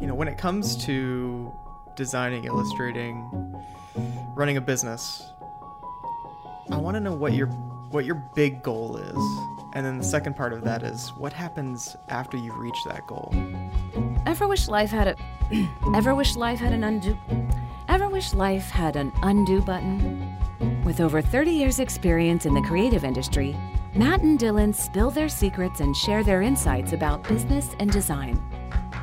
you 0.00 0.06
know, 0.06 0.14
when 0.14 0.28
it 0.28 0.38
comes 0.38 0.76
to 0.86 1.52
designing, 1.94 2.44
illustrating, 2.44 3.54
running 4.34 4.56
a 4.56 4.60
business, 4.60 5.30
I 6.70 6.76
want 6.76 6.94
to 6.94 7.00
know 7.00 7.12
what 7.12 7.34
your 7.34 7.48
what 7.90 8.04
your 8.04 8.14
big 8.34 8.62
goal 8.62 8.96
is. 8.96 9.16
And 9.74 9.84
then 9.84 9.98
the 9.98 10.04
second 10.04 10.36
part 10.36 10.52
of 10.52 10.62
that 10.64 10.82
is 10.82 11.10
what 11.10 11.32
happens 11.32 11.96
after 12.08 12.36
you 12.36 12.52
reach 12.52 12.78
that 12.86 13.06
goal. 13.06 13.32
Ever 14.26 14.48
wish 14.48 14.68
life 14.68 14.90
had 14.90 15.08
a 15.08 15.16
Ever 15.94 16.14
wish 16.14 16.36
life 16.36 16.58
had 16.58 16.72
an 16.72 16.84
undo 16.84 17.18
Ever 17.88 18.08
wish 18.08 18.32
life 18.34 18.70
had 18.70 18.96
an 18.96 19.12
undo 19.22 19.60
button? 19.60 20.36
With 20.84 21.00
over 21.00 21.20
30 21.20 21.50
years 21.50 21.80
experience 21.80 22.46
in 22.46 22.54
the 22.54 22.62
creative 22.62 23.04
industry, 23.04 23.56
Matt 23.94 24.22
and 24.22 24.38
Dylan 24.38 24.74
spill 24.74 25.10
their 25.10 25.28
secrets 25.28 25.80
and 25.80 25.96
share 25.96 26.22
their 26.22 26.42
insights 26.42 26.92
about 26.92 27.24
business 27.24 27.74
and 27.80 27.90
design, 27.90 28.40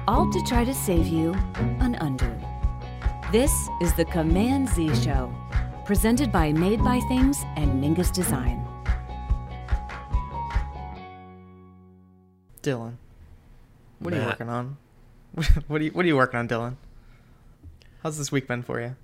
all 0.07 0.29
to 0.31 0.41
try 0.41 0.63
to 0.63 0.73
save 0.73 1.07
you 1.07 1.33
an 1.79 1.95
undo. 1.95 2.33
This 3.29 3.51
is 3.81 3.93
the 3.93 4.05
Command 4.05 4.69
Z 4.69 4.95
Show, 4.95 5.33
presented 5.83 6.31
by 6.31 6.53
Made 6.53 6.81
by 6.81 7.01
Things 7.09 7.43
and 7.57 7.81
Menges 7.81 8.09
Design. 8.09 8.65
Dylan, 12.61 12.95
what 13.99 14.13
are 14.13 14.17
you 14.17 14.25
working 14.25 14.49
on? 14.49 14.77
what 15.67 15.81
are 15.81 15.83
you 15.83 15.91
What 15.91 16.05
are 16.05 16.07
you 16.07 16.15
working 16.15 16.39
on, 16.39 16.47
Dylan? 16.47 16.75
How's 18.01 18.17
this 18.17 18.31
week 18.31 18.47
been 18.47 18.63
for 18.63 18.79
you? 18.79 18.95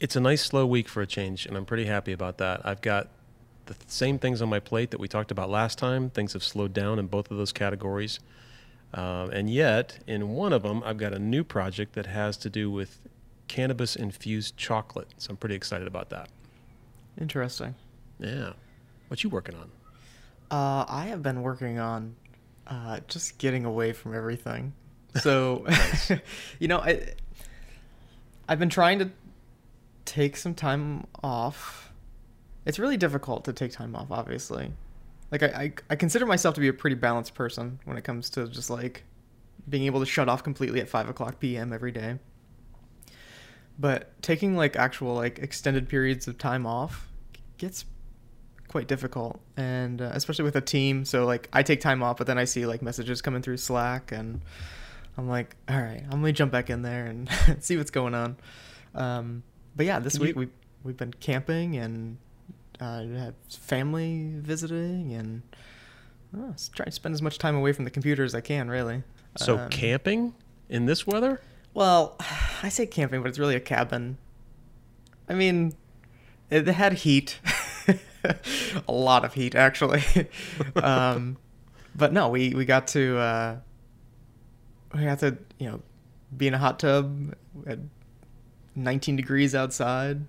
It's 0.00 0.16
a 0.16 0.20
nice 0.20 0.44
slow 0.44 0.66
week 0.66 0.88
for 0.88 1.02
a 1.02 1.06
change, 1.06 1.46
and 1.46 1.56
I'm 1.56 1.64
pretty 1.64 1.84
happy 1.84 2.12
about 2.12 2.38
that. 2.38 2.62
I've 2.64 2.80
got 2.82 3.08
the 3.66 3.76
same 3.86 4.18
things 4.18 4.42
on 4.42 4.48
my 4.48 4.58
plate 4.58 4.90
that 4.90 4.98
we 4.98 5.06
talked 5.06 5.30
about 5.30 5.50
last 5.50 5.78
time. 5.78 6.10
Things 6.10 6.32
have 6.32 6.42
slowed 6.42 6.72
down 6.72 6.98
in 6.98 7.06
both 7.06 7.30
of 7.30 7.36
those 7.36 7.52
categories. 7.52 8.18
Um, 8.94 9.30
and 9.30 9.50
yet, 9.50 9.98
in 10.06 10.30
one 10.30 10.52
of 10.52 10.62
them, 10.62 10.82
I've 10.84 10.96
got 10.96 11.12
a 11.12 11.18
new 11.18 11.44
project 11.44 11.94
that 11.94 12.06
has 12.06 12.36
to 12.38 12.50
do 12.50 12.70
with 12.70 13.00
cannabis 13.46 13.96
infused 13.96 14.56
chocolate. 14.56 15.08
So 15.18 15.30
I'm 15.30 15.36
pretty 15.36 15.54
excited 15.54 15.86
about 15.86 16.10
that. 16.10 16.28
Interesting. 17.20 17.74
Yeah. 18.18 18.52
What 19.08 19.22
you 19.24 19.30
working 19.30 19.56
on? 19.56 19.70
Uh, 20.50 20.84
I 20.88 21.06
have 21.06 21.22
been 21.22 21.42
working 21.42 21.78
on 21.78 22.16
uh, 22.66 23.00
just 23.08 23.38
getting 23.38 23.64
away 23.64 23.92
from 23.92 24.14
everything. 24.14 24.74
So, 25.22 25.66
you 26.58 26.68
know, 26.68 26.78
I 26.78 27.14
I've 28.46 28.58
been 28.58 28.68
trying 28.68 28.98
to 29.00 29.10
take 30.04 30.36
some 30.36 30.54
time 30.54 31.06
off. 31.24 31.92
It's 32.66 32.78
really 32.78 32.98
difficult 32.98 33.44
to 33.46 33.52
take 33.52 33.72
time 33.72 33.96
off, 33.96 34.10
obviously. 34.10 34.72
Like 35.30 35.42
I, 35.42 35.46
I, 35.46 35.72
I 35.90 35.96
consider 35.96 36.24
myself 36.26 36.54
to 36.54 36.60
be 36.60 36.68
a 36.68 36.72
pretty 36.72 36.96
balanced 36.96 37.34
person 37.34 37.80
when 37.84 37.96
it 37.96 38.04
comes 38.04 38.30
to 38.30 38.48
just 38.48 38.70
like 38.70 39.04
being 39.68 39.84
able 39.84 40.00
to 40.00 40.06
shut 40.06 40.28
off 40.28 40.42
completely 40.42 40.80
at 40.80 40.88
five 40.88 41.08
o'clock 41.08 41.38
p.m. 41.40 41.72
every 41.72 41.92
day. 41.92 42.18
But 43.78 44.20
taking 44.22 44.56
like 44.56 44.76
actual 44.76 45.14
like 45.14 45.38
extended 45.38 45.88
periods 45.88 46.26
of 46.26 46.38
time 46.38 46.66
off 46.66 47.08
gets 47.58 47.84
quite 48.68 48.86
difficult 48.88 49.40
and 49.56 50.02
uh, 50.02 50.10
especially 50.12 50.44
with 50.44 50.54
a 50.54 50.60
team 50.60 51.02
so 51.06 51.24
like 51.24 51.48
i 51.54 51.62
take 51.62 51.80
time 51.80 52.02
off 52.02 52.18
but 52.18 52.26
then 52.26 52.36
i 52.36 52.44
see 52.44 52.66
like 52.66 52.82
messages 52.82 53.22
coming 53.22 53.40
through 53.40 53.56
slack 53.56 54.12
and 54.12 54.42
i'm 55.16 55.26
like 55.26 55.56
all 55.70 55.80
right 55.80 56.02
i'm 56.10 56.20
gonna 56.20 56.32
jump 56.34 56.52
back 56.52 56.68
in 56.68 56.82
there 56.82 57.06
and 57.06 57.30
see 57.60 57.78
what's 57.78 57.90
going 57.90 58.14
on 58.14 58.36
um, 58.94 59.42
but 59.74 59.86
yeah 59.86 59.98
this 60.00 60.18
Can 60.18 60.22
week 60.26 60.34
you- 60.34 60.40
we 60.40 60.48
we've 60.84 60.98
been 60.98 61.14
camping 61.14 61.76
and 61.76 62.18
uh, 62.80 63.02
had 63.06 63.34
family 63.50 64.32
visiting 64.36 65.12
and 65.12 65.42
uh, 66.36 66.50
s- 66.52 66.70
trying 66.74 66.86
to 66.86 66.92
spend 66.92 67.14
as 67.14 67.22
much 67.22 67.38
time 67.38 67.54
away 67.56 67.72
from 67.72 67.84
the 67.84 67.90
computer 67.90 68.22
as 68.24 68.34
i 68.34 68.40
can 68.40 68.68
really 68.68 69.02
So 69.36 69.58
Um, 69.58 69.68
camping 69.70 70.34
in 70.68 70.86
this 70.86 71.06
weather? 71.06 71.40
well, 71.74 72.16
I 72.62 72.68
say 72.70 72.86
camping, 72.86 73.22
but 73.22 73.28
it's 73.28 73.38
really 73.38 73.54
a 73.56 73.60
cabin. 73.60 74.18
I 75.28 75.34
mean, 75.34 75.74
it 76.50 76.66
had 76.66 76.92
heat, 76.94 77.38
a 78.88 78.92
lot 78.92 79.24
of 79.24 79.34
heat 79.34 79.54
actually. 79.54 80.02
um, 80.76 81.36
but 81.94 82.12
no, 82.12 82.28
we 82.30 82.54
we 82.54 82.64
got 82.64 82.86
to 82.88 83.16
uh, 83.18 83.56
we 84.94 85.04
got 85.04 85.18
to 85.20 85.36
you 85.58 85.70
know 85.70 85.80
be 86.36 86.46
in 86.48 86.54
a 86.54 86.58
hot 86.58 86.78
tub 86.78 87.34
at 87.66 87.78
19 88.74 89.16
degrees 89.16 89.54
outside. 89.54 90.24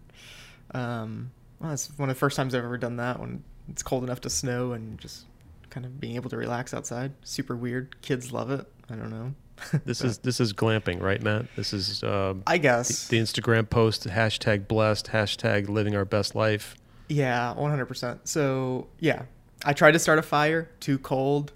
Um, 0.74 1.32
well, 1.60 1.72
it's 1.72 1.90
one 1.98 2.10
of 2.10 2.16
the 2.16 2.20
first 2.20 2.38
times 2.38 2.56
I've 2.56 2.64
ever 2.64 2.78
done 2.78 2.98
that 2.98 3.20
when 3.20 3.44
it's 3.68 3.84
cold 3.84 4.04
enough 4.04 4.22
to 4.22 4.30
snow 4.30 4.72
and 4.72 4.98
just 5.00 5.26
kind 5.70 5.86
of 5.86 6.00
being 6.00 6.16
able 6.16 6.30
to 6.30 6.38
relax 6.38 6.74
outside. 6.74 7.14
Super 7.24 7.56
weird. 7.56 8.02
Kids 8.02 8.32
love 8.32 8.52
it. 8.52 8.66
I 8.90 8.96
don't 8.96 9.10
know. 9.10 9.34
This 9.84 10.02
is 10.02 10.20
this 10.20 10.40
is 10.40 10.54
glamping, 10.54 11.02
right, 11.02 11.22
Matt? 11.22 11.48
This 11.58 11.74
is 11.74 12.02
um, 12.02 12.44
I 12.48 12.54
the, 12.54 12.62
guess. 12.62 13.10
the 13.10 13.20
Instagram 13.20 13.70
post 13.70 14.08
hashtag 14.08 14.70
blessed 14.70 15.08
hashtag 15.08 15.68
living 15.68 15.98
our 15.98 16.06
best 16.06 16.34
life. 16.34 16.76
Yeah, 17.10 17.54
100%. 17.58 18.20
So, 18.24 18.88
yeah, 19.00 19.24
I 19.66 19.74
tried 19.74 19.92
to 19.92 20.00
start 20.00 20.20
a 20.20 20.22
fire, 20.22 20.70
too 20.80 20.98
cold, 21.00 21.52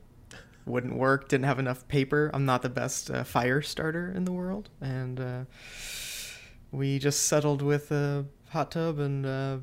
wouldn't 0.66 0.96
work, 0.96 1.30
didn't 1.30 1.46
have 1.46 1.60
enough 1.60 1.88
paper. 1.88 2.32
I'm 2.34 2.46
not 2.46 2.62
the 2.62 2.70
best 2.70 3.10
uh, 3.10 3.24
fire 3.24 3.62
starter 3.62 4.12
in 4.14 4.26
the 4.26 4.32
world. 4.32 4.70
And 4.82 5.20
uh, 5.20 5.44
we 6.72 7.00
just 7.00 7.28
settled 7.28 7.62
with 7.62 7.92
a 7.92 8.26
hot 8.50 8.72
tub 8.72 9.00
and 9.00 9.26
uh, 9.26 9.58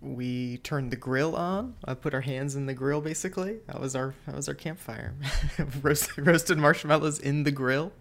we 0.00 0.58
turned 0.58 0.90
the 0.90 0.96
grill 0.96 1.36
on. 1.36 1.74
I 1.84 1.94
put 1.94 2.14
our 2.14 2.20
hands 2.22 2.56
in 2.56 2.66
the 2.66 2.74
grill 2.74 3.00
basically. 3.00 3.58
That 3.66 3.80
was 3.80 3.94
our 3.94 4.14
that 4.26 4.34
was 4.34 4.48
our 4.48 4.54
campfire. 4.54 5.14
roasted, 5.82 6.26
roasted 6.26 6.58
marshmallows 6.58 7.18
in 7.18 7.44
the 7.44 7.50
grill. 7.50 7.92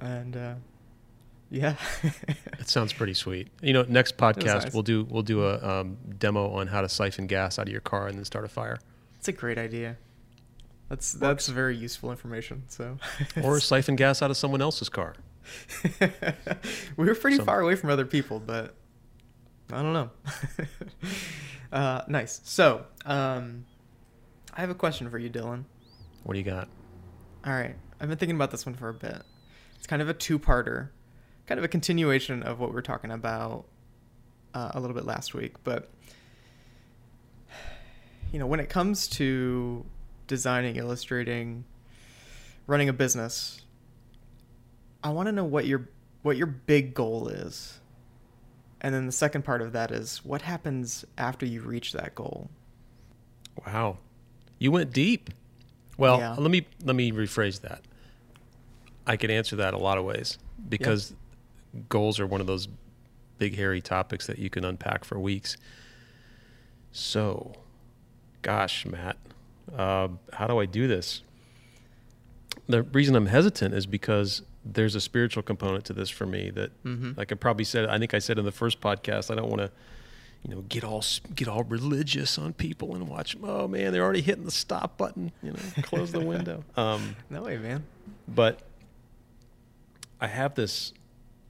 And 0.00 0.36
uh, 0.36 0.54
yeah. 1.50 1.76
It 2.58 2.68
sounds 2.68 2.92
pretty 2.92 3.14
sweet. 3.14 3.48
You 3.60 3.72
know, 3.72 3.84
next 3.88 4.16
podcast 4.16 4.64
nice. 4.64 4.72
we'll 4.72 4.82
do 4.82 5.04
we'll 5.08 5.22
do 5.22 5.44
a 5.44 5.80
um, 5.80 5.96
demo 6.18 6.50
on 6.50 6.68
how 6.68 6.80
to 6.80 6.88
siphon 6.88 7.26
gas 7.26 7.58
out 7.58 7.66
of 7.66 7.72
your 7.72 7.80
car 7.80 8.06
and 8.06 8.16
then 8.18 8.24
start 8.24 8.44
a 8.44 8.48
fire, 8.48 8.78
It's 9.18 9.28
a 9.28 9.32
great 9.32 9.58
idea. 9.58 9.96
That's 10.88 11.12
that's 11.12 11.46
very 11.48 11.76
useful 11.76 12.10
information. 12.10 12.64
So, 12.68 12.98
or 13.42 13.60
siphon 13.60 13.96
gas 13.96 14.22
out 14.22 14.30
of 14.30 14.36
someone 14.36 14.60
else's 14.60 14.88
car. 14.88 15.14
we 16.96 17.06
were 17.06 17.14
pretty 17.14 17.36
Some- 17.36 17.46
far 17.46 17.60
away 17.60 17.76
from 17.76 17.90
other 17.90 18.04
people, 18.06 18.40
but 18.40 18.74
I 19.72 19.82
don't 19.82 19.92
know. 19.92 20.10
uh, 21.72 22.02
nice. 22.08 22.40
So, 22.44 22.84
um, 23.04 23.64
I 24.54 24.60
have 24.60 24.70
a 24.70 24.74
question 24.74 25.10
for 25.10 25.18
you, 25.18 25.30
Dylan. 25.30 25.64
What 26.24 26.34
do 26.34 26.38
you 26.38 26.44
got? 26.44 26.68
All 27.46 27.52
right, 27.52 27.74
I've 28.00 28.08
been 28.08 28.18
thinking 28.18 28.36
about 28.36 28.50
this 28.50 28.66
one 28.66 28.74
for 28.74 28.88
a 28.88 28.94
bit. 28.94 29.22
It's 29.78 29.86
kind 29.86 30.02
of 30.02 30.08
a 30.08 30.14
two-parter, 30.14 30.88
kind 31.46 31.58
of 31.58 31.64
a 31.64 31.68
continuation 31.68 32.42
of 32.42 32.60
what 32.60 32.70
we 32.70 32.74
were 32.74 32.82
talking 32.82 33.10
about 33.10 33.64
uh, 34.54 34.72
a 34.74 34.80
little 34.80 34.94
bit 34.94 35.06
last 35.06 35.34
week. 35.34 35.54
But 35.64 35.90
you 38.32 38.38
know, 38.38 38.46
when 38.46 38.60
it 38.60 38.68
comes 38.68 39.08
to 39.08 39.84
designing, 40.26 40.76
illustrating, 40.76 41.64
running 42.66 42.88
a 42.88 42.92
business, 42.92 43.62
I 45.02 45.10
want 45.10 45.26
to 45.26 45.32
know 45.32 45.44
what 45.44 45.66
your 45.66 45.88
what 46.22 46.36
your 46.36 46.46
big 46.46 46.94
goal 46.94 47.28
is. 47.28 47.79
And 48.80 48.94
then 48.94 49.06
the 49.06 49.12
second 49.12 49.42
part 49.44 49.60
of 49.62 49.72
that 49.72 49.90
is 49.90 50.24
what 50.24 50.42
happens 50.42 51.04
after 51.18 51.44
you 51.44 51.60
reach 51.60 51.92
that 51.92 52.14
goal. 52.14 52.50
Wow, 53.66 53.98
you 54.58 54.70
went 54.72 54.92
deep. 54.92 55.30
Well, 55.98 56.18
Yeah. 56.18 56.34
let 56.38 56.50
me 56.50 56.66
let 56.82 56.96
me 56.96 57.12
rephrase 57.12 57.60
that. 57.60 57.82
I 59.06 59.16
could 59.16 59.30
answer 59.30 59.56
that 59.56 59.74
a 59.74 59.78
lot 59.78 59.98
of 59.98 60.04
ways 60.04 60.38
because 60.68 61.12
goals 61.88 62.18
are 62.20 62.26
one 62.26 62.40
of 62.40 62.46
those 62.46 62.68
big 63.38 63.56
hairy 63.56 63.80
topics 63.80 64.26
that 64.26 64.38
you 64.38 64.48
can 64.50 64.64
unpack 64.64 65.04
for 65.04 65.18
weeks. 65.18 65.56
So, 66.92 67.52
gosh, 68.42 68.84
Matt, 68.86 69.16
uh, 69.76 70.08
how 70.32 70.46
do 70.46 70.58
I 70.58 70.66
do 70.66 70.88
this? 70.88 71.22
The 72.66 72.82
reason 72.82 73.14
I'm 73.16 73.26
hesitant 73.26 73.74
is 73.74 73.86
because 73.86 74.42
there's 74.64 74.94
a 74.94 75.00
spiritual 75.00 75.42
component 75.42 75.84
to 75.86 75.92
this 75.92 76.10
for 76.10 76.26
me 76.26 76.50
that, 76.50 76.70
Mhm. 76.84 77.16
like 77.16 77.32
I 77.32 77.34
probably 77.34 77.64
said, 77.64 77.86
I 77.88 77.98
think 77.98 78.12
I 78.14 78.18
said 78.18 78.38
in 78.38 78.44
the 78.44 78.52
first 78.52 78.80
podcast, 78.80 79.30
I 79.30 79.34
don't 79.34 79.48
want 79.48 79.60
to, 79.62 79.70
you 80.42 80.54
know, 80.54 80.62
get 80.62 80.84
all 80.84 81.02
get 81.34 81.48
all 81.48 81.64
religious 81.64 82.38
on 82.38 82.52
people 82.52 82.94
and 82.94 83.08
watch. 83.08 83.32
them 83.34 83.44
Oh 83.44 83.66
man, 83.68 83.92
they're 83.92 84.02
already 84.04 84.20
hitting 84.22 84.44
the 84.44 84.50
stop 84.50 84.96
button. 84.98 85.32
You 85.42 85.52
know, 85.52 85.58
close 85.82 86.12
the 86.12 86.20
window. 86.20 86.64
Um, 86.76 87.16
No 87.30 87.42
way, 87.42 87.56
man. 87.58 87.84
but 88.28 88.60
I 90.20 90.26
have 90.26 90.54
this 90.54 90.92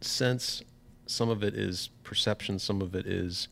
sense. 0.00 0.62
Some 1.06 1.28
of 1.28 1.42
it 1.42 1.54
is 1.54 1.90
perception. 2.04 2.58
Some 2.60 2.80
of 2.80 2.94
it 2.94 3.06
is 3.06 3.48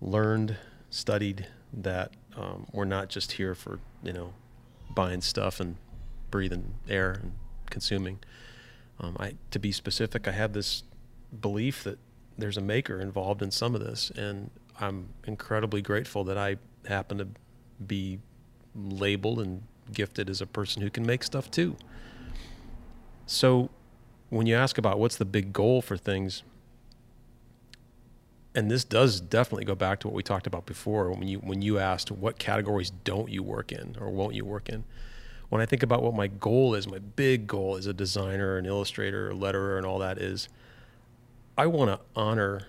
learned, 0.00 0.56
studied. 0.90 1.46
That 1.72 2.12
um, 2.36 2.66
we're 2.72 2.84
not 2.86 3.08
just 3.10 3.32
here 3.32 3.54
for 3.54 3.80
you 4.02 4.12
know 4.14 4.32
buying 4.94 5.20
stuff 5.20 5.60
and 5.60 5.76
breathing 6.30 6.74
air 6.88 7.10
and 7.12 7.32
consuming. 7.68 8.20
Um, 8.98 9.16
I 9.18 9.34
to 9.50 9.58
be 9.58 9.72
specific, 9.72 10.26
I 10.26 10.32
have 10.32 10.52
this 10.52 10.82
belief 11.40 11.84
that 11.84 11.98
there's 12.38 12.56
a 12.56 12.62
maker 12.62 13.00
involved 13.00 13.42
in 13.42 13.50
some 13.50 13.74
of 13.74 13.80
this, 13.80 14.10
and 14.10 14.50
I'm 14.80 15.08
incredibly 15.26 15.82
grateful 15.82 16.24
that 16.24 16.38
I 16.38 16.56
happen 16.86 17.18
to 17.18 17.28
be 17.84 18.18
labeled 18.74 19.40
and 19.40 19.62
gifted 19.92 20.28
as 20.28 20.40
a 20.40 20.46
person 20.46 20.82
who 20.82 20.90
can 20.90 21.06
make 21.06 21.22
stuff 21.22 21.50
too. 21.50 21.76
So 23.26 23.70
when 24.30 24.46
you 24.46 24.54
ask 24.54 24.78
about 24.78 24.98
what's 24.98 25.16
the 25.16 25.24
big 25.24 25.52
goal 25.52 25.82
for 25.82 25.96
things, 25.96 26.42
and 28.54 28.70
this 28.70 28.84
does 28.84 29.20
definitely 29.20 29.64
go 29.64 29.74
back 29.74 30.00
to 30.00 30.08
what 30.08 30.14
we 30.14 30.22
talked 30.22 30.46
about 30.46 30.64
before 30.64 31.10
when 31.10 31.28
you 31.28 31.38
when 31.38 31.60
you 31.60 31.78
asked 31.78 32.10
what 32.10 32.38
categories 32.38 32.90
don't 32.90 33.30
you 33.30 33.42
work 33.42 33.70
in 33.70 33.96
or 34.00 34.10
won't 34.10 34.34
you 34.34 34.44
work 34.44 34.68
in. 34.68 34.84
When 35.48 35.60
I 35.60 35.66
think 35.66 35.82
about 35.82 36.02
what 36.02 36.14
my 36.14 36.26
goal 36.26 36.74
is, 36.74 36.88
my 36.88 36.98
big 36.98 37.46
goal 37.46 37.76
as 37.76 37.86
a 37.86 37.92
designer, 37.92 38.58
an 38.58 38.66
illustrator, 38.66 39.30
a 39.30 39.34
letterer, 39.34 39.76
and 39.76 39.86
all 39.86 39.98
that 40.00 40.18
is, 40.18 40.48
I 41.56 41.66
want 41.66 41.90
to 41.90 42.00
honor, 42.14 42.66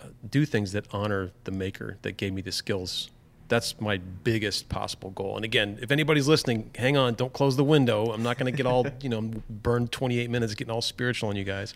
uh, 0.00 0.06
do 0.28 0.46
things 0.46 0.72
that 0.72 0.86
honor 0.92 1.30
the 1.44 1.50
maker 1.50 1.98
that 2.02 2.16
gave 2.16 2.32
me 2.32 2.42
the 2.42 2.52
skills 2.52 3.10
that's 3.52 3.78
my 3.82 3.98
biggest 3.98 4.70
possible 4.70 5.10
goal. 5.10 5.36
And 5.36 5.44
again, 5.44 5.78
if 5.82 5.90
anybody's 5.90 6.26
listening, 6.26 6.70
hang 6.74 6.96
on, 6.96 7.12
don't 7.12 7.34
close 7.34 7.54
the 7.54 7.64
window. 7.64 8.06
I'm 8.06 8.22
not 8.22 8.38
going 8.38 8.50
to 8.50 8.56
get 8.56 8.64
all, 8.64 8.86
you 9.02 9.10
know, 9.10 9.30
burn 9.50 9.88
28 9.88 10.30
minutes 10.30 10.54
getting 10.54 10.72
all 10.72 10.80
spiritual 10.80 11.28
on 11.28 11.36
you 11.36 11.44
guys. 11.44 11.74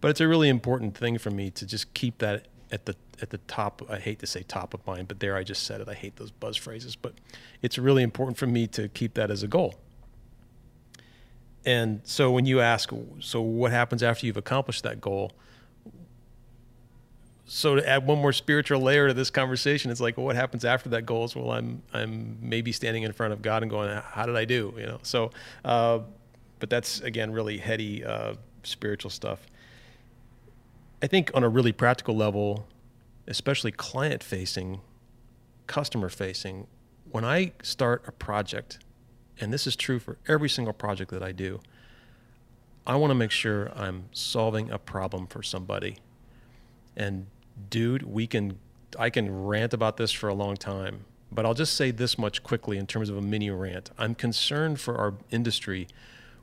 But 0.00 0.10
it's 0.10 0.20
a 0.20 0.26
really 0.26 0.48
important 0.48 0.96
thing 0.96 1.16
for 1.18 1.30
me 1.30 1.50
to 1.52 1.64
just 1.64 1.94
keep 1.94 2.18
that 2.18 2.46
at 2.72 2.86
the 2.86 2.94
at 3.20 3.30
the 3.30 3.38
top. 3.38 3.82
I 3.88 3.98
hate 3.98 4.18
to 4.20 4.26
say 4.26 4.42
top 4.42 4.74
of 4.74 4.86
mind, 4.86 5.08
but 5.08 5.20
there 5.20 5.36
I 5.36 5.42
just 5.42 5.64
said 5.64 5.80
it. 5.80 5.88
I 5.88 5.94
hate 5.94 6.16
those 6.16 6.30
buzz 6.30 6.56
phrases, 6.56 6.96
but 6.96 7.14
it's 7.62 7.78
really 7.78 8.02
important 8.02 8.38
for 8.38 8.46
me 8.46 8.66
to 8.68 8.88
keep 8.88 9.14
that 9.14 9.30
as 9.30 9.42
a 9.42 9.48
goal. 9.48 9.74
And 11.64 12.00
so 12.04 12.30
when 12.30 12.46
you 12.46 12.60
ask, 12.60 12.90
so 13.20 13.40
what 13.42 13.70
happens 13.70 14.02
after 14.02 14.24
you've 14.24 14.38
accomplished 14.38 14.82
that 14.84 15.00
goal? 15.00 15.32
so 17.52 17.74
to 17.74 17.88
add 17.88 18.06
one 18.06 18.18
more 18.18 18.32
spiritual 18.32 18.80
layer 18.80 19.08
to 19.08 19.14
this 19.14 19.28
conversation, 19.28 19.90
it's 19.90 20.00
like, 20.00 20.16
well, 20.16 20.24
what 20.24 20.36
happens 20.36 20.64
after 20.64 20.88
that 20.90 21.04
goal 21.04 21.24
is, 21.24 21.34
well, 21.34 21.50
I'm 21.50 21.82
I'm 21.92 22.38
maybe 22.40 22.70
standing 22.70 23.02
in 23.02 23.12
front 23.12 23.32
of 23.32 23.42
God 23.42 23.62
and 23.62 23.70
going, 23.70 23.90
how 23.90 24.24
did 24.24 24.36
I 24.36 24.44
do? 24.44 24.72
You 24.78 24.86
know, 24.86 24.98
so, 25.02 25.32
uh, 25.64 25.98
but 26.60 26.70
that's 26.70 27.00
again 27.00 27.32
really 27.32 27.58
heady 27.58 28.04
uh, 28.04 28.34
spiritual 28.62 29.10
stuff. 29.10 29.40
I 31.02 31.06
think 31.06 31.30
on 31.34 31.42
a 31.42 31.48
really 31.48 31.72
practical 31.72 32.14
level, 32.14 32.66
especially 33.26 33.72
client 33.72 34.22
facing, 34.22 34.80
customer 35.66 36.08
facing, 36.08 36.66
when 37.10 37.24
I 37.24 37.52
start 37.62 38.04
a 38.06 38.12
project, 38.12 38.78
and 39.40 39.52
this 39.52 39.66
is 39.66 39.76
true 39.76 39.98
for 39.98 40.18
every 40.28 40.48
single 40.48 40.74
project 40.74 41.10
that 41.10 41.22
I 41.22 41.32
do, 41.32 41.60
I 42.86 42.96
want 42.96 43.10
to 43.10 43.14
make 43.14 43.30
sure 43.30 43.70
I'm 43.74 44.08
solving 44.12 44.70
a 44.70 44.78
problem 44.78 45.26
for 45.26 45.42
somebody 45.42 45.98
and 46.96 47.26
dude, 47.68 48.02
we 48.02 48.26
can 48.26 48.58
I 48.98 49.08
can 49.08 49.46
rant 49.46 49.72
about 49.72 49.96
this 49.96 50.10
for 50.10 50.28
a 50.28 50.34
long 50.34 50.56
time, 50.56 51.04
but 51.30 51.46
I'll 51.46 51.54
just 51.54 51.74
say 51.74 51.92
this 51.92 52.18
much 52.18 52.42
quickly 52.42 52.76
in 52.76 52.86
terms 52.86 53.08
of 53.08 53.16
a 53.16 53.22
mini 53.22 53.50
rant. 53.50 53.90
I'm 53.96 54.14
concerned 54.14 54.80
for 54.80 54.96
our 54.96 55.14
industry 55.30 55.86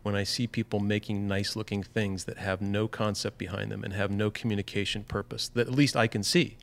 when 0.03 0.15
I 0.15 0.23
see 0.23 0.47
people 0.47 0.79
making 0.79 1.27
nice 1.27 1.55
looking 1.55 1.83
things 1.83 2.25
that 2.25 2.37
have 2.37 2.61
no 2.61 2.87
concept 2.87 3.37
behind 3.37 3.71
them 3.71 3.83
and 3.83 3.93
have 3.93 4.11
no 4.11 4.29
communication 4.29 5.03
purpose 5.03 5.49
that 5.49 5.67
at 5.67 5.73
least 5.73 5.95
I 5.95 6.07
can 6.07 6.23
see. 6.23 6.57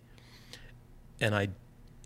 And 1.20 1.34
I 1.34 1.48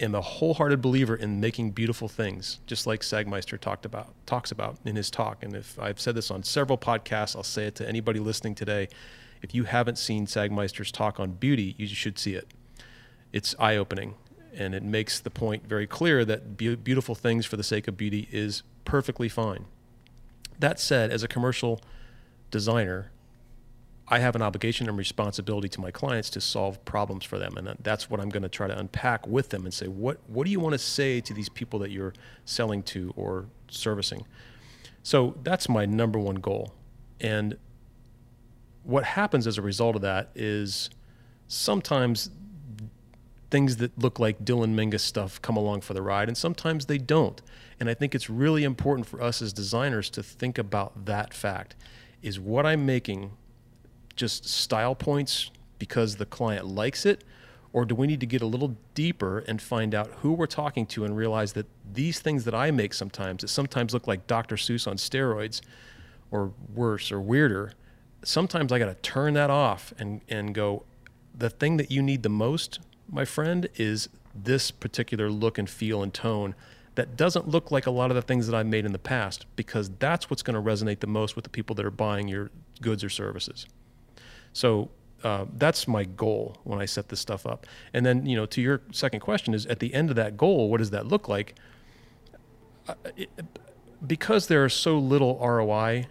am 0.00 0.14
a 0.14 0.20
wholehearted 0.20 0.80
believer 0.80 1.16
in 1.16 1.40
making 1.40 1.72
beautiful 1.72 2.08
things, 2.08 2.60
just 2.66 2.86
like 2.86 3.00
Sagmeister 3.00 3.58
talked 3.58 3.84
about 3.84 4.14
talks 4.26 4.50
about 4.50 4.78
in 4.84 4.96
his 4.96 5.10
talk. 5.10 5.42
And 5.42 5.54
if 5.54 5.78
I've 5.78 6.00
said 6.00 6.14
this 6.14 6.30
on 6.30 6.42
several 6.42 6.78
podcasts, 6.78 7.34
I'll 7.36 7.42
say 7.42 7.66
it 7.66 7.75
to 7.76 7.88
anybody 7.88 8.20
listening 8.20 8.54
today. 8.54 8.88
If 9.42 9.54
you 9.54 9.64
haven't 9.64 9.98
seen 9.98 10.26
Sagmeister's 10.26 10.92
talk 10.92 11.20
on 11.20 11.32
beauty, 11.32 11.75
you 11.78 11.86
should 11.86 12.19
see 12.19 12.34
it. 12.34 12.48
It's 13.32 13.54
eye 13.58 13.76
opening 13.76 14.14
and 14.58 14.75
it 14.75 14.82
makes 14.82 15.20
the 15.20 15.30
point 15.30 15.66
very 15.66 15.86
clear 15.86 16.25
that 16.25 16.56
be- 16.56 16.75
beautiful 16.75 17.14
things 17.14 17.46
for 17.46 17.56
the 17.56 17.62
sake 17.62 17.88
of 17.88 17.96
beauty 17.96 18.28
is 18.32 18.62
perfectly 18.84 19.28
fine. 19.28 19.66
That 20.58 20.81
said, 20.81 21.10
as 21.10 21.22
a 21.22 21.28
commercial 21.28 21.81
designer, 22.50 23.10
I 24.10 24.20
have 24.20 24.34
an 24.34 24.43
obligation 24.43 24.88
and 24.88 24.96
responsibility 24.96 25.69
to 25.69 25.81
my 25.81 25.90
clients 25.90 26.31
to 26.31 26.40
solve 26.40 26.82
problems 26.84 27.25
for 27.25 27.38
them, 27.38 27.56
and 27.58 27.76
that's 27.82 28.08
what 28.08 28.20
I'm 28.20 28.31
going 28.31 28.43
to 28.43 28.49
try 28.49 28.66
to 28.66 28.78
unpack 28.78 29.26
with 29.26 29.50
them 29.50 29.64
and 29.64 29.75
say, 29.75 29.87
what 29.87 30.19
what 30.26 30.44
do 30.46 30.50
you 30.50 30.60
want 30.60 30.72
to 30.72 30.78
say 30.78 31.20
to 31.20 31.34
these 31.34 31.49
people 31.50 31.78
that 31.81 31.90
you're 31.90 32.14
selling 32.44 32.82
to 32.84 33.12
or 33.16 33.46
servicing? 33.69 34.25
So 35.02 35.37
that's 35.43 35.69
my 35.69 35.84
number 35.84 36.19
one 36.19 36.37
goal, 36.37 36.72
and 37.20 37.56
what 38.82 39.04
happens 39.04 39.46
as 39.46 39.58
a 39.58 39.62
result 39.62 39.94
of 39.96 40.02
that 40.02 40.31
is 40.34 40.88
sometimes 41.49 42.31
things 43.50 43.79
that 43.79 43.99
look 43.99 44.19
like 44.19 44.45
Dylan 44.45 44.71
Menges 44.71 45.03
stuff 45.03 45.41
come 45.41 45.56
along 45.56 45.81
for 45.81 45.95
the 45.95 46.03
ride, 46.03 46.29
and 46.29 46.37
sometimes 46.37 46.87
they 46.87 46.99
don't. 46.99 47.41
And 47.81 47.89
I 47.89 47.95
think 47.95 48.15
it's 48.15 48.29
really 48.29 48.65
important 48.65 49.06
for 49.06 49.23
us 49.23 49.41
as 49.41 49.53
designers 49.53 50.11
to 50.11 50.23
think 50.23 50.59
about 50.59 51.06
that 51.06 51.33
fact. 51.33 51.77
Is 52.21 52.39
what 52.39 52.67
I'm 52.67 52.85
making 52.85 53.33
just 54.17 54.47
style 54.49 54.95
points 54.95 55.50
because 55.79 56.17
the 56.17 56.27
client 56.27 56.67
likes 56.67 57.06
it? 57.06 57.25
Or 57.73 57.85
do 57.85 57.95
we 57.95 58.06
need 58.06 58.21
to 58.21 58.27
get 58.27 58.43
a 58.43 58.47
little 58.47 58.77
deeper 58.95 59.41
and 59.41 59.61
find 59.61 59.95
out 59.95 60.11
who 60.21 60.33
we're 60.33 60.47
talking 60.47 60.87
to 60.87 61.05
and 61.05 61.17
realize 61.17 61.53
that 61.53 61.67
these 61.93 62.19
things 62.19 62.45
that 62.45 62.55
I 62.55 62.71
make 62.71 62.95
sometimes, 62.95 63.43
that 63.43 63.49
sometimes 63.49 63.93
look 63.93 64.06
like 64.06 64.27
Dr. 64.27 64.56
Seuss 64.56 64.89
on 64.89 64.97
steroids 64.97 65.61
or 66.31 66.53
worse 66.75 67.12
or 67.12 67.21
weirder, 67.21 67.73
sometimes 68.25 68.73
I 68.73 68.79
got 68.79 68.87
to 68.87 68.95
turn 68.95 69.35
that 69.35 69.50
off 69.50 69.93
and, 69.99 70.23
and 70.29 70.55
go, 70.55 70.85
the 71.37 71.50
thing 71.50 71.77
that 71.77 71.91
you 71.91 72.03
need 72.03 72.23
the 72.23 72.29
most, 72.31 72.81
my 73.08 73.25
friend, 73.25 73.69
is 73.76 74.08
this 74.34 74.70
particular 74.70 75.31
look 75.31 75.58
and 75.58 75.69
feel 75.69 76.02
and 76.02 76.12
tone 76.12 76.55
that 76.94 77.16
doesn't 77.16 77.49
look 77.49 77.70
like 77.70 77.87
a 77.87 77.90
lot 77.90 78.10
of 78.10 78.16
the 78.16 78.22
things 78.22 78.46
that 78.49 78.56
I've 78.56 78.66
made 78.66 78.84
in 78.84 78.93
the 78.93 78.99
past 78.99 79.46
because 79.56 79.90
that's 79.99 80.28
what's 80.28 80.43
going 80.43 80.55
to 80.55 80.60
resonate 80.62 81.00
the 81.00 81.06
most 81.06 81.37
with 81.37 81.44
the 81.44 81.50
people 81.50 81.75
that 81.76 81.87
are 81.87 81.93
buying 81.93 82.28
your 82.28 82.50
goods 82.81 83.05
or 83.05 83.08
services. 83.08 83.66
So 84.52 84.90
uh, 85.22 85.46
that's 85.56 85.87
my 85.87 86.05
goal 86.05 86.56
when 86.64 86.81
I 86.81 86.87
set 86.87 87.08
this 87.08 87.20
stuff 87.20 87.46
up. 87.46 87.66
And 87.93 88.05
then, 88.05 88.26
you 88.26 88.37
know, 88.37 88.46
to 88.46 88.60
your 88.60 88.82
second 88.93 89.20
question 89.20 89.54
is 89.54 89.66
at 89.66 89.78
the 89.78 89.94
end 89.94 90.11
of 90.11 90.16
that 90.16 90.37
goal, 90.37 90.70
what 90.70 90.78
does 90.78 90.90
that 90.90 91.06
look 91.06 91.28
like? 91.28 91.54
Uh, 92.88 92.94
it, 93.16 93.31
because 94.06 94.46
there 94.46 94.64
is 94.64 94.75
so 94.75 94.99
little 94.99 95.38
ROI 95.38 96.06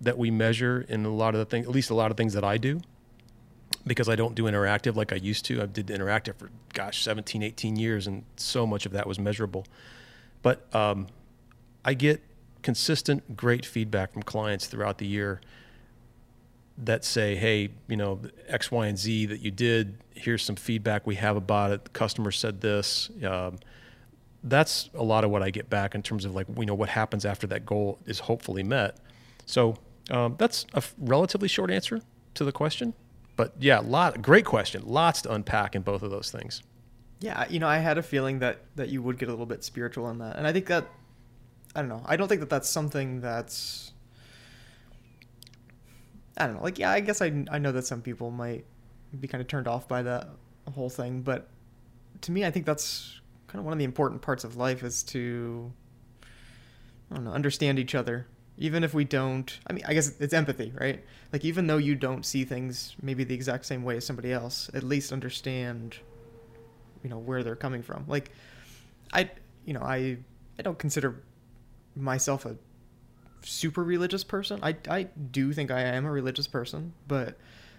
that 0.00 0.18
we 0.18 0.30
measure 0.30 0.84
in 0.88 1.04
a 1.04 1.14
lot 1.14 1.34
of 1.34 1.38
the 1.38 1.44
things, 1.44 1.66
at 1.66 1.72
least 1.72 1.90
a 1.90 1.94
lot 1.94 2.10
of 2.10 2.16
things 2.16 2.34
that 2.34 2.44
I 2.44 2.56
do, 2.56 2.80
because 3.86 4.08
I 4.08 4.16
don't 4.16 4.34
do 4.34 4.44
interactive 4.44 4.96
like 4.96 5.12
I 5.12 5.16
used 5.16 5.44
to. 5.46 5.62
I 5.62 5.66
did 5.66 5.88
interactive 5.88 6.36
for, 6.36 6.50
gosh, 6.72 7.02
17, 7.02 7.42
18 7.42 7.76
years, 7.76 8.06
and 8.06 8.24
so 8.36 8.66
much 8.66 8.86
of 8.86 8.92
that 8.92 9.06
was 9.06 9.18
measurable. 9.18 9.66
But 10.42 10.72
um, 10.74 11.08
I 11.84 11.94
get 11.94 12.22
consistent, 12.62 13.36
great 13.36 13.66
feedback 13.66 14.12
from 14.12 14.22
clients 14.22 14.66
throughout 14.66 14.98
the 14.98 15.06
year 15.06 15.40
that 16.78 17.04
say, 17.04 17.36
hey, 17.36 17.70
you 17.88 17.96
know, 17.96 18.20
X, 18.48 18.70
Y, 18.70 18.86
and 18.86 18.98
Z 18.98 19.26
that 19.26 19.40
you 19.40 19.50
did, 19.50 19.98
here's 20.14 20.42
some 20.42 20.56
feedback 20.56 21.06
we 21.06 21.16
have 21.16 21.36
about 21.36 21.72
it. 21.72 21.84
The 21.84 21.90
customer 21.90 22.30
said 22.30 22.60
this. 22.60 23.10
Um, 23.24 23.58
that's 24.44 24.90
a 24.94 25.02
lot 25.02 25.24
of 25.24 25.30
what 25.30 25.42
I 25.42 25.50
get 25.50 25.70
back 25.70 25.94
in 25.94 26.02
terms 26.02 26.24
of 26.24 26.34
like, 26.34 26.46
you 26.56 26.66
know, 26.66 26.74
what 26.74 26.88
happens 26.88 27.24
after 27.24 27.46
that 27.48 27.64
goal 27.66 27.98
is 28.06 28.20
hopefully 28.20 28.62
met. 28.62 28.96
So 29.46 29.76
um, 30.10 30.34
that's 30.38 30.66
a 30.74 30.82
relatively 30.98 31.48
short 31.48 31.70
answer 31.70 32.00
to 32.34 32.44
the 32.44 32.52
question, 32.52 32.94
but 33.36 33.54
yeah, 33.58 33.80
lot 33.80 34.20
great 34.22 34.44
question. 34.44 34.82
Lots 34.86 35.22
to 35.22 35.32
unpack 35.32 35.74
in 35.74 35.82
both 35.82 36.02
of 36.02 36.10
those 36.10 36.30
things. 36.30 36.62
Yeah, 37.20 37.46
you 37.48 37.58
know, 37.58 37.68
I 37.68 37.78
had 37.78 37.98
a 37.98 38.02
feeling 38.02 38.40
that 38.40 38.60
that 38.76 38.88
you 38.88 39.02
would 39.02 39.18
get 39.18 39.28
a 39.28 39.32
little 39.32 39.46
bit 39.46 39.64
spiritual 39.64 40.10
in 40.10 40.18
that, 40.18 40.36
and 40.36 40.46
I 40.46 40.52
think 40.52 40.66
that 40.66 40.86
I 41.74 41.80
don't 41.80 41.88
know. 41.88 42.02
I 42.04 42.16
don't 42.16 42.28
think 42.28 42.40
that 42.40 42.50
that's 42.50 42.68
something 42.68 43.20
that's 43.20 43.92
I 46.36 46.46
don't 46.46 46.56
know. 46.56 46.62
Like, 46.62 46.78
yeah, 46.78 46.90
I 46.90 47.00
guess 47.00 47.22
I 47.22 47.44
I 47.50 47.58
know 47.58 47.72
that 47.72 47.86
some 47.86 48.02
people 48.02 48.30
might 48.30 48.64
be 49.18 49.28
kind 49.28 49.40
of 49.40 49.48
turned 49.48 49.68
off 49.68 49.86
by 49.88 50.02
that 50.02 50.28
whole 50.74 50.90
thing, 50.90 51.22
but 51.22 51.48
to 52.22 52.32
me, 52.32 52.44
I 52.44 52.50
think 52.50 52.66
that's 52.66 53.20
kind 53.46 53.60
of 53.60 53.64
one 53.64 53.72
of 53.72 53.78
the 53.78 53.84
important 53.84 54.22
parts 54.22 54.44
of 54.44 54.56
life 54.56 54.82
is 54.82 55.02
to 55.04 55.72
I 57.10 57.16
don't 57.16 57.24
know, 57.24 57.32
understand 57.32 57.78
each 57.78 57.94
other 57.94 58.26
even 58.58 58.84
if 58.84 58.92
we 58.94 59.04
don't 59.04 59.58
i 59.66 59.72
mean 59.72 59.84
i 59.86 59.94
guess 59.94 60.18
it's 60.20 60.34
empathy 60.34 60.72
right? 60.78 61.02
Like 61.32 61.44
even 61.46 61.66
though 61.66 61.78
you 61.78 61.94
don't 61.94 62.26
see 62.26 62.44
things 62.44 62.94
maybe 63.00 63.24
the 63.24 63.34
exact 63.34 63.64
same 63.64 63.82
way 63.84 63.96
as 63.96 64.04
somebody 64.04 64.32
else 64.32 64.70
at 64.74 64.82
least 64.82 65.12
understand 65.12 65.96
you 67.02 67.08
know 67.08 67.18
where 67.18 67.42
they're 67.42 67.56
coming 67.56 67.82
from. 67.82 68.04
Like 68.06 68.30
i 69.12 69.30
you 69.64 69.72
know 69.72 69.80
i 69.80 70.18
i 70.58 70.62
don't 70.62 70.78
consider 70.78 71.22
myself 71.96 72.44
a 72.46 72.56
super 73.42 73.82
religious 73.82 74.24
person. 74.24 74.60
I 74.62 74.76
i 74.88 75.04
do 75.04 75.52
think 75.52 75.70
i 75.70 75.80
am 75.80 76.04
a 76.06 76.10
religious 76.10 76.46
person 76.46 76.92
but 77.08 77.38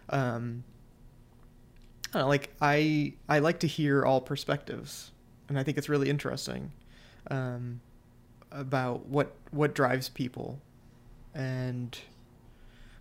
um 0.10 0.64
I 2.10 2.20
don't 2.20 2.24
know, 2.24 2.28
like 2.28 2.54
i 2.62 3.14
i 3.30 3.40
like 3.40 3.60
to 3.60 3.68
hear 3.68 4.04
all 4.04 4.20
perspectives 4.22 5.12
and 5.48 5.60
i 5.60 5.64
think 5.64 5.78
it's 5.78 5.90
really 5.90 6.10
interesting. 6.10 6.72
Um 7.30 7.82
about 8.54 9.08
what 9.08 9.34
what 9.52 9.74
drives 9.76 10.10
people 10.10 10.60
and 11.34 11.98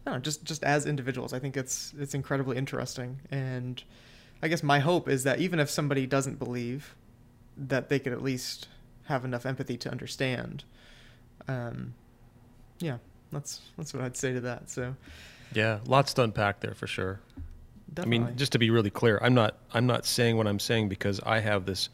know, 0.06 0.18
just 0.18 0.44
just 0.44 0.64
as 0.64 0.86
individuals, 0.86 1.32
I 1.32 1.38
think 1.38 1.56
it's 1.56 1.94
it's 1.98 2.14
incredibly 2.14 2.56
interesting. 2.56 3.20
And 3.30 3.82
I 4.42 4.48
guess 4.48 4.62
my 4.62 4.80
hope 4.80 5.08
is 5.08 5.24
that 5.24 5.40
even 5.40 5.60
if 5.60 5.70
somebody 5.70 6.06
doesn't 6.06 6.38
believe, 6.38 6.94
that 7.56 7.88
they 7.88 7.98
could 7.98 8.12
at 8.12 8.22
least 8.22 8.68
have 9.04 9.24
enough 9.24 9.46
empathy 9.46 9.76
to 9.76 9.90
understand. 9.90 10.64
Um, 11.48 11.94
yeah, 12.78 12.98
That's 13.30 13.60
that's 13.76 13.94
what 13.94 14.02
I'd 14.02 14.16
say 14.16 14.32
to 14.32 14.40
that. 14.40 14.70
So 14.70 14.96
Yeah, 15.52 15.80
lots 15.86 16.14
to 16.14 16.22
unpack 16.22 16.60
there 16.60 16.74
for 16.74 16.86
sure. 16.86 17.20
definitely. 17.92 18.18
I 18.18 18.28
mean, 18.28 18.36
just 18.36 18.52
to 18.52 18.58
be 18.58 18.70
really 18.70 18.90
clear, 18.90 19.18
I'm 19.22 19.34
not 19.34 19.56
I'm 19.72 19.86
not 19.86 20.04
saying 20.04 20.36
what 20.36 20.46
I'm 20.46 20.58
saying 20.60 20.88
because 20.88 21.20
I 21.20 21.40
have 21.40 21.66
this 21.66 21.88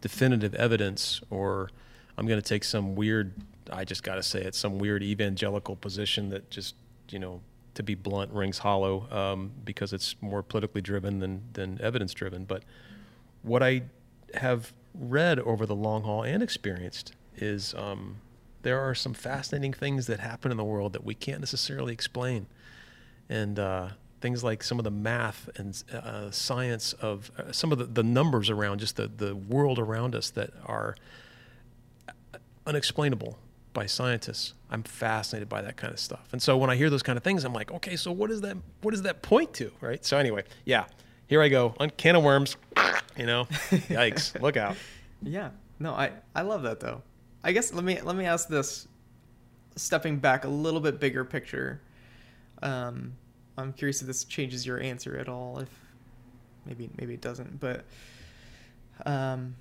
definitive 0.00 0.54
evidence 0.54 1.20
or 1.30 1.70
I'm 2.16 2.26
going 2.26 2.40
to 2.40 2.48
take 2.48 2.64
some 2.64 2.94
weird 2.94 3.32
I 3.70 3.84
just 3.84 4.02
got 4.02 4.16
to 4.16 4.22
say 4.22 4.42
it 4.42 4.54
some 4.54 4.78
weird 4.78 5.02
evangelical 5.02 5.76
position 5.76 6.30
that 6.30 6.50
just, 6.50 6.74
you 7.10 7.18
know, 7.18 7.40
to 7.74 7.82
be 7.82 7.94
blunt 7.94 8.30
rings 8.32 8.58
hollow 8.58 9.08
um, 9.10 9.52
because 9.64 9.92
it's 9.92 10.14
more 10.20 10.42
politically 10.42 10.82
driven 10.82 11.20
than 11.20 11.42
than 11.52 11.80
evidence 11.80 12.12
driven, 12.12 12.44
but 12.44 12.64
what 13.42 13.62
I 13.62 13.82
have 14.34 14.72
read 14.94 15.38
over 15.40 15.66
the 15.66 15.74
long 15.74 16.02
haul 16.02 16.22
and 16.22 16.42
experienced 16.42 17.14
is 17.36 17.74
um, 17.74 18.16
there 18.62 18.78
are 18.78 18.94
some 18.94 19.14
fascinating 19.14 19.72
things 19.72 20.06
that 20.06 20.20
happen 20.20 20.50
in 20.50 20.56
the 20.56 20.64
world 20.64 20.92
that 20.92 21.04
we 21.04 21.14
can't 21.14 21.40
necessarily 21.40 21.92
explain. 21.92 22.46
And 23.28 23.58
uh, 23.58 23.88
things 24.20 24.44
like 24.44 24.62
some 24.62 24.78
of 24.78 24.84
the 24.84 24.90
math 24.90 25.48
and 25.56 25.82
uh, 25.92 26.30
science 26.30 26.92
of 26.94 27.30
uh, 27.38 27.52
some 27.52 27.72
of 27.72 27.78
the, 27.78 27.86
the 27.86 28.02
numbers 28.02 28.50
around 28.50 28.78
just 28.78 28.96
the, 28.96 29.08
the 29.08 29.34
world 29.34 29.78
around 29.78 30.14
us 30.14 30.30
that 30.30 30.50
are 30.66 30.94
unexplainable 32.66 33.38
by 33.72 33.86
scientists. 33.86 34.54
I'm 34.70 34.82
fascinated 34.82 35.48
by 35.48 35.62
that 35.62 35.76
kind 35.76 35.92
of 35.92 35.98
stuff. 35.98 36.28
And 36.32 36.42
so 36.42 36.56
when 36.56 36.70
I 36.70 36.76
hear 36.76 36.90
those 36.90 37.02
kind 37.02 37.16
of 37.16 37.22
things, 37.22 37.44
I'm 37.44 37.52
like, 37.52 37.70
okay, 37.72 37.96
so 37.96 38.12
what 38.12 38.30
does 38.30 38.40
that 38.42 38.56
what 38.82 38.92
does 38.92 39.02
that 39.02 39.22
point 39.22 39.54
to, 39.54 39.70
right? 39.80 40.04
So 40.04 40.16
anyway, 40.16 40.44
yeah, 40.64 40.86
here 41.26 41.42
I 41.42 41.48
go, 41.48 41.74
on 41.78 41.90
can 41.90 42.16
of 42.16 42.22
worms, 42.22 42.56
you 43.16 43.26
know, 43.26 43.44
yikes, 43.70 44.40
look 44.40 44.56
out. 44.56 44.76
Yeah. 45.22 45.50
No, 45.78 45.92
I 45.92 46.12
I 46.34 46.42
love 46.42 46.62
that 46.62 46.80
though. 46.80 47.02
I 47.44 47.52
guess 47.52 47.72
let 47.72 47.84
me 47.84 48.00
let 48.00 48.16
me 48.16 48.24
ask 48.24 48.48
this 48.48 48.86
stepping 49.76 50.18
back 50.18 50.44
a 50.44 50.48
little 50.48 50.80
bit 50.80 51.00
bigger 51.00 51.24
picture. 51.24 51.80
Um 52.62 53.14
I'm 53.58 53.72
curious 53.72 54.00
if 54.00 54.06
this 54.06 54.24
changes 54.24 54.66
your 54.66 54.80
answer 54.80 55.16
at 55.16 55.28
all 55.28 55.58
if 55.58 55.68
maybe 56.66 56.90
maybe 56.98 57.14
it 57.14 57.20
doesn't, 57.20 57.60
but 57.60 57.84
um 59.04 59.56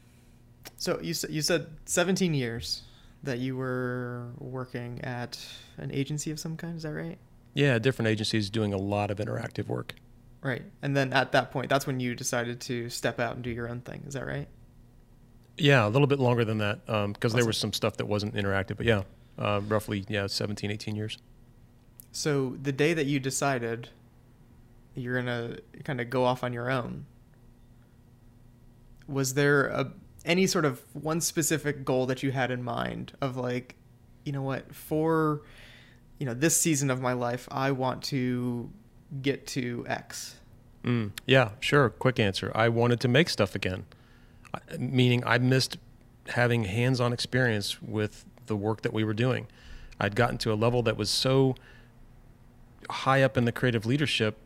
so 0.78 1.00
you 1.02 1.14
said 1.14 1.32
you 1.32 1.42
said 1.42 1.68
17 1.86 2.34
years 2.34 2.84
that 3.24 3.40
you 3.40 3.56
were 3.56 4.30
working 4.40 5.00
at 5.04 5.40
an 5.78 5.92
agency 5.92 6.32
of 6.32 6.40
some 6.40 6.58
kind, 6.58 6.76
is 6.78 6.84
that 6.84 6.94
right? 6.94 7.18
Yeah, 7.54 7.78
different 7.80 8.08
agencies 8.10 8.50
doing 8.50 8.74
a 8.74 8.78
lot 8.78 9.12
of 9.12 9.18
interactive 9.18 9.68
work. 9.68 9.94
Right. 10.42 10.64
And 10.82 10.98
then 10.98 11.14
at 11.14 11.32
that 11.34 11.52
point, 11.52 11.70
that's 11.70 11.86
when 11.86 12.00
you 12.00 12.16
decided 12.16 12.60
to 12.62 12.90
step 12.90 13.20
out 13.20 13.36
and 13.36 13.44
do 13.44 13.50
your 13.52 13.70
own 13.70 13.82
thing, 13.82 14.04
is 14.08 14.16
that 14.16 14.26
right? 14.26 14.48
Yeah, 15.58 15.86
a 15.86 15.90
little 15.90 16.08
bit 16.08 16.20
longer 16.20 16.44
than 16.44 16.58
that 16.60 16.86
because 17.14 17.34
there 17.34 17.42
Awesome. 17.42 17.48
was 17.48 17.58
some 17.58 17.74
stuff 17.74 17.98
that 17.98 18.08
wasn't 18.08 18.34
interactive, 18.34 18.78
but 18.78 18.86
yeah, 18.88 19.04
uh, 19.38 19.62
roughly 19.68 20.04
yeah, 20.08 20.26
17, 20.26 20.72
18 20.72 20.96
years. 20.96 21.20
So 22.12 22.58
the 22.62 22.72
day 22.72 22.94
that 22.94 23.06
you 23.06 23.20
decided 23.20 23.90
you're 24.96 25.16
gonna 25.22 25.58
kind 25.84 26.02
of 26.02 26.10
go 26.10 26.24
off 26.24 26.44
on 26.44 26.54
your 26.54 26.72
own, 26.72 27.06
was 29.08 29.34
there 29.36 29.68
a 29.68 29.92
any 30.26 30.48
sort 30.48 30.66
of 30.66 30.82
one 30.94 31.22
specific 31.22 31.84
goal 31.84 32.06
that 32.06 32.24
you 32.24 32.32
had 32.32 32.52
in 32.52 32.64
mind 32.64 33.14
of 33.22 33.38
like, 33.38 33.76
you 34.24 34.32
know 34.32 34.42
what, 34.42 34.74
for 34.74 35.42
you 36.20 36.26
know 36.26 36.34
this 36.34 36.60
season 36.60 36.92
of 36.92 37.02
my 37.02 37.14
life, 37.14 37.48
I 37.52 37.72
want 37.72 38.04
to 38.06 38.70
get 39.22 39.48
to 39.48 39.84
X. 39.88 40.36
Mm, 40.84 41.12
yeah, 41.26 41.52
sure. 41.60 41.90
Quick 41.90 42.20
answer. 42.20 42.52
I 42.56 42.70
wanted 42.70 43.00
to 43.02 43.08
make 43.08 43.30
stuff 43.30 43.56
again, 43.56 43.86
meaning 44.78 45.24
I 45.26 45.38
missed 45.38 45.78
having 46.28 46.66
hands-on 46.66 47.14
experience 47.14 47.82
with 47.82 48.26
the 48.46 48.56
work 48.56 48.82
that 48.82 48.94
we 48.94 49.04
were 49.04 49.14
doing. 49.14 49.48
I'd 50.00 50.16
gotten 50.16 50.38
to 50.40 50.54
a 50.54 50.56
level 50.56 50.82
that 50.84 50.98
was 50.98 51.10
so 51.10 51.56
high 52.90 53.22
up 53.22 53.38
in 53.38 53.46
the 53.46 53.52
creative 53.52 53.86
leadership, 53.86 54.38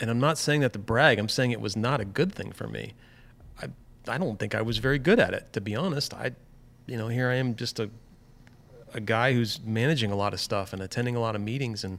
and 0.00 0.10
I'm 0.10 0.20
not 0.20 0.38
saying 0.38 0.60
that 0.60 0.72
to 0.74 0.78
brag. 0.78 1.18
I'm 1.18 1.28
saying 1.28 1.52
it 1.52 1.60
was 1.60 1.76
not 1.76 2.00
a 2.00 2.04
good 2.04 2.32
thing 2.32 2.52
for 2.52 2.66
me. 2.66 2.92
I 4.08 4.18
don't 4.18 4.38
think 4.38 4.54
I 4.54 4.62
was 4.62 4.78
very 4.78 4.98
good 4.98 5.18
at 5.18 5.34
it, 5.34 5.52
to 5.52 5.60
be 5.60 5.74
honest. 5.74 6.14
I, 6.14 6.32
you 6.86 6.96
know, 6.96 7.08
here 7.08 7.28
I 7.28 7.34
am, 7.34 7.54
just 7.54 7.78
a 7.78 7.90
a 8.94 9.00
guy 9.00 9.32
who's 9.32 9.60
managing 9.64 10.10
a 10.10 10.16
lot 10.16 10.32
of 10.32 10.40
stuff 10.40 10.72
and 10.72 10.82
attending 10.82 11.16
a 11.16 11.20
lot 11.20 11.34
of 11.34 11.40
meetings 11.40 11.84
and 11.84 11.98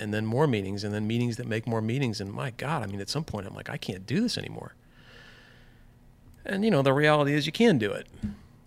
and 0.00 0.14
then 0.14 0.24
more 0.24 0.46
meetings 0.46 0.82
and 0.82 0.94
then 0.94 1.06
meetings 1.06 1.36
that 1.36 1.46
make 1.46 1.66
more 1.66 1.82
meetings. 1.82 2.20
And 2.20 2.32
my 2.32 2.50
god 2.50 2.82
i 2.82 2.86
mean 2.86 3.00
at 3.00 3.08
some 3.08 3.24
point 3.24 3.46
i'm 3.46 3.54
like 3.54 3.70
i 3.70 3.76
can't 3.76 4.06
do 4.06 4.20
this 4.20 4.38
anymore. 4.38 4.74
And 6.44 6.64
you 6.64 6.70
know 6.70 6.82
the 6.82 6.92
reality 6.92 7.34
is 7.34 7.46
you 7.46 7.52
can 7.52 7.78
do 7.78 7.90
it 7.90 8.06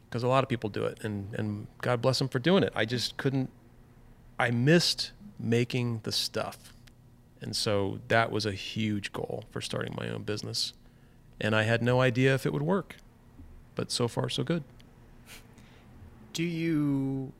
because 0.09 0.23
a 0.23 0.27
lot 0.27 0.43
of 0.43 0.49
people 0.49 0.69
do 0.69 0.83
it. 0.85 1.03
And 1.03 1.33
and 1.35 1.67
god 1.81 2.01
bless 2.01 2.19
them 2.19 2.27
for 2.27 2.39
doing 2.39 2.63
it. 2.63 2.73
I 2.75 2.85
just 2.85 3.17
couldn't 3.17 3.49
i 4.39 4.51
missed 4.51 5.11
making 5.39 6.01
the 6.03 6.11
stuff. 6.11 6.73
And 7.39 7.55
so 7.55 7.99
that 8.07 8.31
was 8.31 8.45
a 8.45 8.51
huge 8.51 9.13
goal 9.13 9.43
for 9.51 9.61
starting 9.61 9.95
my 9.95 10.09
own 10.09 10.23
business 10.23 10.73
and 11.41 11.55
i 11.55 11.63
had 11.63 11.81
no 11.81 12.01
idea 12.01 12.33
if 12.33 12.45
it 12.45 12.53
would 12.53 12.61
work 12.63 12.95
but 13.75 13.91
so 13.91 14.07
far 14.07 14.29
so 14.29 14.43
good 14.43 14.63
Do 16.33 16.43
you 16.43 17.31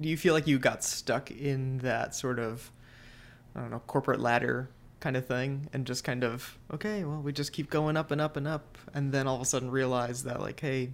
do 0.00 0.08
you 0.08 0.16
feel 0.16 0.34
like 0.34 0.46
you 0.46 0.58
got 0.58 0.82
stuck 0.84 1.30
in 1.30 1.78
that 1.78 2.14
sort 2.14 2.38
of 2.38 2.70
I 3.54 3.60
don't 3.60 3.70
know 3.70 3.80
corporate 3.86 4.20
ladder 4.20 4.68
kind 5.00 5.16
of 5.16 5.26
thing 5.26 5.68
and 5.72 5.86
just 5.86 6.02
kind 6.04 6.24
of 6.24 6.58
okay, 6.72 7.04
well 7.04 7.20
we 7.20 7.32
just 7.32 7.52
keep 7.52 7.68
going 7.70 7.96
up 7.96 8.10
and 8.10 8.20
up 8.20 8.36
and 8.36 8.46
up 8.48 8.78
and 8.94 9.12
then 9.12 9.26
all 9.26 9.36
of 9.36 9.40
a 9.42 9.44
sudden 9.44 9.70
realize 9.70 10.24
that 10.24 10.40
like 10.40 10.58
hey 10.60 10.90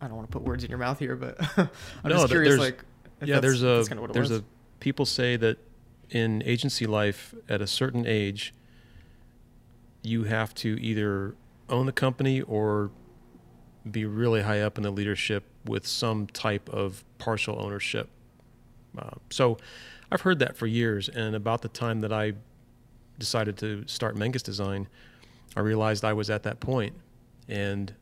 I 0.00 0.06
don't 0.06 0.16
want 0.16 0.30
to 0.30 0.32
put 0.32 0.42
words 0.46 0.62
in 0.64 0.70
your 0.70 0.78
mouth 0.78 0.98
here 0.98 1.16
but 1.16 1.36
I'm 1.56 1.68
No, 2.04 2.10
just 2.10 2.28
curious 2.28 2.50
there's- 2.56 2.60
like 2.72 2.84
if 3.20 3.28
yeah 3.28 3.36
that's- 3.36 3.42
there's 3.42 3.62
a 3.62 3.66
that's 3.76 3.88
kinda 3.88 4.00
what 4.00 4.10
it 4.10 4.14
there's 4.14 4.30
was. 4.30 4.40
a 4.40 4.44
people 4.80 5.06
say 5.06 5.36
that 5.36 5.58
in 6.10 6.42
agency 6.46 6.86
life 6.86 7.34
at 7.48 7.60
a 7.60 7.66
certain 7.66 8.06
age 8.06 8.54
you 10.08 10.24
have 10.24 10.54
to 10.54 10.80
either 10.80 11.34
own 11.68 11.86
the 11.86 11.92
company 11.92 12.40
or 12.42 12.90
be 13.88 14.04
really 14.04 14.42
high 14.42 14.60
up 14.60 14.76
in 14.76 14.82
the 14.82 14.90
leadership 14.90 15.44
with 15.64 15.86
some 15.86 16.26
type 16.28 16.68
of 16.70 17.04
partial 17.18 17.60
ownership 17.60 18.08
uh, 18.98 19.10
so 19.30 19.56
i've 20.10 20.22
heard 20.22 20.38
that 20.38 20.56
for 20.56 20.66
years 20.66 21.08
and 21.08 21.34
about 21.34 21.62
the 21.62 21.68
time 21.68 22.00
that 22.00 22.12
i 22.12 22.32
decided 23.18 23.56
to 23.56 23.86
start 23.86 24.16
menges 24.16 24.42
design 24.42 24.88
i 25.56 25.60
realized 25.60 26.04
i 26.04 26.12
was 26.12 26.30
at 26.30 26.42
that 26.42 26.60
point 26.60 26.94
and 27.48 27.94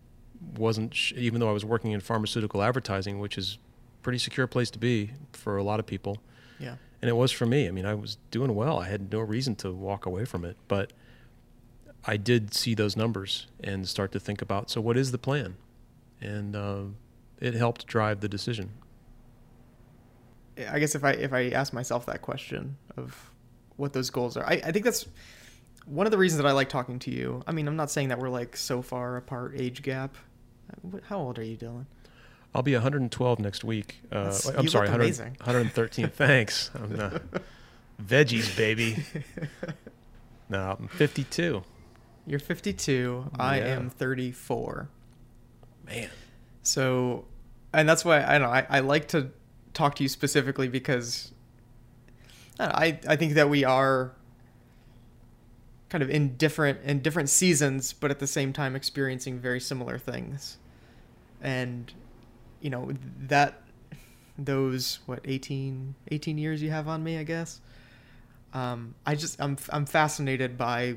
wasn't 0.56 0.94
sh- 0.94 1.12
even 1.16 1.40
though 1.40 1.48
i 1.48 1.52
was 1.52 1.64
working 1.64 1.92
in 1.92 2.00
pharmaceutical 2.00 2.62
advertising 2.62 3.18
which 3.18 3.36
is 3.38 3.58
pretty 4.06 4.18
secure 4.18 4.46
place 4.46 4.70
to 4.70 4.78
be 4.78 5.10
for 5.32 5.56
a 5.56 5.64
lot 5.64 5.80
of 5.80 5.86
people. 5.86 6.18
yeah. 6.60 6.76
And 7.02 7.08
it 7.08 7.14
was 7.14 7.32
for 7.32 7.44
me. 7.44 7.66
I 7.66 7.72
mean, 7.72 7.84
I 7.84 7.94
was 7.94 8.18
doing 8.30 8.54
well. 8.54 8.78
I 8.78 8.86
had 8.86 9.10
no 9.10 9.18
reason 9.18 9.56
to 9.56 9.72
walk 9.72 10.06
away 10.06 10.24
from 10.24 10.44
it, 10.44 10.56
but 10.68 10.92
I 12.06 12.16
did 12.16 12.54
see 12.54 12.74
those 12.74 12.96
numbers 12.96 13.48
and 13.62 13.88
start 13.88 14.12
to 14.12 14.20
think 14.20 14.40
about 14.40 14.70
so 14.70 14.80
what 14.80 14.96
is 14.96 15.10
the 15.10 15.18
plan? 15.18 15.56
And 16.20 16.54
uh, 16.54 16.82
it 17.40 17.54
helped 17.54 17.86
drive 17.86 18.20
the 18.20 18.28
decision. 18.28 18.70
I 20.70 20.78
guess 20.78 20.94
if 20.94 21.04
I 21.04 21.10
if 21.10 21.32
I 21.32 21.50
ask 21.50 21.72
myself 21.72 22.06
that 22.06 22.22
question 22.22 22.76
of 22.96 23.30
what 23.76 23.92
those 23.92 24.08
goals 24.08 24.36
are, 24.36 24.46
I, 24.46 24.60
I 24.64 24.72
think 24.72 24.84
that's 24.84 25.06
one 25.84 26.06
of 26.06 26.10
the 26.10 26.18
reasons 26.18 26.42
that 26.42 26.48
I 26.48 26.52
like 26.52 26.68
talking 26.68 26.98
to 27.00 27.10
you. 27.10 27.42
I 27.46 27.52
mean, 27.52 27.68
I'm 27.68 27.76
not 27.76 27.90
saying 27.90 28.08
that 28.08 28.18
we're 28.18 28.30
like 28.30 28.56
so 28.56 28.80
far 28.82 29.16
apart 29.16 29.52
age 29.56 29.82
gap. 29.82 30.16
How 31.04 31.18
old 31.18 31.38
are 31.38 31.44
you, 31.44 31.56
Dylan? 31.56 31.84
I'll 32.54 32.62
be 32.62 32.72
112 32.72 33.38
next 33.38 33.64
week. 33.64 34.00
Uh, 34.10 34.34
I'm 34.56 34.64
you 34.64 34.70
sorry, 34.70 34.88
look 34.88 34.98
100 34.98 35.38
113. 35.40 36.08
Thanks. 36.14 36.70
I'm, 36.74 36.98
uh, 36.98 37.18
veggies, 38.02 38.56
baby. 38.56 39.04
No, 40.48 40.76
I'm 40.78 40.86
52. 40.86 41.64
You're 42.26 42.40
52. 42.40 43.30
I 43.38 43.60
am 43.60 43.88
34. 43.88 44.88
Man. 45.86 46.10
So, 46.62 47.24
and 47.72 47.88
that's 47.88 48.04
why 48.04 48.24
I 48.24 48.38
don't 48.38 48.42
know. 48.42 48.48
I, 48.48 48.66
I 48.68 48.80
like 48.80 49.08
to 49.08 49.30
talk 49.72 49.94
to 49.96 50.02
you 50.02 50.08
specifically 50.08 50.68
because 50.68 51.32
I, 52.58 52.66
know, 52.66 52.72
I 52.74 53.00
I 53.08 53.16
think 53.16 53.34
that 53.34 53.48
we 53.48 53.64
are 53.64 54.12
kind 55.88 56.02
of 56.02 56.10
in 56.10 56.36
different 56.36 56.82
in 56.82 57.00
different 57.00 57.28
seasons, 57.28 57.92
but 57.92 58.10
at 58.10 58.18
the 58.18 58.26
same 58.26 58.52
time 58.52 58.74
experiencing 58.74 59.38
very 59.38 59.60
similar 59.60 59.98
things. 59.98 60.58
And 61.40 61.92
you 62.60 62.70
know 62.70 62.92
that 63.20 63.62
those 64.36 64.98
what 65.06 65.20
18 65.24 65.94
18 66.10 66.38
years 66.38 66.60
you 66.60 66.70
have 66.70 66.88
on 66.88 67.04
me, 67.04 67.18
I 67.18 67.22
guess. 67.22 67.60
Um, 68.52 68.94
I 69.06 69.14
just 69.14 69.40
I'm 69.40 69.56
I'm 69.70 69.86
fascinated 69.86 70.58
by 70.58 70.96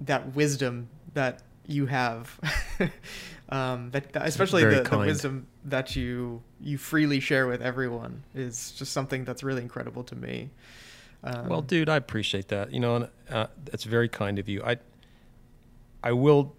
that 0.00 0.34
wisdom 0.34 0.88
that 1.14 1.42
you 1.66 1.86
have 1.86 2.38
um, 3.48 3.90
that, 3.92 4.12
that- 4.12 4.26
especially 4.26 4.64
the, 4.64 4.82
the 4.82 4.98
wisdom 4.98 5.46
that 5.64 5.94
you 5.94 6.42
you 6.60 6.76
freely 6.78 7.20
share 7.20 7.46
with 7.46 7.62
everyone 7.62 8.22
is 8.34 8.72
just 8.72 8.92
something 8.92 9.24
that's 9.24 9.42
really 9.42 9.62
incredible 9.62 10.02
to 10.04 10.16
me 10.16 10.50
um, 11.24 11.48
Well, 11.48 11.62
dude, 11.62 11.88
I 11.88 11.94
appreciate 11.96 12.48
that. 12.48 12.72
You 12.72 12.80
know, 12.80 12.96
and, 12.96 13.08
uh, 13.30 13.46
that's 13.64 13.84
very 13.84 14.08
kind 14.08 14.40
of 14.40 14.48
you. 14.48 14.60
I, 14.64 14.78
I 16.02 16.10
will, 16.10 16.56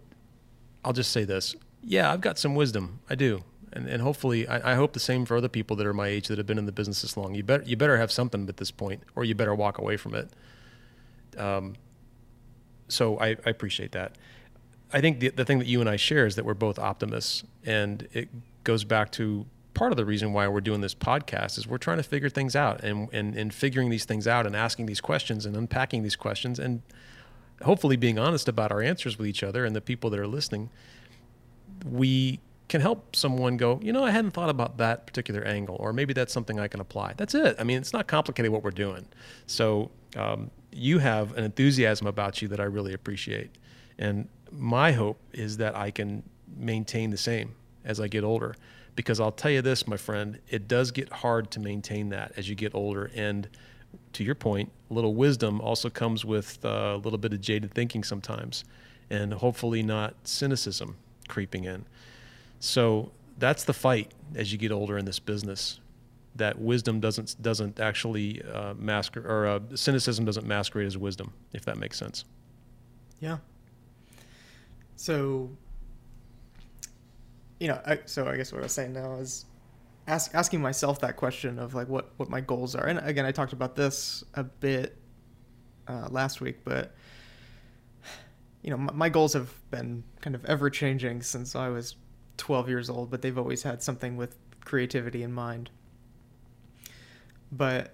I'll 0.85 0.93
just 0.93 1.11
say 1.11 1.25
this. 1.25 1.53
Yeah, 1.83 2.09
I've 2.09 2.21
got 2.21 2.39
some 2.39 2.55
wisdom. 2.55 3.01
I 3.09 3.15
do, 3.15 3.43
And, 3.73 3.89
and 3.89 4.01
hopefully, 4.01 4.47
I, 4.47 4.71
I 4.71 4.75
hope 4.75 4.93
the 4.93 5.01
same 5.01 5.25
for 5.25 5.35
other 5.35 5.49
people 5.49 5.75
that 5.75 5.85
are 5.85 5.93
my 5.93 6.07
age 6.07 6.29
that 6.29 6.37
have 6.37 6.47
been 6.47 6.57
in 6.57 6.65
the 6.65 6.71
business 6.71 7.01
this 7.01 7.17
long. 7.17 7.35
You 7.35 7.43
better, 7.43 7.63
you 7.65 7.75
better 7.75 7.97
have 7.97 8.09
something 8.09 8.47
at 8.47 8.55
this 8.55 8.71
point, 8.71 9.03
or 9.17 9.25
you 9.25 9.35
better 9.35 9.53
walk 9.53 9.79
away 9.79 9.97
from 9.97 10.15
it. 10.15 10.29
Um, 11.37 11.73
so 12.93 13.17
I, 13.19 13.29
I 13.45 13.49
appreciate 13.49 13.91
that. 13.93 14.17
I 14.91 15.01
think 15.01 15.19
the, 15.19 15.29
the 15.29 15.43
thing 15.43 15.59
that 15.59 15.67
you 15.67 15.79
and 15.79 15.89
I 15.89 15.95
share 15.95 16.25
is 16.25 16.35
that 16.35 16.45
we're 16.45 16.53
both 16.53 16.77
optimists, 16.77 17.43
and 17.65 18.07
it 18.13 18.29
goes 18.63 18.83
back 18.83 19.11
to 19.13 19.45
part 19.73 19.91
of 19.91 19.97
the 19.97 20.05
reason 20.05 20.33
why 20.33 20.47
we're 20.47 20.61
doing 20.61 20.81
this 20.81 20.93
podcast 20.93 21.57
is 21.57 21.67
we're 21.67 21.79
trying 21.79 21.97
to 21.97 22.03
figure 22.03 22.29
things 22.29 22.55
out 22.55 22.83
and, 22.83 23.09
and, 23.11 23.35
and 23.35 23.53
figuring 23.53 23.89
these 23.89 24.05
things 24.05 24.27
out 24.27 24.45
and 24.45 24.55
asking 24.55 24.85
these 24.85 25.01
questions 25.01 25.45
and 25.45 25.57
unpacking 25.57 26.03
these 26.03 26.15
questions 26.15 26.59
and 26.59 26.83
hopefully 27.63 27.95
being 27.95 28.19
honest 28.19 28.47
about 28.47 28.71
our 28.71 28.81
answers 28.81 29.17
with 29.17 29.27
each 29.27 29.41
other 29.41 29.65
and 29.65 29.75
the 29.75 29.81
people 29.81 30.11
that 30.11 30.19
are 30.19 30.27
listening. 30.27 30.69
We 31.83 32.39
can 32.69 32.81
help 32.81 33.15
someone 33.15 33.57
go, 33.57 33.79
you 33.81 33.91
know, 33.91 34.03
I 34.03 34.11
hadn't 34.11 34.31
thought 34.31 34.49
about 34.49 34.77
that 34.77 35.05
particular 35.07 35.43
angle, 35.43 35.75
or 35.79 35.91
maybe 35.91 36.13
that's 36.13 36.31
something 36.31 36.59
I 36.59 36.67
can 36.67 36.79
apply. 36.79 37.13
That's 37.17 37.33
it. 37.35 37.55
I 37.59 37.63
mean, 37.63 37.77
it's 37.77 37.93
not 37.93 38.07
complicated 38.07 38.51
what 38.51 38.63
we're 38.63 38.71
doing. 38.71 39.07
So 39.47 39.91
um, 40.15 40.51
you 40.75 40.99
have 40.99 41.37
an 41.37 41.43
enthusiasm 41.43 42.07
about 42.07 42.41
you 42.41 42.47
that 42.49 42.59
I 42.59 42.63
really 42.63 42.93
appreciate. 42.93 43.51
And 43.97 44.27
my 44.51 44.91
hope 44.91 45.19
is 45.33 45.57
that 45.57 45.75
I 45.75 45.91
can 45.91 46.23
maintain 46.55 47.09
the 47.09 47.17
same 47.17 47.55
as 47.83 47.99
I 47.99 48.07
get 48.07 48.23
older. 48.23 48.55
Because 48.95 49.19
I'll 49.19 49.31
tell 49.31 49.51
you 49.51 49.61
this, 49.61 49.87
my 49.87 49.97
friend, 49.97 50.39
it 50.49 50.67
does 50.67 50.91
get 50.91 51.11
hard 51.11 51.49
to 51.51 51.59
maintain 51.59 52.09
that 52.09 52.33
as 52.37 52.47
you 52.47 52.55
get 52.55 52.75
older. 52.75 53.11
And 53.15 53.47
to 54.13 54.23
your 54.23 54.35
point, 54.35 54.71
a 54.89 54.93
little 54.93 55.15
wisdom 55.15 55.59
also 55.61 55.89
comes 55.89 56.23
with 56.23 56.63
uh, 56.63 56.93
a 56.93 56.97
little 56.97 57.17
bit 57.17 57.33
of 57.33 57.41
jaded 57.41 57.73
thinking 57.73 58.03
sometimes, 58.03 58.63
and 59.09 59.33
hopefully 59.33 59.81
not 59.81 60.15
cynicism 60.23 60.97
creeping 61.27 61.63
in. 61.63 61.85
So 62.59 63.11
that's 63.37 63.63
the 63.63 63.73
fight 63.73 64.11
as 64.35 64.51
you 64.51 64.57
get 64.57 64.71
older 64.71 64.97
in 64.97 65.05
this 65.05 65.19
business. 65.19 65.79
That 66.35 66.59
wisdom 66.59 66.99
doesn't 66.99 67.41
doesn't 67.41 67.79
actually 67.79 68.41
uh, 68.43 68.73
masquerade, 68.75 69.27
or 69.27 69.47
uh, 69.47 69.59
cynicism 69.75 70.25
doesn't 70.25 70.47
masquerade 70.47 70.87
as 70.87 70.97
wisdom, 70.97 71.33
if 71.53 71.65
that 71.65 71.77
makes 71.77 71.97
sense. 71.97 72.25
Yeah. 73.19 73.37
So, 74.95 75.49
you 77.59 77.67
know, 77.67 77.79
I, 77.85 77.99
so 78.05 78.27
I 78.27 78.35
guess 78.37 78.51
what 78.51 78.59
I 78.59 78.63
was 78.63 78.71
saying 78.71 78.93
now 78.93 79.15
is 79.15 79.45
ask, 80.07 80.33
asking 80.33 80.61
myself 80.61 80.99
that 81.01 81.17
question 81.17 81.59
of 81.59 81.73
like 81.73 81.87
what 81.87 82.11
what 82.17 82.29
my 82.29 82.41
goals 82.41 82.75
are. 82.75 82.87
And 82.87 82.99
again, 82.99 83.25
I 83.25 83.31
talked 83.31 83.53
about 83.53 83.75
this 83.75 84.23
a 84.33 84.43
bit 84.43 84.97
uh, 85.87 86.07
last 86.09 86.41
week, 86.41 86.59
but 86.63 86.95
you 88.61 88.71
know, 88.71 88.77
my, 88.77 88.93
my 88.93 89.09
goals 89.09 89.33
have 89.33 89.53
been 89.69 90.03
kind 90.21 90.35
of 90.35 90.43
ever 90.45 90.69
changing 90.69 91.21
since 91.21 91.55
I 91.55 91.69
was 91.69 91.95
12 92.37 92.69
years 92.69 92.89
old, 92.89 93.09
but 93.11 93.21
they've 93.21 93.37
always 93.37 93.63
had 93.63 93.83
something 93.83 94.15
with 94.17 94.35
creativity 94.65 95.23
in 95.23 95.33
mind. 95.33 95.69
But 97.55 97.93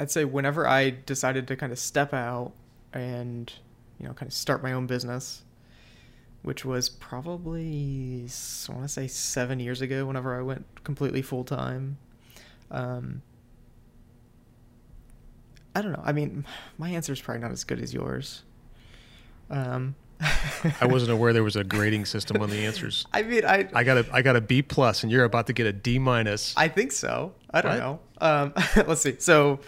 I'd 0.00 0.10
say 0.10 0.24
whenever 0.24 0.66
I 0.66 0.90
decided 0.90 1.48
to 1.48 1.56
kind 1.56 1.72
of 1.72 1.78
step 1.78 2.12
out 2.12 2.52
and 2.92 3.52
you 3.98 4.06
know 4.06 4.14
kind 4.14 4.28
of 4.28 4.34
start 4.34 4.62
my 4.62 4.72
own 4.72 4.86
business 4.86 5.42
which 6.42 6.64
was 6.64 6.88
probably 6.88 8.28
I 8.68 8.72
want 8.72 8.84
to 8.84 8.88
say 8.88 9.06
seven 9.06 9.60
years 9.60 9.80
ago. 9.80 10.06
Whenever 10.06 10.38
I 10.38 10.42
went 10.42 10.64
completely 10.84 11.22
full 11.22 11.44
time, 11.44 11.98
um, 12.70 13.22
I 15.74 15.82
don't 15.82 15.92
know. 15.92 16.02
I 16.04 16.12
mean, 16.12 16.46
my 16.78 16.90
answer 16.90 17.12
is 17.12 17.20
probably 17.20 17.42
not 17.42 17.50
as 17.50 17.64
good 17.64 17.80
as 17.80 17.92
yours. 17.92 18.42
Um, 19.50 19.94
I 20.80 20.86
wasn't 20.86 21.12
aware 21.12 21.32
there 21.32 21.44
was 21.44 21.56
a 21.56 21.64
grading 21.64 22.04
system 22.06 22.42
on 22.42 22.50
the 22.50 22.66
answers. 22.66 23.06
I 23.12 23.22
mean, 23.22 23.44
I 23.44 23.68
I 23.72 23.84
got 23.84 23.98
a 23.98 24.06
I 24.12 24.22
got 24.22 24.36
a 24.36 24.40
B 24.40 24.62
plus, 24.62 25.02
and 25.02 25.12
you're 25.12 25.24
about 25.24 25.46
to 25.46 25.52
get 25.52 25.66
a 25.66 25.72
D 25.72 25.98
minus. 25.98 26.54
I 26.56 26.68
think 26.68 26.92
so. 26.92 27.34
I 27.50 27.60
don't 27.60 27.72
what? 27.72 27.78
know. 27.78 28.00
Um, 28.20 28.52
let's 28.86 29.02
see. 29.02 29.16
So, 29.18 29.60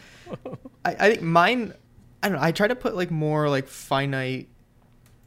I, 0.85 0.97
I 0.99 1.11
think 1.11 1.23
mine. 1.23 1.75
I 2.23 2.29
don't 2.29 2.39
know. 2.39 2.45
I 2.45 2.53
try 2.53 2.69
to 2.69 2.77
put 2.77 2.97
like 2.97 3.11
more 3.11 3.49
like 3.49 3.69
finite, 3.69 4.49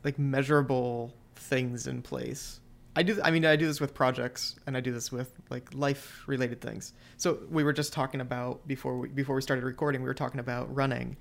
like 0.04 0.20
measurable 0.20 1.14
things 1.36 1.88
in 1.88 2.02
place. 2.02 2.60
I 2.96 3.04
do. 3.04 3.20
I 3.24 3.32
mean, 3.32 3.46
I 3.46 3.56
do 3.56 3.66
this 3.66 3.82
with 3.82 3.94
projects, 3.94 4.56
and 4.68 4.78
I 4.78 4.80
do 4.80 4.92
this 4.92 5.12
with 5.12 5.32
like 5.50 5.74
life-related 5.74 6.62
things. 6.62 6.94
So 7.18 7.40
we 7.50 7.64
were 7.64 7.74
just 7.74 7.94
talking 7.94 8.22
about 8.22 8.68
before 8.68 8.98
we 8.98 9.08
before 9.08 9.36
we 9.36 9.42
started 9.42 9.64
recording. 9.64 10.02
We 10.02 10.08
were 10.08 10.14
talking 10.14 10.40
about 10.40 10.74
running, 10.74 11.18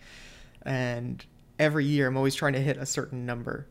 and 0.63 1.25
every 1.59 1.85
year 1.85 2.09
I'm 2.09 2.17
always 2.17 2.35
trying 2.35 2.53
to 2.55 2.61
hit 2.61 2.77
a 2.77 2.85
certain 2.85 3.25
number, 3.25 3.69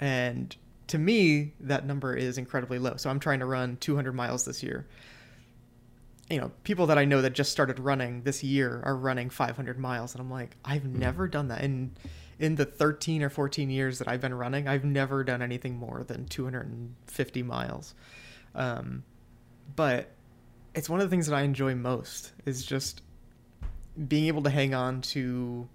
and 0.00 0.56
to 0.88 0.98
me 0.98 1.52
that 1.60 1.86
number 1.86 2.14
is 2.14 2.38
incredibly 2.38 2.78
low. 2.78 2.96
So 2.96 3.10
I'm 3.10 3.20
trying 3.20 3.40
to 3.40 3.46
run 3.46 3.76
200 3.78 4.12
miles 4.12 4.44
this 4.44 4.62
year. 4.62 4.86
You 6.30 6.40
know, 6.40 6.50
people 6.64 6.86
that 6.86 6.98
I 6.98 7.04
know 7.04 7.22
that 7.22 7.34
just 7.34 7.52
started 7.52 7.78
running 7.78 8.22
this 8.22 8.42
year 8.42 8.82
are 8.84 8.96
running 8.96 9.30
500 9.30 9.78
miles, 9.78 10.14
and 10.14 10.20
I'm 10.20 10.30
like, 10.30 10.56
I've 10.64 10.82
hmm. 10.82 10.98
never 10.98 11.28
done 11.28 11.48
that, 11.48 11.62
and 11.62 11.96
in 12.38 12.56
the 12.56 12.64
13 12.64 13.22
or 13.22 13.30
14 13.30 13.70
years 13.70 13.98
that 13.98 14.08
I've 14.08 14.20
been 14.20 14.34
running, 14.34 14.68
I've 14.68 14.84
never 14.84 15.24
done 15.24 15.40
anything 15.40 15.76
more 15.76 16.04
than 16.04 16.26
250 16.26 17.42
miles. 17.42 17.94
Um, 18.54 19.04
but 19.74 20.10
it's 20.74 20.88
one 20.88 21.00
of 21.00 21.06
the 21.06 21.10
things 21.10 21.26
that 21.26 21.34
I 21.34 21.42
enjoy 21.42 21.74
most 21.74 22.32
is 22.44 22.64
just 22.64 23.02
being 24.08 24.26
able 24.26 24.42
to 24.42 24.50
hang 24.50 24.74
on 24.74 25.00
to 25.00 25.68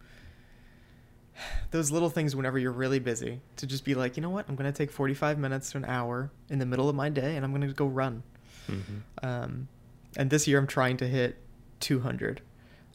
those 1.71 1.91
little 1.91 2.09
things 2.09 2.35
whenever 2.35 2.59
you're 2.59 2.71
really 2.71 2.99
busy 2.99 3.41
to 3.57 3.65
just 3.65 3.85
be 3.85 3.95
like, 3.95 4.17
you 4.17 4.21
know 4.21 4.29
what, 4.29 4.47
I'm 4.47 4.55
going 4.55 4.71
to 4.71 4.77
take 4.77 4.91
45 4.91 5.37
minutes 5.39 5.71
to 5.71 5.77
an 5.77 5.85
hour 5.85 6.31
in 6.49 6.59
the 6.59 6.65
middle 6.65 6.89
of 6.89 6.95
my 6.95 7.09
day 7.09 7.35
and 7.35 7.45
I'm 7.45 7.51
going 7.51 7.67
to 7.67 7.73
go 7.73 7.87
run. 7.87 8.23
Mm-hmm. 8.69 9.25
Um, 9.25 9.67
and 10.17 10.29
this 10.29 10.47
year 10.47 10.59
I'm 10.59 10.67
trying 10.67 10.97
to 10.97 11.07
hit 11.07 11.37
200 11.79 12.41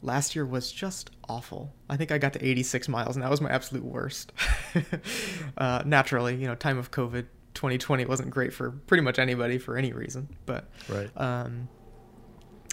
last 0.01 0.35
year 0.35 0.45
was 0.45 0.71
just 0.71 1.11
awful. 1.27 1.73
I 1.89 1.97
think 1.97 2.11
I 2.11 2.17
got 2.17 2.33
to 2.33 2.45
86 2.45 2.87
miles, 2.87 3.15
and 3.15 3.23
that 3.23 3.31
was 3.31 3.41
my 3.41 3.49
absolute 3.49 3.83
worst. 3.83 4.31
uh, 5.57 5.83
naturally, 5.85 6.35
you 6.35 6.47
know, 6.47 6.55
time 6.55 6.77
of 6.77 6.91
COVID 6.91 7.25
2020 7.53 8.05
wasn't 8.05 8.29
great 8.29 8.53
for 8.53 8.71
pretty 8.71 9.01
much 9.01 9.17
anybody 9.17 9.57
for 9.57 9.77
any 9.77 9.91
reason. 9.91 10.29
But 10.45 10.69
right. 10.87 11.09
Um, 11.15 11.69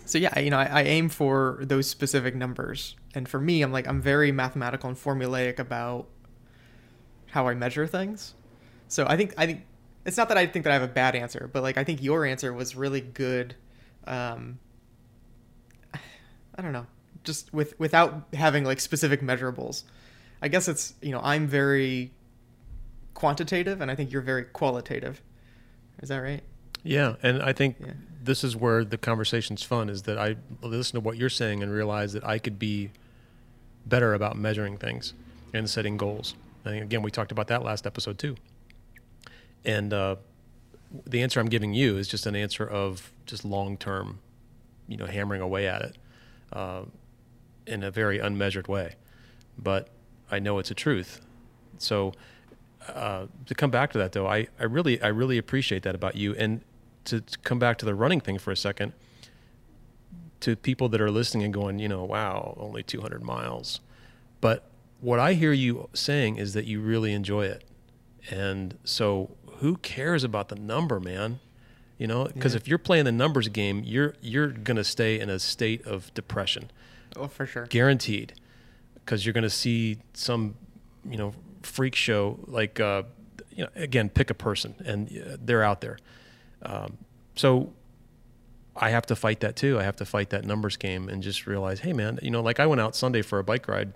so 0.04 0.18
yeah, 0.18 0.38
you 0.38 0.50
know, 0.50 0.58
I, 0.58 0.64
I 0.64 0.82
aim 0.82 1.08
for 1.08 1.60
those 1.62 1.88
specific 1.88 2.34
numbers, 2.34 2.96
and 3.14 3.28
for 3.28 3.40
me, 3.40 3.62
I'm 3.62 3.72
like 3.72 3.86
I'm 3.86 4.00
very 4.00 4.32
mathematical 4.32 4.88
and 4.88 4.98
formulaic 4.98 5.58
about 5.58 6.08
how 7.30 7.48
I 7.48 7.54
measure 7.54 7.86
things. 7.86 8.34
So 8.88 9.06
I 9.08 9.16
think 9.16 9.34
I 9.36 9.46
think 9.46 9.62
it's 10.04 10.16
not 10.16 10.28
that 10.28 10.38
I 10.38 10.46
think 10.46 10.64
that 10.64 10.70
I 10.70 10.74
have 10.74 10.82
a 10.82 10.88
bad 10.88 11.16
answer, 11.16 11.48
but 11.52 11.62
like 11.62 11.78
I 11.78 11.84
think 11.84 12.02
your 12.02 12.24
answer 12.24 12.52
was 12.52 12.76
really 12.76 13.00
good. 13.00 13.54
Um, 14.06 14.58
I 15.94 16.62
don't 16.62 16.72
know 16.72 16.86
just 17.24 17.52
with 17.52 17.78
without 17.80 18.28
having 18.34 18.64
like 18.64 18.78
specific 18.78 19.20
measurables. 19.20 19.82
I 20.40 20.48
guess 20.48 20.68
it's 20.68 20.94
you 21.02 21.10
know 21.10 21.20
I'm 21.22 21.48
very 21.48 22.12
quantitative 23.14 23.80
and 23.80 23.90
I 23.90 23.94
think 23.94 24.12
you're 24.12 24.22
very 24.22 24.44
qualitative. 24.44 25.22
Is 26.02 26.10
that 26.10 26.18
right? 26.18 26.42
Yeah, 26.82 27.14
and 27.22 27.42
I 27.42 27.52
think 27.52 27.76
yeah. 27.80 27.92
this 28.22 28.44
is 28.44 28.54
where 28.54 28.84
the 28.84 28.98
conversation's 28.98 29.62
fun 29.62 29.88
is 29.88 30.02
that 30.02 30.18
I 30.18 30.36
listen 30.62 30.94
to 30.94 31.00
what 31.00 31.16
you're 31.16 31.30
saying 31.30 31.62
and 31.62 31.72
realize 31.72 32.12
that 32.12 32.26
I 32.26 32.38
could 32.38 32.58
be 32.58 32.90
better 33.86 34.14
about 34.14 34.36
measuring 34.36 34.76
things 34.76 35.14
and 35.52 35.68
setting 35.68 35.96
goals. 35.96 36.34
And 36.64 36.82
again, 36.82 37.02
we 37.02 37.10
talked 37.10 37.32
about 37.32 37.48
that 37.48 37.62
last 37.62 37.86
episode 37.86 38.18
too. 38.18 38.36
And 39.64 39.92
uh, 39.92 40.16
the 41.06 41.22
answer 41.22 41.40
I'm 41.40 41.48
giving 41.48 41.74
you 41.74 41.96
is 41.96 42.08
just 42.08 42.26
an 42.26 42.36
answer 42.36 42.66
of 42.66 43.12
just 43.26 43.44
long 43.44 43.76
term, 43.76 44.18
you 44.88 44.96
know, 44.96 45.06
hammering 45.06 45.40
away 45.40 45.66
at 45.66 45.82
it. 45.82 45.96
Uh, 46.52 46.82
in 47.66 47.82
a 47.82 47.90
very 47.90 48.18
unmeasured 48.18 48.68
way, 48.68 48.94
but 49.58 49.88
I 50.30 50.38
know 50.38 50.58
it's 50.58 50.70
a 50.70 50.74
truth. 50.74 51.20
So 51.78 52.12
uh, 52.88 53.26
to 53.46 53.54
come 53.54 53.70
back 53.70 53.92
to 53.92 53.98
that 53.98 54.12
though, 54.12 54.26
I, 54.26 54.48
I 54.58 54.64
really 54.64 55.00
I 55.00 55.08
really 55.08 55.38
appreciate 55.38 55.82
that 55.84 55.94
about 55.94 56.16
you. 56.16 56.34
And 56.34 56.60
to, 57.04 57.20
to, 57.20 57.38
come 57.38 57.58
back 57.58 57.78
to 57.78 57.84
the 57.84 57.94
running 57.94 58.20
thing 58.20 58.38
for 58.38 58.50
a 58.50 58.56
second, 58.56 58.92
to 60.44 60.56
people 60.56 60.90
that 60.90 61.00
are 61.00 61.10
listening 61.10 61.44
and 61.44 61.54
going, 61.54 61.78
you 61.78 61.88
know, 61.88 62.04
wow, 62.04 62.54
only 62.58 62.82
200 62.82 63.22
miles. 63.22 63.80
But 64.42 64.64
what 65.00 65.18
I 65.18 65.32
hear 65.32 65.52
you 65.52 65.88
saying 65.94 66.36
is 66.36 66.52
that 66.52 66.66
you 66.66 66.80
really 66.80 67.14
enjoy 67.14 67.46
it. 67.46 67.64
And 68.30 68.76
so 68.84 69.30
who 69.60 69.78
cares 69.78 70.22
about 70.22 70.50
the 70.50 70.56
number, 70.56 71.00
man? 71.00 71.40
You 71.96 72.06
know, 72.06 72.24
because 72.24 72.52
yeah. 72.52 72.58
if 72.58 72.68
you're 72.68 72.76
playing 72.76 73.06
the 73.06 73.12
numbers 73.12 73.48
game, 73.48 73.82
you're 73.86 74.14
you're 74.20 74.48
gonna 74.48 74.84
stay 74.84 75.18
in 75.18 75.30
a 75.30 75.38
state 75.38 75.86
of 75.86 76.12
depression. 76.12 76.70
Oh, 77.16 77.28
for 77.28 77.46
sure. 77.46 77.64
Guaranteed. 77.66 78.34
Because 78.94 79.24
you're 79.24 79.32
going 79.32 79.42
to 79.42 79.50
see 79.50 79.98
some, 80.14 80.56
you 81.08 81.16
know, 81.16 81.34
freak 81.62 81.94
show 81.94 82.38
like, 82.46 82.80
uh, 82.80 83.04
you 83.50 83.64
know, 83.64 83.70
again, 83.76 84.08
pick 84.08 84.30
a 84.30 84.34
person 84.34 84.74
and 84.84 85.08
uh, 85.08 85.36
they're 85.40 85.62
out 85.62 85.80
there. 85.80 85.98
Um, 86.62 86.98
so 87.36 87.72
I 88.76 88.90
have 88.90 89.06
to 89.06 89.16
fight 89.16 89.40
that 89.40 89.56
too. 89.56 89.78
I 89.78 89.82
have 89.84 89.96
to 89.96 90.04
fight 90.04 90.30
that 90.30 90.44
numbers 90.44 90.76
game 90.76 91.08
and 91.08 91.22
just 91.22 91.46
realize, 91.46 91.80
hey, 91.80 91.92
man, 91.92 92.18
you 92.22 92.30
know, 92.30 92.40
like 92.42 92.58
I 92.58 92.66
went 92.66 92.80
out 92.80 92.96
Sunday 92.96 93.22
for 93.22 93.38
a 93.38 93.44
bike 93.44 93.68
ride 93.68 93.92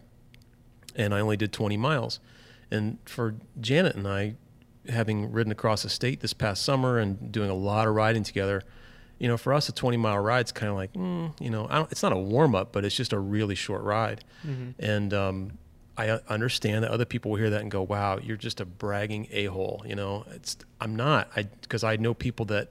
and 0.94 1.14
I 1.14 1.20
only 1.20 1.36
did 1.36 1.52
20 1.52 1.76
miles. 1.76 2.20
And 2.70 2.98
for 3.04 3.34
Janet 3.60 3.96
and 3.96 4.06
I, 4.06 4.34
having 4.88 5.32
ridden 5.32 5.50
across 5.52 5.82
the 5.82 5.88
state 5.88 6.20
this 6.20 6.32
past 6.32 6.62
summer 6.64 6.98
and 6.98 7.30
doing 7.32 7.50
a 7.50 7.54
lot 7.54 7.86
of 7.88 7.94
riding 7.94 8.22
together, 8.22 8.62
You 9.18 9.26
know, 9.26 9.36
for 9.36 9.52
us, 9.52 9.68
a 9.68 9.72
20 9.72 9.96
mile 9.96 10.18
ride's 10.20 10.52
kind 10.52 10.70
of 10.70 10.76
like, 10.76 10.92
mm, 10.92 11.32
you 11.40 11.50
know, 11.50 11.66
I 11.68 11.76
don't, 11.76 11.90
it's 11.90 12.02
not 12.04 12.12
a 12.12 12.16
warm 12.18 12.54
up, 12.54 12.72
but 12.72 12.84
it's 12.84 12.94
just 12.94 13.12
a 13.12 13.18
really 13.18 13.56
short 13.56 13.82
ride. 13.82 14.22
And 14.78 15.12
um, 15.12 15.58
I 15.96 16.08
uh, 16.10 16.18
understand 16.28 16.84
that 16.84 16.92
other 16.92 17.04
people 17.04 17.32
will 17.32 17.38
hear 17.38 17.50
that 17.50 17.60
and 17.60 17.70
go, 17.70 17.82
"Wow, 17.82 18.18
you're 18.22 18.36
just 18.36 18.60
a 18.60 18.64
bragging 18.64 19.26
a 19.32 19.46
hole." 19.46 19.82
You 19.84 19.96
know, 19.96 20.24
it's 20.30 20.56
I'm 20.80 20.94
not. 20.94 21.28
I 21.34 21.42
because 21.42 21.82
I 21.82 21.96
know 21.96 22.14
people 22.14 22.46
that, 22.46 22.70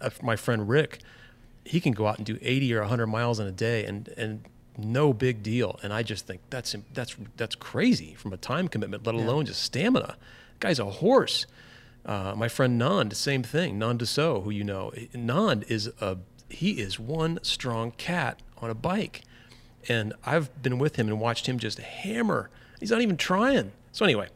uh, 0.00 0.10
my 0.22 0.36
friend 0.36 0.68
Rick, 0.68 0.98
he 1.68 1.80
can 1.80 1.92
go 1.92 2.06
out 2.06 2.16
and 2.16 2.26
do 2.26 2.38
80 2.40 2.74
or 2.74 2.80
100 2.80 3.06
miles 3.06 3.38
in 3.38 3.46
a 3.46 3.52
day, 3.52 3.84
and 3.84 4.08
and 4.16 4.44
no 4.78 5.12
big 5.12 5.42
deal. 5.42 5.78
And 5.82 5.92
I 5.92 6.02
just 6.02 6.26
think 6.26 6.40
that's 6.50 6.74
that's 6.94 7.16
that's 7.36 7.54
crazy 7.54 8.14
from 8.14 8.32
a 8.32 8.36
time 8.36 8.68
commitment, 8.68 9.04
let 9.04 9.14
alone 9.14 9.44
just 9.46 9.62
stamina. 9.62 10.16
guy's 10.60 10.78
a 10.78 10.86
horse. 10.86 11.46
Uh, 12.06 12.34
my 12.34 12.48
friend 12.48 12.80
Nand, 12.80 13.14
same 13.14 13.42
thing. 13.42 13.78
Nand 13.78 13.98
Dassault, 13.98 14.44
who 14.44 14.50
you 14.50 14.64
know, 14.64 14.92
Nand 15.14 15.70
is 15.70 15.90
a 16.00 16.18
he 16.48 16.80
is 16.80 16.98
one 16.98 17.38
strong 17.42 17.90
cat 17.92 18.40
on 18.58 18.70
a 18.70 18.74
bike, 18.74 19.22
and 19.88 20.14
I've 20.24 20.62
been 20.62 20.78
with 20.78 20.96
him 20.96 21.08
and 21.08 21.20
watched 21.20 21.46
him 21.46 21.58
just 21.58 21.78
hammer. 21.78 22.48
He's 22.80 22.90
not 22.90 23.02
even 23.02 23.16
trying. 23.16 23.72
So 23.92 24.04
anyway, 24.04 24.28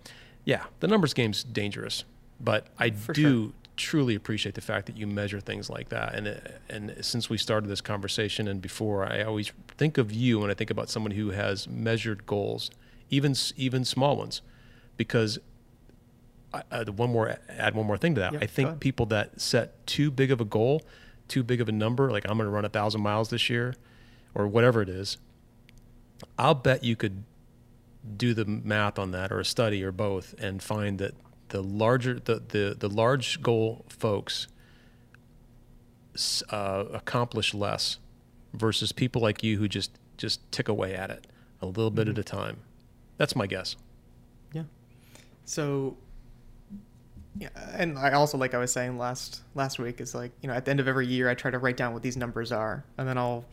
yeah, 0.44 0.64
the 0.80 0.88
numbers 0.88 1.14
game's 1.14 1.44
dangerous, 1.44 2.04
but 2.40 2.66
I 2.78 2.90
For 2.90 3.12
do 3.12 3.54
truly 3.76 4.14
appreciate 4.14 4.54
the 4.54 4.60
fact 4.60 4.86
that 4.86 4.96
you 4.96 5.06
measure 5.06 5.40
things 5.40 5.70
like 5.70 5.88
that. 5.88 6.14
And 6.14 6.40
and 6.68 7.04
since 7.04 7.30
we 7.30 7.38
started 7.38 7.68
this 7.68 7.80
conversation 7.80 8.48
and 8.48 8.60
before, 8.60 9.04
I 9.04 9.22
always 9.22 9.52
think 9.76 9.98
of 9.98 10.12
you 10.12 10.38
when 10.38 10.50
I 10.50 10.54
think 10.54 10.70
about 10.70 10.90
someone 10.90 11.12
who 11.12 11.30
has 11.30 11.68
measured 11.68 12.26
goals, 12.26 12.70
even 13.10 13.34
even 13.56 13.84
small 13.84 14.16
ones, 14.16 14.42
because 14.96 15.38
I, 16.52 16.84
the 16.84 16.92
one 16.92 17.10
more 17.10 17.38
add 17.48 17.74
one 17.74 17.86
more 17.86 17.96
thing 17.96 18.14
to 18.16 18.20
that. 18.20 18.32
Yeah, 18.34 18.40
I 18.40 18.46
think 18.46 18.80
people 18.80 19.06
that 19.06 19.40
set 19.40 19.86
too 19.86 20.10
big 20.10 20.30
of 20.30 20.40
a 20.40 20.44
goal, 20.44 20.82
too 21.28 21.42
big 21.42 21.60
of 21.60 21.68
a 21.68 21.72
number, 21.72 22.10
like 22.10 22.28
I'm 22.28 22.36
going 22.36 22.46
to 22.46 22.54
run 22.54 22.64
a 22.64 22.68
thousand 22.68 23.00
miles 23.00 23.30
this 23.30 23.48
year, 23.48 23.74
or 24.34 24.46
whatever 24.46 24.82
it 24.82 24.88
is. 24.88 25.16
I'll 26.38 26.54
bet 26.54 26.84
you 26.84 26.94
could 26.94 27.24
do 28.16 28.34
the 28.34 28.44
math 28.44 28.98
on 28.98 29.12
that, 29.12 29.32
or 29.32 29.40
a 29.40 29.44
study, 29.44 29.82
or 29.82 29.92
both, 29.92 30.34
and 30.38 30.62
find 30.62 30.98
that 30.98 31.14
the 31.52 31.62
larger 31.62 32.14
the 32.18 32.42
the, 32.48 32.76
the 32.78 32.88
large 32.88 33.40
goal 33.42 33.84
folks 33.88 34.48
uh, 36.50 36.84
accomplish 36.92 37.54
less 37.54 37.98
versus 38.52 38.92
people 38.92 39.22
like 39.22 39.42
you 39.42 39.58
who 39.58 39.68
just 39.68 39.98
just 40.18 40.40
tick 40.52 40.68
away 40.68 40.94
at 40.94 41.10
it 41.10 41.26
a 41.60 41.66
little 41.66 41.90
bit 41.90 42.06
Mm-hmm. 42.08 42.12
at 42.12 42.18
a 42.18 42.24
time. 42.24 42.56
That's 43.18 43.36
my 43.36 43.46
guess. 43.46 43.76
Yeah. 44.52 44.64
So 45.44 45.96
yeah, 47.38 47.48
and 47.78 47.98
I 47.98 48.12
also 48.12 48.36
like 48.36 48.52
I 48.54 48.58
was 48.58 48.72
saying 48.72 48.98
last 48.98 49.42
last 49.54 49.78
week 49.78 50.00
is 50.00 50.14
like, 50.14 50.32
you 50.42 50.48
know, 50.48 50.54
at 50.54 50.64
the 50.64 50.70
end 50.70 50.80
of 50.80 50.88
every 50.88 51.06
year 51.06 51.28
I 51.30 51.34
try 51.34 51.50
to 51.50 51.58
write 51.58 51.76
down 51.76 51.92
what 51.92 52.02
these 52.02 52.16
numbers 52.16 52.50
are 52.52 52.84
and 52.98 53.06
then 53.08 53.16
I'll 53.16 53.44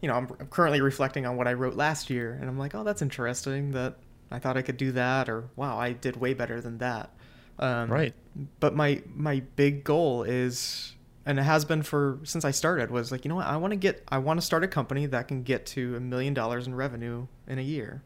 you 0.00 0.08
know, 0.08 0.14
I'm, 0.14 0.28
I'm 0.40 0.46
currently 0.46 0.80
reflecting 0.80 1.26
on 1.26 1.36
what 1.36 1.46
I 1.46 1.52
wrote 1.52 1.74
last 1.74 2.10
year 2.10 2.38
and 2.40 2.48
I'm 2.48 2.58
like, 2.58 2.74
"Oh, 2.74 2.84
that's 2.84 3.02
interesting 3.02 3.72
that 3.72 3.96
I 4.30 4.38
thought 4.38 4.56
I 4.56 4.62
could 4.62 4.76
do 4.76 4.92
that 4.92 5.28
or 5.28 5.44
wow, 5.56 5.78
I 5.78 5.92
did 5.92 6.16
way 6.16 6.34
better 6.34 6.60
than 6.60 6.78
that." 6.78 7.10
Um, 7.58 7.90
Right. 7.90 8.14
But 8.60 8.74
my 8.74 9.02
my 9.14 9.40
big 9.56 9.84
goal 9.84 10.22
is 10.22 10.94
and 11.26 11.38
it 11.38 11.42
has 11.42 11.64
been 11.64 11.82
for 11.82 12.18
since 12.24 12.44
I 12.44 12.50
started 12.50 12.90
was 12.90 13.12
like, 13.12 13.24
you 13.24 13.28
know 13.28 13.34
what? 13.36 13.46
I 13.46 13.56
want 13.56 13.72
to 13.72 13.76
get 13.76 14.02
I 14.08 14.18
want 14.18 14.40
to 14.40 14.46
start 14.46 14.64
a 14.64 14.68
company 14.68 15.06
that 15.06 15.28
can 15.28 15.42
get 15.42 15.66
to 15.66 15.96
a 15.96 16.00
million 16.00 16.32
dollars 16.34 16.66
in 16.66 16.74
revenue 16.74 17.26
in 17.46 17.58
a 17.58 17.62
year 17.62 18.02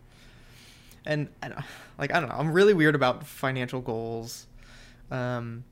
and 1.07 1.29
I 1.43 1.49
don't- 1.49 1.65
like 1.99 2.13
I 2.13 2.21
don't 2.21 2.29
know, 2.31 2.37
I'm 2.37 2.53
really 2.53 2.75
weird 2.75 2.95
about 2.95 3.27
financial 3.27 3.81
goals, 3.81 4.47
um, 5.11 5.65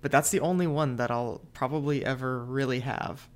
but 0.00 0.10
that's 0.10 0.30
the 0.30 0.40
only 0.40 0.66
one 0.66 0.96
that 0.96 1.10
I'll 1.10 1.42
probably 1.52 2.04
ever 2.04 2.42
really 2.44 2.80
have. 2.80 3.28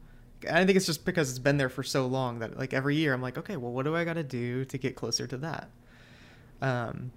And 0.47 0.57
I 0.57 0.65
think 0.65 0.77
it's 0.77 0.87
just 0.87 1.05
because 1.05 1.29
it's 1.29 1.39
been 1.39 1.59
there 1.59 1.69
for 1.69 1.83
so 1.83 2.07
long 2.07 2.39
that 2.39 2.59
like 2.59 2.73
every 2.73 2.97
year 2.97 3.13
I'm 3.13 3.21
like, 3.21 3.37
okay, 3.37 3.57
well, 3.57 3.73
what 3.73 3.85
do 3.85 3.95
I 3.95 4.05
got 4.05 4.15
to 4.15 4.23
do 4.23 4.65
to 4.65 4.79
get 4.79 4.97
closer 4.97 5.27
to 5.27 5.37
that? 5.39 5.69
Um, 6.62 7.12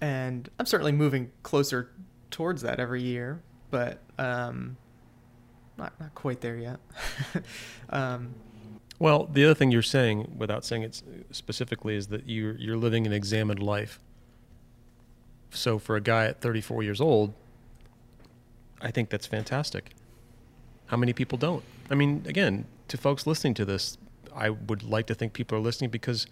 and 0.00 0.48
I'm 0.58 0.66
certainly 0.66 0.92
moving 0.92 1.30
closer 1.42 1.90
towards 2.30 2.62
that 2.62 2.80
every 2.80 3.02
year, 3.02 3.42
but 3.70 4.00
um, 4.18 4.76
not 5.76 5.98
not 6.00 6.14
quite 6.14 6.40
there 6.40 6.56
yet. 6.56 6.78
um, 7.90 8.34
Well, 8.98 9.28
the 9.32 9.44
other 9.44 9.54
thing 9.54 9.70
you're 9.70 9.82
saying, 9.82 10.34
without 10.36 10.64
saying 10.64 10.82
it 10.82 11.02
specifically, 11.30 11.96
is 11.96 12.08
that 12.08 12.28
you're 12.28 12.56
you're 12.56 12.76
living 12.76 13.06
an 13.06 13.12
examined 13.12 13.62
life. 13.62 14.00
So 15.50 15.78
for 15.78 15.96
a 15.96 16.00
guy 16.00 16.26
at 16.26 16.40
34 16.40 16.84
years 16.84 17.00
old, 17.00 17.34
I 18.80 18.90
think 18.92 19.10
that's 19.10 19.26
fantastic. 19.26 19.90
How 20.86 20.96
many 20.96 21.12
people 21.12 21.38
don't? 21.38 21.64
I 21.90 21.96
mean, 21.96 22.22
again, 22.26 22.66
to 22.88 22.96
folks 22.96 23.26
listening 23.26 23.54
to 23.54 23.64
this, 23.64 23.98
I 24.34 24.50
would 24.50 24.84
like 24.84 25.06
to 25.08 25.14
think 25.14 25.32
people 25.32 25.58
are 25.58 25.60
listening 25.60 25.90
because 25.90 26.26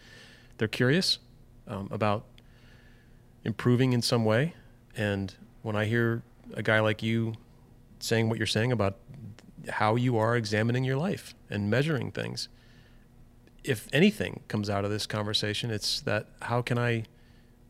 they're 0.58 0.68
curious 0.68 1.18
um, 1.68 1.88
about 1.90 2.24
improving 3.44 3.92
in 3.92 4.02
some 4.02 4.24
way. 4.24 4.54
And 4.96 5.34
when 5.62 5.76
I 5.76 5.84
hear 5.84 6.22
a 6.54 6.62
guy 6.62 6.80
like 6.80 7.02
you 7.02 7.34
saying 8.00 8.28
what 8.28 8.38
you're 8.38 8.46
saying 8.46 8.72
about 8.72 8.96
how 9.68 9.96
you 9.96 10.16
are 10.16 10.36
examining 10.36 10.84
your 10.84 10.96
life 10.96 11.34
and 11.50 11.70
measuring 11.70 12.10
things, 12.10 12.48
if 13.64 13.88
anything 13.92 14.40
comes 14.48 14.70
out 14.70 14.84
of 14.84 14.90
this 14.90 15.06
conversation, 15.06 15.70
it's 15.70 16.00
that 16.00 16.26
how 16.42 16.62
can 16.62 16.78
I 16.78 17.04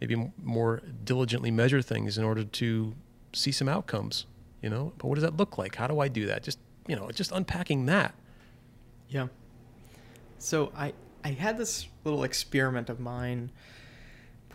maybe 0.00 0.30
more 0.42 0.82
diligently 1.04 1.50
measure 1.50 1.82
things 1.82 2.18
in 2.18 2.24
order 2.24 2.44
to 2.44 2.94
see 3.32 3.50
some 3.50 3.68
outcomes, 3.68 4.26
you 4.62 4.70
know? 4.70 4.92
But 4.98 5.08
what 5.08 5.16
does 5.16 5.24
that 5.24 5.36
look 5.36 5.58
like? 5.58 5.74
How 5.74 5.86
do 5.86 5.98
I 6.00 6.08
do 6.08 6.26
that? 6.26 6.42
Just, 6.42 6.58
you 6.86 6.94
know, 6.94 7.10
just 7.10 7.32
unpacking 7.32 7.86
that. 7.86 8.14
Yeah. 9.08 9.28
So 10.38 10.72
I 10.76 10.92
I 11.24 11.30
had 11.30 11.58
this 11.58 11.88
little 12.04 12.22
experiment 12.22 12.88
of 12.88 13.00
mine 13.00 13.50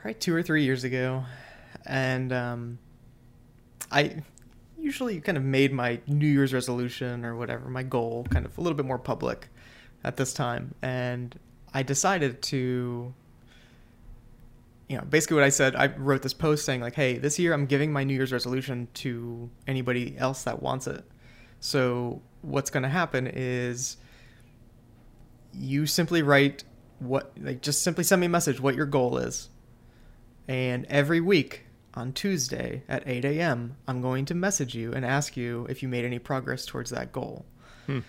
probably 0.03 0.19
two 0.19 0.35
or 0.35 0.43
three 0.43 0.65
years 0.65 0.83
ago, 0.83 1.23
and 1.85 2.33
um, 2.33 2.77
I 3.89 4.21
usually 4.77 5.21
kind 5.21 5.37
of 5.37 5.45
made 5.45 5.71
my 5.71 6.01
New 6.07 6.27
Year's 6.27 6.53
resolution 6.53 7.23
or 7.23 7.37
whatever 7.37 7.69
my 7.69 7.83
goal 7.83 8.27
kind 8.29 8.45
of 8.45 8.57
a 8.57 8.61
little 8.61 8.75
bit 8.75 8.85
more 8.85 8.99
public 8.99 9.47
at 10.03 10.17
this 10.17 10.33
time, 10.33 10.75
and 10.81 11.39
I 11.73 11.83
decided 11.83 12.41
to. 12.43 13.13
You 14.89 14.97
know, 14.97 15.05
basically 15.05 15.35
what 15.35 15.45
I 15.45 15.49
said, 15.49 15.77
I 15.77 15.87
wrote 15.87 16.21
this 16.21 16.33
post 16.33 16.65
saying 16.65 16.81
like, 16.81 16.95
"Hey, 16.95 17.17
this 17.17 17.39
year 17.39 17.53
I'm 17.53 17.65
giving 17.65 17.93
my 17.93 18.03
New 18.03 18.13
Year's 18.13 18.33
resolution 18.33 18.89
to 18.95 19.49
anybody 19.67 20.17
else 20.17 20.43
that 20.43 20.61
wants 20.61 20.85
it." 20.85 21.05
So 21.61 22.21
what's 22.41 22.69
going 22.69 22.83
to 22.83 22.89
happen 22.89 23.25
is 23.25 23.95
you 25.53 25.85
simply 25.85 26.23
write 26.23 26.65
what 26.99 27.31
like 27.39 27.61
just 27.61 27.83
simply 27.83 28.03
send 28.03 28.19
me 28.19 28.25
a 28.25 28.29
message 28.29 28.59
what 28.59 28.75
your 28.75 28.85
goal 28.85 29.17
is 29.17 29.49
and 30.47 30.85
every 30.89 31.21
week 31.21 31.65
on 31.93 32.11
tuesday 32.11 32.83
at 32.87 33.07
8 33.07 33.25
a.m 33.25 33.75
i'm 33.87 34.01
going 34.01 34.25
to 34.25 34.35
message 34.35 34.75
you 34.75 34.93
and 34.93 35.05
ask 35.05 35.37
you 35.37 35.65
if 35.69 35.81
you 35.83 35.89
made 35.89 36.05
any 36.05 36.19
progress 36.19 36.65
towards 36.65 36.89
that 36.91 37.11
goal. 37.11 37.45
Hmm. 37.85 37.99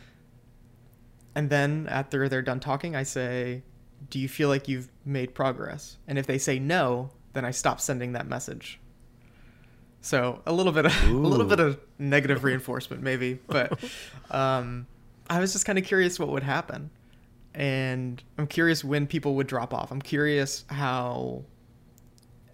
and 1.34 1.50
then 1.50 1.86
after 1.90 2.28
they're 2.28 2.42
done 2.42 2.60
talking 2.60 2.94
i 2.96 3.02
say 3.02 3.62
do 4.10 4.18
you 4.18 4.28
feel 4.28 4.48
like 4.48 4.68
you've 4.68 4.88
made 5.04 5.34
progress? 5.34 5.98
And 6.06 6.18
if 6.18 6.26
they 6.26 6.38
say 6.38 6.58
no 6.58 7.10
then 7.32 7.44
i 7.44 7.50
stop 7.50 7.80
sending 7.80 8.12
that 8.12 8.28
message. 8.28 8.78
So 10.00 10.40
a 10.46 10.52
little 10.52 10.72
bit 10.72 10.86
of 10.86 11.04
a 11.08 11.12
little 11.12 11.46
bit 11.46 11.60
of 11.60 11.80
negative 11.98 12.44
reinforcement 12.48 13.02
maybe 13.02 13.38
but 13.46 13.78
um, 14.30 14.86
i 15.28 15.40
was 15.40 15.52
just 15.52 15.64
kind 15.64 15.78
of 15.78 15.84
curious 15.84 16.18
what 16.18 16.28
would 16.28 16.42
happen. 16.42 16.90
And 17.54 18.22
i'm 18.38 18.46
curious 18.46 18.84
when 18.84 19.06
people 19.06 19.34
would 19.36 19.46
drop 19.46 19.72
off. 19.74 19.90
I'm 19.90 20.02
curious 20.02 20.64
how 20.68 21.44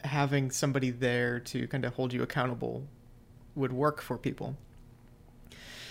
having 0.04 0.50
somebody 0.50 0.90
there 0.90 1.40
to 1.40 1.66
kind 1.68 1.84
of 1.84 1.94
hold 1.94 2.12
you 2.12 2.22
accountable 2.22 2.86
would 3.54 3.72
work 3.72 4.00
for 4.00 4.16
people. 4.16 4.56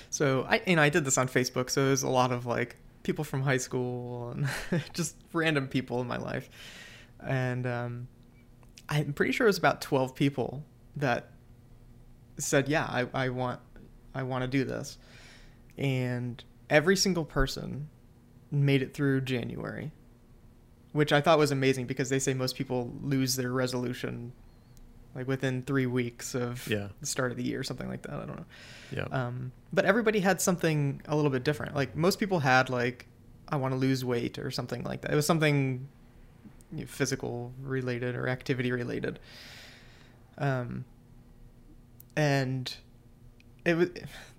So 0.10 0.46
i 0.50 0.62
know 0.74 0.82
i 0.82 0.90
did 0.90 1.06
this 1.06 1.18
on 1.18 1.28
facebook 1.28 1.70
so 1.70 1.86
there's 1.86 2.02
a 2.04 2.10
lot 2.10 2.32
of 2.32 2.46
like 2.46 2.78
people 3.04 3.24
from 3.24 3.44
high 3.44 3.58
school 3.58 4.32
and 4.32 4.50
just 4.94 5.16
random 5.34 5.68
people 5.68 6.02
in 6.02 6.08
my 6.08 6.18
life. 6.18 6.50
And 7.26 7.68
um, 7.68 8.08
i'm 8.88 9.14
pretty 9.14 9.32
sure 9.32 9.46
it 9.46 9.50
was 9.50 9.58
about 9.58 9.82
12 9.82 10.16
people 10.16 10.64
that 10.96 11.30
said 12.38 12.68
yeah 12.68 12.86
i, 12.86 13.08
I 13.14 13.30
want 13.30 13.60
i 14.16 14.24
want 14.24 14.44
to 14.44 14.48
do 14.48 14.64
this. 14.64 14.98
And 15.78 16.44
every 16.70 16.98
single 16.98 17.26
person 17.26 17.90
made 18.52 18.82
it 18.82 18.94
through 18.94 19.22
january 19.22 19.92
which 20.92 21.12
i 21.14 21.22
thought 21.22 21.38
was 21.38 21.52
amazing 21.52 21.86
because 21.86 22.10
they 22.10 22.20
say 22.20 22.34
most 22.34 22.56
people 22.56 22.92
lose 23.02 23.36
their 23.36 23.52
resolution 23.52 24.32
like 25.16 25.28
within 25.28 25.62
three 25.64 25.86
weeks 25.86 26.36
of 26.36 26.68
Yeah. 26.68 26.90
the 27.00 27.06
start 27.06 27.32
of 27.32 27.38
the 27.38 27.44
year 27.44 27.64
something 27.64 27.88
like 27.90 28.02
that 28.04 28.14
i 28.14 28.26
don't 28.26 28.38
know 28.38 28.46
Yeah. 28.92 29.04
um, 29.12 29.52
but 29.74 29.86
everybody 29.86 30.20
had 30.20 30.40
something 30.42 31.02
a 31.08 31.16
little 31.16 31.30
bit 31.32 31.44
different. 31.44 31.76
Like 31.76 31.96
most 31.96 32.20
people 32.20 32.40
had 32.40 32.70
like, 32.72 33.06
I 33.48 33.56
want 33.58 33.74
to 33.74 33.78
lose 33.80 34.04
weight 34.04 34.40
or 34.40 34.50
something 34.50 34.84
like 34.84 35.02
that. 35.02 35.12
It 35.12 35.16
was 35.16 35.28
something 35.28 35.88
you 36.74 36.80
know, 36.82 36.86
physical 36.88 37.54
related 37.62 38.16
or 38.16 38.28
activity 38.28 38.72
related. 38.72 39.20
Um, 40.40 40.86
and 42.16 42.74
it 43.66 43.76
was 43.76 43.90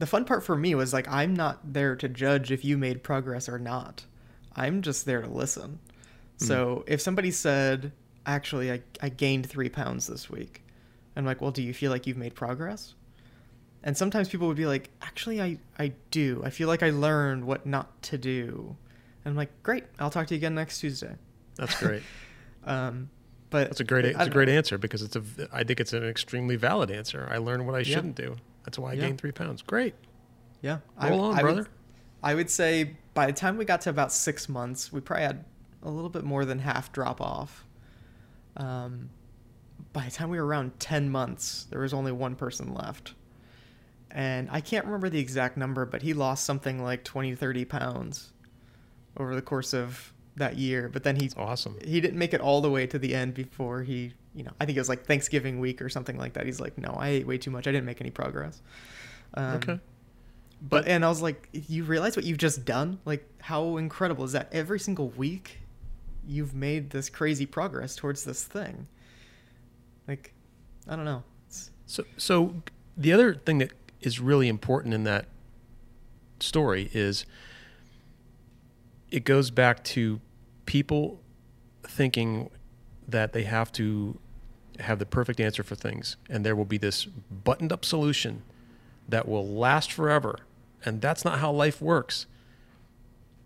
the 0.00 0.06
fun 0.06 0.24
part 0.24 0.42
for 0.44 0.56
me 0.56 0.74
was 0.74 0.92
like 0.92 1.06
I'm 1.08 1.34
not 1.34 1.72
there 1.72 1.94
to 1.96 2.08
judge 2.08 2.50
if 2.50 2.64
you 2.64 2.76
made 2.76 3.02
progress 3.02 3.48
or 3.48 3.58
not. 3.58 4.04
I'm 4.56 4.82
just 4.82 5.06
there 5.06 5.22
to 5.22 5.28
listen. 5.28 5.78
So 6.46 6.84
if 6.86 7.00
somebody 7.00 7.30
said, 7.30 7.92
actually, 8.24 8.72
I, 8.72 8.80
I 9.02 9.08
gained 9.10 9.48
three 9.48 9.68
pounds 9.68 10.06
this 10.06 10.30
week, 10.30 10.62
I'm 11.16 11.26
like, 11.26 11.40
well, 11.42 11.50
do 11.50 11.62
you 11.62 11.74
feel 11.74 11.90
like 11.90 12.06
you've 12.06 12.16
made 12.16 12.34
progress? 12.34 12.94
And 13.82 13.96
sometimes 13.96 14.28
people 14.28 14.46
would 14.48 14.56
be 14.56 14.66
like, 14.66 14.90
actually, 15.02 15.40
I, 15.40 15.58
I 15.78 15.92
do. 16.10 16.42
I 16.44 16.50
feel 16.50 16.68
like 16.68 16.82
I 16.82 16.90
learned 16.90 17.44
what 17.46 17.66
not 17.66 18.02
to 18.04 18.18
do. 18.18 18.76
And 19.24 19.32
I'm 19.32 19.36
like, 19.36 19.50
great, 19.62 19.84
I'll 19.98 20.10
talk 20.10 20.26
to 20.28 20.34
you 20.34 20.38
again 20.38 20.54
next 20.54 20.80
Tuesday. 20.80 21.14
That's 21.56 21.78
great. 21.78 22.02
Um, 22.62 23.08
but 23.48 23.68
That's 23.68 23.80
a 23.80 23.84
great. 23.84 24.04
It's 24.04 24.18
a 24.26 24.28
great 24.28 24.48
know. 24.48 24.54
answer 24.54 24.76
because 24.76 25.00
it's 25.02 25.16
a. 25.16 25.22
I 25.50 25.64
think 25.64 25.80
it's 25.80 25.94
an 25.94 26.04
extremely 26.04 26.56
valid 26.56 26.90
answer. 26.90 27.26
I 27.30 27.38
learned 27.38 27.64
what 27.66 27.74
I 27.74 27.78
Yeah. 27.78 27.84
shouldn't 27.96 28.16
do. 28.16 28.36
That's 28.64 28.78
why 28.78 28.90
I 28.90 28.92
Yeah. 28.92 29.00
gained 29.06 29.18
three 29.18 29.32
pounds. 29.32 29.62
Great. 29.62 29.94
Yeah. 30.60 30.80
Roll 31.02 31.20
on, 31.20 31.38
I 31.38 31.40
brother. 31.40 31.62
Would, 31.62 31.68
I 32.22 32.34
would 32.34 32.50
say 32.50 32.96
by 33.14 33.24
the 33.26 33.32
time 33.32 33.56
we 33.56 33.64
got 33.64 33.80
to 33.82 33.90
about 33.90 34.12
six 34.12 34.46
months, 34.46 34.92
we 34.92 35.00
probably 35.00 35.24
had 35.24 35.44
a 35.82 35.90
little 35.90 36.10
bit 36.10 36.24
more 36.24 36.44
than 36.44 36.58
half 36.60 36.92
drop 36.92 37.20
off. 37.20 37.64
Um, 38.56 39.10
by 39.92 40.04
the 40.04 40.10
time 40.10 40.30
we 40.30 40.38
were 40.38 40.46
around 40.46 40.78
10 40.78 41.10
months, 41.10 41.66
there 41.70 41.80
was 41.80 41.92
only 41.94 42.12
one 42.12 42.34
person 42.36 42.74
left. 42.74 43.14
And 44.10 44.48
I 44.50 44.60
can't 44.60 44.84
remember 44.84 45.08
the 45.08 45.20
exact 45.20 45.56
number, 45.56 45.86
but 45.86 46.02
he 46.02 46.14
lost 46.14 46.44
something 46.44 46.82
like 46.82 47.04
20, 47.04 47.34
30 47.34 47.64
pounds 47.64 48.32
over 49.16 49.34
the 49.34 49.42
course 49.42 49.72
of 49.72 50.12
that 50.36 50.58
year. 50.58 50.88
But 50.88 51.04
then 51.04 51.16
he 51.16 51.30
Awesome. 51.36 51.76
he 51.84 52.00
didn't 52.00 52.18
make 52.18 52.34
it 52.34 52.40
all 52.40 52.60
the 52.60 52.70
way 52.70 52.86
to 52.88 52.98
the 52.98 53.14
end 53.14 53.34
before 53.34 53.82
he, 53.82 54.12
you 54.34 54.42
know, 54.42 54.50
I 54.60 54.64
think 54.66 54.76
it 54.76 54.80
was 54.80 54.88
like 54.88 55.06
Thanksgiving 55.06 55.60
week 55.60 55.80
or 55.80 55.88
something 55.88 56.18
like 56.18 56.32
that. 56.34 56.44
He's 56.46 56.60
like, 56.60 56.76
no, 56.76 56.90
I 56.98 57.08
ate 57.08 57.26
way 57.26 57.38
too 57.38 57.50
much. 57.50 57.66
I 57.68 57.72
didn't 57.72 57.86
make 57.86 58.00
any 58.00 58.10
progress. 58.10 58.60
Um, 59.34 59.56
okay. 59.56 59.80
but 60.60 60.88
and 60.88 61.04
I 61.04 61.08
was 61.08 61.22
like, 61.22 61.48
you 61.52 61.84
realize 61.84 62.16
what 62.16 62.24
you've 62.24 62.38
just 62.38 62.64
done? 62.64 62.98
Like, 63.04 63.24
how 63.40 63.76
incredible 63.76 64.24
is 64.24 64.32
that? 64.32 64.48
Every 64.52 64.80
single 64.80 65.10
week, 65.10 65.59
you've 66.30 66.54
made 66.54 66.90
this 66.90 67.10
crazy 67.10 67.44
progress 67.44 67.96
towards 67.96 68.24
this 68.24 68.44
thing. 68.44 68.86
Like, 70.06 70.32
I 70.88 70.96
don't 70.96 71.04
know. 71.04 71.24
It's, 71.48 71.70
So, 71.86 72.04
so 72.16 72.62
the 72.96 73.12
other 73.12 73.34
thing 73.34 73.58
that 73.58 73.72
is 74.00 74.20
really 74.20 74.48
important 74.48 74.94
in 74.94 75.04
that 75.04 75.26
story 76.38 76.88
is 76.92 77.26
it 79.10 79.24
goes 79.24 79.50
back 79.50 79.82
to 79.84 80.20
people 80.66 81.20
thinking 81.82 82.48
that 83.08 83.32
they 83.32 83.42
have 83.42 83.72
to 83.72 84.18
have 84.78 84.98
the 84.98 85.04
perfect 85.06 85.40
answer 85.40 85.62
for 85.62 85.74
things 85.74 86.16
and 86.30 86.46
there 86.46 86.56
will 86.56 86.64
be 86.64 86.78
this 86.78 87.04
buttoned 87.04 87.72
up 87.72 87.84
solution 87.84 88.42
that 89.08 89.28
will 89.28 89.46
last 89.46 89.92
forever 89.92 90.38
and 90.84 91.02
that's 91.02 91.24
not 91.24 91.40
how 91.40 91.50
life 91.52 91.82
works 91.82 92.24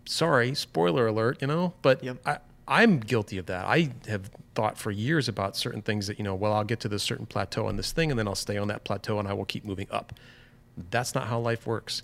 sorry 0.05 0.53
spoiler 0.55 1.07
alert 1.07 1.41
you 1.41 1.47
know 1.47 1.73
but 1.81 2.01
Yep. 2.01 2.17
I, 2.25 2.37
i'm 2.67 2.99
guilty 2.99 3.37
of 3.37 3.45
that. 3.47 3.65
I 3.65 3.91
have 4.07 4.29
thought 4.53 4.77
for 4.77 4.89
years 4.91 5.27
about 5.27 5.57
certain 5.57 5.81
things 5.81 6.07
that 6.07 6.17
you 6.17 6.23
know 6.23 6.35
well 6.35 6.53
i'll 6.53 6.63
get 6.63 6.79
to 6.81 6.89
this 6.89 7.03
certain 7.03 7.25
plateau 7.25 7.67
on 7.67 7.75
this 7.75 7.91
thing 7.91 8.09
and 8.09 8.17
then 8.17 8.27
i'll 8.27 8.35
stay 8.35 8.57
on 8.57 8.69
that 8.69 8.83
plateau 8.85 9.19
and 9.19 9.27
i 9.27 9.33
will 9.33 9.45
keep 9.45 9.65
moving 9.65 9.87
up. 9.91 10.13
That's 10.91 11.15
not 11.15 11.27
how 11.27 11.39
life 11.39 11.65
works. 11.65 12.03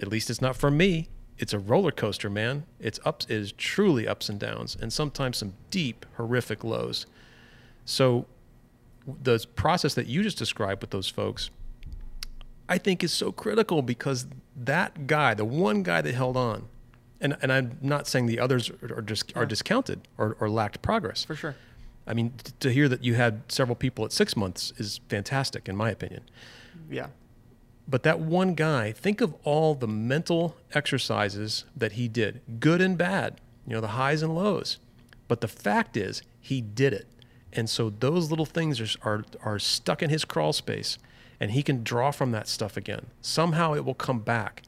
At 0.00 0.08
least 0.08 0.28
it's 0.30 0.40
not 0.40 0.56
for 0.56 0.70
me. 0.70 1.08
It's 1.38 1.54
a 1.54 1.58
roller 1.58 1.90
coaster 1.90 2.28
man. 2.28 2.64
It's 2.78 3.00
ups 3.04 3.26
it 3.26 3.34
is 3.36 3.52
truly 3.52 4.06
ups 4.06 4.28
and 4.28 4.38
downs 4.38 4.76
and 4.80 4.92
sometimes 4.92 5.38
some 5.38 5.54
deep 5.70 6.06
horrific 6.16 6.62
lows. 6.64 7.06
So 7.84 8.26
the 9.22 9.44
process 9.56 9.94
that 9.94 10.06
you 10.06 10.22
just 10.22 10.38
described 10.38 10.82
with 10.82 10.90
those 10.90 11.08
folks 11.08 11.50
I 12.70 12.78
think 12.78 13.02
is 13.02 13.12
so 13.12 13.32
critical 13.32 13.82
because 13.82 14.26
that 14.56 15.08
guy, 15.08 15.34
the 15.34 15.44
one 15.44 15.82
guy 15.82 16.00
that 16.02 16.14
held 16.14 16.36
on, 16.36 16.68
and, 17.20 17.36
and 17.42 17.52
I'm 17.52 17.78
not 17.82 18.06
saying 18.06 18.26
the 18.26 18.40
others 18.40 18.70
are, 18.70 18.98
are 18.98 19.02
just 19.02 19.36
are 19.36 19.42
Yeah. 19.42 19.48
discounted 19.48 20.00
or, 20.18 20.36
or 20.40 20.48
lacked 20.50 20.80
progress. 20.82 21.24
for 21.24 21.34
sure. 21.34 21.54
I 22.06 22.14
mean, 22.14 22.32
t- 22.42 22.52
to 22.60 22.72
hear 22.72 22.88
that 22.88 23.04
you 23.04 23.14
had 23.14 23.42
several 23.52 23.76
people 23.76 24.04
at 24.04 24.12
six 24.12 24.36
months 24.36 24.72
is 24.78 25.00
fantastic, 25.08 25.68
in 25.68 25.76
my 25.76 25.90
opinion. 25.90 26.22
Yeah. 26.90 27.08
But 27.86 28.02
that 28.04 28.20
one 28.20 28.54
guy, 28.54 28.92
think 28.92 29.20
of 29.20 29.34
all 29.44 29.74
the 29.74 29.86
mental 29.88 30.56
exercises 30.72 31.64
that 31.76 31.92
he 31.92 32.08
did, 32.08 32.40
good 32.60 32.80
and 32.80 32.96
bad, 32.96 33.40
you 33.66 33.74
know, 33.74 33.80
the 33.80 33.88
highs 33.88 34.22
and 34.22 34.34
lows. 34.34 34.78
But 35.28 35.40
the 35.40 35.48
fact 35.48 35.96
is, 35.96 36.22
he 36.40 36.60
did 36.60 36.92
it. 36.92 37.06
And 37.52 37.68
so 37.68 37.90
those 37.90 38.30
little 38.30 38.46
things 38.46 38.80
are, 38.80 38.88
are, 39.02 39.24
are 39.42 39.58
stuck 39.58 40.02
in 40.02 40.10
his 40.10 40.24
crawl 40.24 40.52
space, 40.52 40.98
and 41.38 41.50
he 41.52 41.62
can 41.62 41.82
draw 41.82 42.10
from 42.10 42.30
that 42.32 42.48
stuff 42.48 42.76
again. 42.76 43.06
Somehow 43.20 43.74
it 43.74 43.84
will 43.84 43.94
come 43.94 44.20
back. 44.20 44.62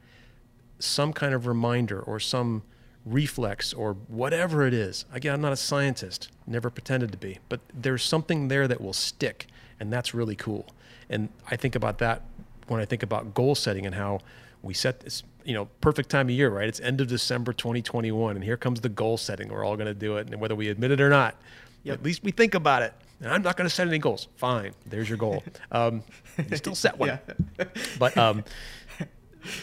Some 0.83 1.13
kind 1.13 1.33
of 1.33 1.47
reminder 1.47 1.99
or 1.99 2.19
some 2.19 2.63
reflex 3.05 3.73
or 3.73 3.93
whatever 4.07 4.65
it 4.65 4.73
is. 4.73 5.05
Again, 5.13 5.33
I'm 5.33 5.41
not 5.41 5.53
a 5.53 5.57
scientist, 5.57 6.29
never 6.47 6.69
pretended 6.69 7.11
to 7.11 7.17
be, 7.17 7.39
but 7.49 7.59
there's 7.73 8.03
something 8.03 8.47
there 8.47 8.67
that 8.67 8.81
will 8.81 8.93
stick, 8.93 9.47
and 9.79 9.91
that's 9.91 10.13
really 10.13 10.35
cool. 10.35 10.67
And 11.09 11.29
I 11.49 11.55
think 11.55 11.75
about 11.75 11.97
that 11.99 12.21
when 12.67 12.79
I 12.81 12.85
think 12.85 13.03
about 13.03 13.33
goal 13.33 13.55
setting 13.55 13.85
and 13.85 13.95
how 13.95 14.19
we 14.61 14.73
set 14.73 15.01
this, 15.01 15.23
you 15.43 15.53
know, 15.53 15.65
perfect 15.81 16.09
time 16.09 16.27
of 16.27 16.31
year, 16.31 16.49
right? 16.49 16.67
It's 16.67 16.79
end 16.79 17.01
of 17.01 17.07
December 17.07 17.51
2021, 17.53 18.35
and 18.35 18.43
here 18.43 18.55
comes 18.57 18.79
the 18.81 18.89
goal 18.89 19.17
setting. 19.17 19.49
We're 19.49 19.65
all 19.65 19.75
going 19.75 19.87
to 19.87 19.93
do 19.93 20.17
it, 20.17 20.27
and 20.29 20.39
whether 20.39 20.55
we 20.55 20.69
admit 20.69 20.91
it 20.91 21.01
or 21.01 21.09
not, 21.09 21.35
Yep. 21.83 21.95
at 21.99 22.03
least 22.05 22.23
we 22.23 22.31
think 22.31 22.55
about 22.55 22.81
it. 22.81 22.93
And 23.19 23.29
I'm 23.31 23.41
not 23.41 23.57
going 23.57 23.67
to 23.69 23.73
set 23.73 23.87
any 23.89 23.99
goals. 23.99 24.29
Fine, 24.37 24.73
there's 24.85 25.09
your 25.09 25.17
goal. 25.17 25.43
Um, 25.71 26.03
you 26.49 26.55
still 26.57 26.75
set 26.75 26.97
one 26.97 27.19
Yeah. 27.57 27.65
but 27.99 28.17
um, 28.17 28.43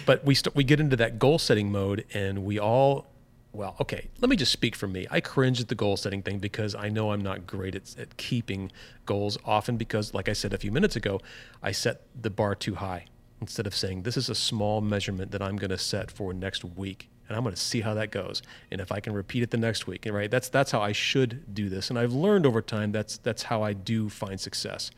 but 0.07 0.25
we 0.25 0.35
st- 0.35 0.55
we 0.55 0.65
get 0.65 0.81
into 0.81 0.97
that 0.97 1.19
goal 1.19 1.39
setting 1.39 1.71
mode, 1.71 2.05
and 2.13 2.45
we 2.45 2.59
all, 2.59 3.07
well, 3.53 3.77
okay. 3.81 4.09
Let 4.21 4.31
me 4.31 4.37
just 4.37 4.53
speak 4.53 4.77
for 4.77 4.87
me. 4.87 5.07
I 5.11 5.21
cringe 5.21 5.61
at 5.61 5.69
the 5.69 5.75
goal 5.75 5.97
setting 5.97 6.23
thing 6.23 6.39
because 6.39 6.75
I 6.75 6.89
know 6.89 7.13
I'm 7.13 7.21
not 7.21 7.47
great 7.47 7.75
at, 7.75 7.97
at 7.99 8.17
keeping 8.17 8.71
goals. 9.07 9.39
Often 9.45 9.77
because, 9.77 10.15
like 10.15 10.29
I 10.29 10.33
said 10.33 10.53
a 10.53 10.59
few 10.59 10.73
minutes 10.73 10.97
ago, 10.97 11.21
I 11.63 11.73
set 11.73 12.03
the 12.21 12.31
bar 12.31 12.55
too 12.55 12.77
high 12.77 13.07
instead 13.41 13.67
of 13.67 13.75
saying 13.75 14.03
this 14.03 14.17
is 14.17 14.29
a 14.29 14.35
small 14.35 14.81
measurement 14.81 15.31
that 15.31 15.41
I'm 15.41 15.57
going 15.57 15.71
to 15.71 15.79
set 15.79 16.11
for 16.11 16.33
next 16.33 16.65
week. 16.65 17.09
And 17.27 17.37
I'm 17.37 17.45
going 17.45 17.55
to 17.55 17.61
see 17.61 17.83
how 17.83 17.95
that 17.95 18.11
goes, 18.11 18.43
and 18.73 18.81
if 18.81 18.91
I 18.91 18.99
can 18.99 19.13
repeat 19.13 19.45
it 19.45 19.53
the 19.53 19.57
next 19.57 19.87
week, 19.87 20.05
right? 20.11 20.29
That's 20.29 20.49
that's 20.49 20.73
how 20.73 20.81
I 20.81 20.91
should 20.91 21.55
do 21.55 21.69
this, 21.69 21.89
and 21.89 21.97
I've 21.97 22.13
learned 22.13 22.45
over 22.45 22.61
time 22.61 22.91
that's 22.91 23.19
that's 23.19 23.45
how 23.45 23.63
I 23.63 23.73
do 23.73 24.09
find 24.09 24.41
success. 24.41 24.91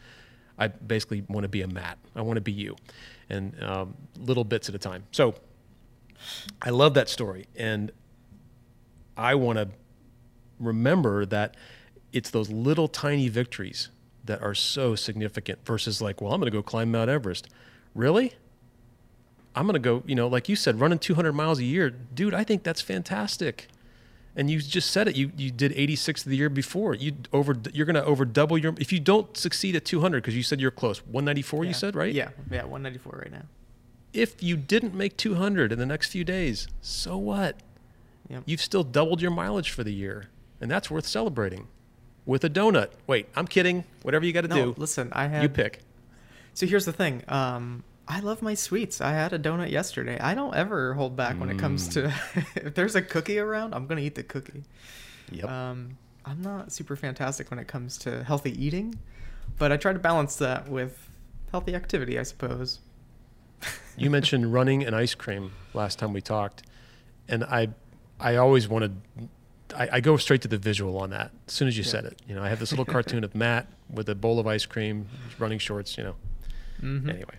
I 0.58 0.68
basically 0.68 1.26
want 1.28 1.44
to 1.44 1.48
be 1.48 1.60
a 1.60 1.66
Matt. 1.66 1.98
I 2.16 2.22
want 2.22 2.38
to 2.38 2.40
be 2.40 2.52
you, 2.52 2.76
and 3.28 3.62
um, 3.62 3.94
little 4.18 4.44
bits 4.44 4.68
at 4.68 4.74
a 4.74 4.78
time. 4.78 5.04
So 5.12 5.34
I 6.60 6.70
love 6.70 6.94
that 6.94 7.08
story, 7.08 7.46
and 7.56 7.92
I 9.16 9.34
want 9.34 9.58
to 9.58 9.68
remember 10.58 11.26
that 11.26 11.56
it's 12.12 12.30
those 12.30 12.50
little 12.50 12.88
tiny 12.88 13.28
victories 13.28 13.88
that 14.24 14.40
are 14.42 14.54
so 14.54 14.94
significant 14.94 15.64
versus 15.66 16.00
like, 16.00 16.20
well, 16.20 16.32
I'm 16.32 16.40
going 16.40 16.50
to 16.50 16.56
go 16.56 16.62
climb 16.62 16.92
Mount 16.92 17.10
Everest. 17.10 17.48
Really? 17.94 18.34
I'm 19.54 19.66
going 19.66 19.74
to 19.74 19.80
go, 19.80 20.02
you 20.06 20.14
know, 20.14 20.28
like 20.28 20.48
you 20.48 20.56
said, 20.56 20.80
running 20.80 20.98
200 20.98 21.32
miles 21.32 21.58
a 21.58 21.64
year. 21.64 21.90
Dude, 21.90 22.34
I 22.34 22.44
think 22.44 22.62
that's 22.62 22.80
fantastic. 22.80 23.68
And 24.34 24.50
you 24.50 24.60
just 24.60 24.90
said 24.90 25.08
it. 25.08 25.16
You 25.16 25.30
you 25.36 25.50
did 25.50 25.72
86 25.72 26.22
the 26.22 26.36
year 26.36 26.48
before. 26.48 26.94
You 26.94 27.14
over 27.32 27.54
you're 27.72 27.84
going 27.86 27.96
to 27.96 28.04
over 28.04 28.24
double 28.24 28.56
your 28.56 28.74
if 28.78 28.90
you 28.92 28.98
don't 29.00 29.36
succeed 29.36 29.76
at 29.76 29.84
200 29.84 30.22
because 30.22 30.34
you 30.34 30.42
said 30.42 30.60
you're 30.60 30.70
close. 30.70 30.98
194 31.06 31.64
you 31.66 31.74
said, 31.74 31.94
right? 31.94 32.14
Yeah. 32.14 32.30
Yeah. 32.50 32.62
194 32.62 33.18
right 33.24 33.32
now. 33.32 33.42
If 34.14 34.42
you 34.42 34.56
didn't 34.56 34.94
make 34.94 35.16
200 35.16 35.72
in 35.72 35.78
the 35.78 35.86
next 35.86 36.10
few 36.10 36.24
days, 36.24 36.68
so 36.80 37.16
what? 37.16 37.56
Yep. 38.28 38.42
You've 38.46 38.60
still 38.60 38.84
doubled 38.84 39.20
your 39.20 39.30
mileage 39.30 39.70
for 39.70 39.84
the 39.84 39.92
year, 39.92 40.28
and 40.60 40.70
that's 40.70 40.90
worth 40.90 41.06
celebrating. 41.06 41.68
With 42.24 42.44
a 42.44 42.50
donut. 42.50 42.90
Wait, 43.06 43.26
I'm 43.34 43.48
kidding. 43.48 43.84
Whatever 44.02 44.24
you 44.24 44.32
got 44.32 44.42
to 44.42 44.48
No, 44.48 44.66
do, 44.66 44.74
listen, 44.78 45.08
I 45.12 45.26
have 45.26 45.42
you 45.42 45.48
pick. 45.48 45.80
So 46.54 46.66
here's 46.66 46.84
the 46.84 46.92
thing. 46.92 47.22
Um, 47.28 47.82
I 48.08 48.20
love 48.20 48.42
my 48.42 48.54
sweets. 48.54 49.00
I 49.00 49.12
had 49.12 49.32
a 49.32 49.38
donut 49.38 49.70
yesterday. 49.70 50.18
I 50.18 50.34
don't 50.34 50.54
ever 50.54 50.94
hold 50.94 51.16
back 51.16 51.38
when 51.38 51.48
it 51.50 51.58
comes 51.58 51.88
to 51.88 52.02
Mm. 52.08 52.46
if 52.66 52.74
there's 52.74 52.94
a 52.96 53.02
cookie 53.02 53.38
around, 53.38 53.74
I'm 53.74 53.86
gonna 53.86 54.00
eat 54.00 54.16
the 54.16 54.22
cookie. 54.24 54.64
Yep. 55.30 55.48
Um, 55.48 55.96
I'm 56.24 56.42
not 56.42 56.72
super 56.72 56.96
fantastic 56.96 57.50
when 57.50 57.58
it 57.58 57.68
comes 57.68 57.96
to 57.98 58.22
healthy 58.24 58.52
eating, 58.62 58.98
but 59.58 59.72
I 59.72 59.76
try 59.76 59.92
to 59.92 59.98
balance 59.98 60.36
that 60.36 60.68
with 60.68 61.08
healthy 61.50 61.74
activity, 61.74 62.18
I 62.18 62.22
suppose. 62.24 62.80
you 63.96 64.10
mentioned 64.10 64.52
running 64.52 64.84
and 64.84 64.94
ice 64.94 65.14
cream 65.14 65.52
last 65.74 65.98
time 65.98 66.12
we 66.12 66.20
talked, 66.20 66.62
and 67.28 67.44
I, 67.44 67.68
I 68.20 68.36
always 68.36 68.68
wanted. 68.68 69.00
I, 69.74 69.88
I 69.92 70.00
go 70.00 70.16
straight 70.18 70.42
to 70.42 70.48
the 70.48 70.58
visual 70.58 70.98
on 70.98 71.10
that. 71.10 71.30
As 71.46 71.54
soon 71.54 71.66
as 71.68 71.78
you 71.78 71.84
Yeah. 71.84 71.90
said 71.90 72.04
it, 72.04 72.20
you 72.28 72.34
know, 72.34 72.42
I 72.42 72.48
have 72.50 72.58
this 72.58 72.72
little 72.72 72.84
cartoon 72.96 73.24
of 73.24 73.34
Matt 73.34 73.68
with 73.88 74.08
a 74.08 74.14
bowl 74.14 74.38
of 74.38 74.46
ice 74.46 74.66
cream, 74.66 75.06
running 75.38 75.58
shorts. 75.58 75.96
You 75.96 76.04
know. 76.04 76.14
Mhm. 76.82 77.08
Anyway, 77.08 77.34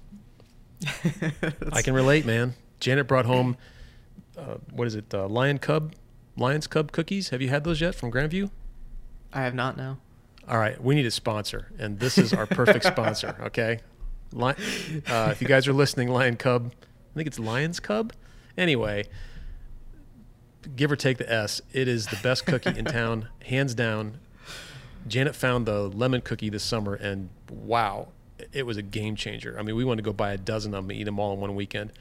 I 1.71 1.81
can 1.81 1.93
relate, 1.93 2.25
man. 2.25 2.55
Janet 2.79 3.07
brought 3.07 3.25
home, 3.25 3.57
uh, 4.37 4.55
what 4.71 4.87
is 4.87 4.95
it, 4.95 5.13
uh, 5.13 5.27
Lion 5.27 5.57
Cub, 5.57 5.93
Lions 6.35 6.67
Cub 6.67 6.91
cookies. 6.91 7.29
Have 7.29 7.41
you 7.41 7.49
had 7.49 7.63
those 7.63 7.79
yet 7.81 7.95
from 7.95 8.11
Grandview? 8.11 8.49
I 9.31 9.41
have 9.43 9.53
not 9.55 9.77
now. 9.77 9.97
All 10.47 10.57
right, 10.57 10.81
we 10.83 10.95
need 10.95 11.05
a 11.05 11.11
sponsor, 11.11 11.71
and 11.79 11.99
this 11.99 12.17
is 12.17 12.33
our 12.33 12.45
perfect 12.45 12.85
sponsor. 12.85 13.35
Okay, 13.45 13.79
Li- 14.33 14.55
uh, 15.07 15.29
if 15.31 15.41
you 15.41 15.47
guys 15.47 15.67
are 15.67 15.73
listening, 15.73 16.09
Lion 16.09 16.35
Cub, 16.35 16.71
I 16.73 17.15
think 17.15 17.27
it's 17.27 17.39
Lion's 17.39 17.79
Cub. 17.79 18.11
Anyway, 18.57 19.05
give 20.75 20.91
or 20.91 20.95
take 20.95 21.17
the 21.17 21.31
S, 21.31 21.61
it 21.71 21.87
is 21.87 22.07
the 22.07 22.17
best 22.21 22.45
cookie 22.45 22.77
in 22.77 22.85
town, 22.85 23.29
hands 23.45 23.73
down. 23.73 24.19
Janet 25.07 25.35
found 25.35 25.65
the 25.65 25.83
lemon 25.89 26.21
cookie 26.21 26.49
this 26.49 26.63
summer, 26.63 26.95
and 26.95 27.29
wow, 27.49 28.07
it 28.51 28.65
was 28.65 28.77
a 28.77 28.82
game 28.82 29.15
changer. 29.15 29.56
I 29.58 29.63
mean, 29.63 29.75
we 29.75 29.84
wanted 29.86 30.01
to 30.03 30.06
go 30.06 30.13
buy 30.13 30.34
a 30.34 30.38
dozen 30.38 30.73
of 30.73 30.88
them, 30.88 30.91
eat 30.95 31.03
them 31.03 31.19
all 31.19 31.34
in 31.34 31.39
one 31.39 31.56
weekend. 31.56 31.91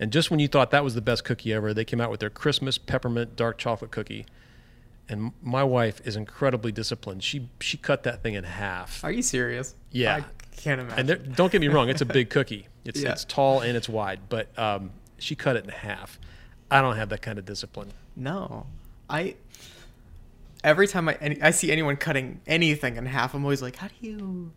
And 0.00 0.12
just 0.12 0.30
when 0.30 0.38
you 0.40 0.48
thought 0.48 0.70
that 0.70 0.84
was 0.84 0.94
the 0.94 1.00
best 1.00 1.24
cookie 1.24 1.52
ever, 1.52 1.74
they 1.74 1.84
came 1.84 2.00
out 2.00 2.10
with 2.10 2.20
their 2.20 2.30
Christmas 2.30 2.78
peppermint 2.78 3.34
dark 3.36 3.58
chocolate 3.58 3.90
cookie. 3.90 4.26
And 5.08 5.32
my 5.42 5.64
wife 5.64 6.00
is 6.06 6.16
incredibly 6.16 6.70
disciplined. 6.70 7.22
She 7.24 7.48
she 7.60 7.76
cut 7.78 8.02
that 8.04 8.22
thing 8.22 8.34
in 8.34 8.44
half. 8.44 9.02
Are 9.02 9.10
you 9.10 9.22
serious? 9.22 9.74
Yeah. 9.90 10.16
I 10.16 10.24
can't 10.56 10.80
imagine. 10.80 11.10
And 11.10 11.34
don't 11.36 11.50
get 11.50 11.60
me 11.60 11.68
wrong, 11.68 11.88
it's 11.88 12.02
a 12.02 12.04
big 12.18 12.30
cookie. 12.30 12.68
It's 12.84 13.00
Yeah. 13.00 13.12
it's 13.12 13.24
tall 13.24 13.60
and 13.60 13.76
it's 13.76 13.88
wide, 13.88 14.20
but 14.28 14.56
um, 14.58 14.90
she 15.18 15.34
cut 15.34 15.56
it 15.56 15.64
in 15.64 15.70
half. 15.70 16.18
I 16.70 16.80
don't 16.82 16.96
have 16.96 17.08
that 17.08 17.22
kind 17.22 17.38
of 17.38 17.44
discipline. 17.46 17.92
No, 18.14 18.66
I. 19.08 19.36
Every 20.64 20.88
time 20.88 21.08
I 21.08 21.16
any, 21.20 21.40
I 21.40 21.50
see 21.52 21.70
anyone 21.70 21.96
cutting 21.96 22.40
anything 22.46 22.96
in 22.96 23.06
half, 23.06 23.32
I'm 23.34 23.44
always 23.44 23.62
like, 23.62 23.76
how 23.76 23.86
do 23.88 23.94
you, 24.00 24.50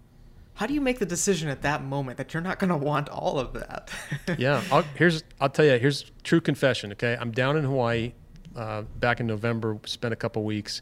how 0.55 0.67
do 0.67 0.73
you 0.73 0.81
make 0.81 0.99
the 0.99 1.05
decision 1.05 1.49
at 1.49 1.61
that 1.63 1.83
moment 1.83 2.17
that 2.17 2.33
you're 2.33 2.41
not 2.41 2.59
gonna 2.59 2.77
want 2.77 3.09
all 3.09 3.39
of 3.39 3.53
that? 3.53 3.89
Yeah, 4.37 4.61
I'll, 4.71 4.83
here's 4.95 5.23
I'll 5.39 5.49
tell 5.49 5.65
you. 5.65 5.77
Here's 5.77 6.11
true 6.23 6.41
confession. 6.41 6.91
Okay, 6.93 7.17
I'm 7.19 7.31
down 7.31 7.57
in 7.57 7.63
Hawaii 7.63 8.13
uh, 8.55 8.83
back 8.99 9.19
in 9.19 9.27
November. 9.27 9.77
Spent 9.85 10.13
a 10.13 10.15
couple 10.15 10.43
weeks 10.43 10.81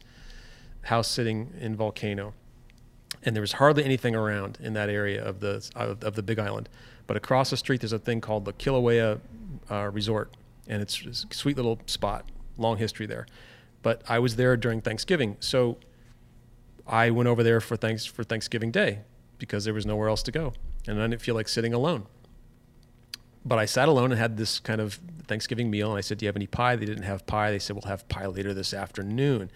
house 0.82 1.08
sitting 1.08 1.52
in 1.60 1.76
Volcano, 1.76 2.34
and 3.22 3.34
there 3.34 3.40
was 3.40 3.52
hardly 3.52 3.84
anything 3.84 4.14
around 4.14 4.58
in 4.60 4.72
that 4.74 4.88
area 4.88 5.22
of 5.22 5.40
the 5.40 5.68
of, 5.74 6.02
of 6.04 6.14
the 6.14 6.22
Big 6.22 6.38
Island. 6.38 6.68
But 7.06 7.16
across 7.16 7.50
the 7.50 7.56
street, 7.56 7.80
there's 7.80 7.92
a 7.92 7.98
thing 7.98 8.20
called 8.20 8.44
the 8.44 8.52
Kilauea 8.52 9.20
uh, 9.70 9.90
Resort, 9.92 10.36
and 10.68 10.80
it's 10.82 11.04
it's 11.04 11.26
a 11.30 11.34
sweet 11.34 11.56
little 11.56 11.80
spot. 11.86 12.28
Long 12.56 12.76
history 12.76 13.06
there, 13.06 13.26
but 13.82 14.02
I 14.08 14.18
was 14.18 14.36
there 14.36 14.56
during 14.56 14.82
Thanksgiving, 14.82 15.38
so 15.40 15.78
I 16.86 17.10
went 17.10 17.28
over 17.28 17.42
there 17.42 17.60
for 17.60 17.76
thanks 17.76 18.04
for 18.04 18.22
Thanksgiving 18.22 18.70
Day 18.70 19.00
because 19.40 19.64
there 19.64 19.74
was 19.74 19.84
nowhere 19.84 20.08
else 20.08 20.22
to 20.22 20.30
go, 20.30 20.52
and 20.86 21.02
I 21.02 21.08
didn't 21.08 21.22
feel 21.22 21.34
like 21.34 21.48
sitting 21.48 21.74
alone 21.74 22.06
but 23.44 23.58
I 23.58 23.64
sat 23.64 23.88
alone 23.88 24.10
and 24.12 24.20
had 24.20 24.36
this 24.36 24.60
kind 24.60 24.80
of 24.80 25.00
Thanksgiving 25.26 25.70
meal. 25.70 25.90
And 25.90 25.98
I 25.98 26.02
said, 26.02 26.18
Do 26.18 26.24
you 26.24 26.28
have 26.28 26.36
any 26.36 26.46
pie? 26.46 26.76
They 26.76 26.86
didn't 26.86 27.04
have 27.04 27.26
pie. 27.26 27.50
They 27.50 27.58
said, 27.58 27.76
We'll 27.76 27.88
have 27.88 28.08
pie 28.08 28.26
later 28.26 28.52
this 28.52 28.74
afternoon. 28.74 29.50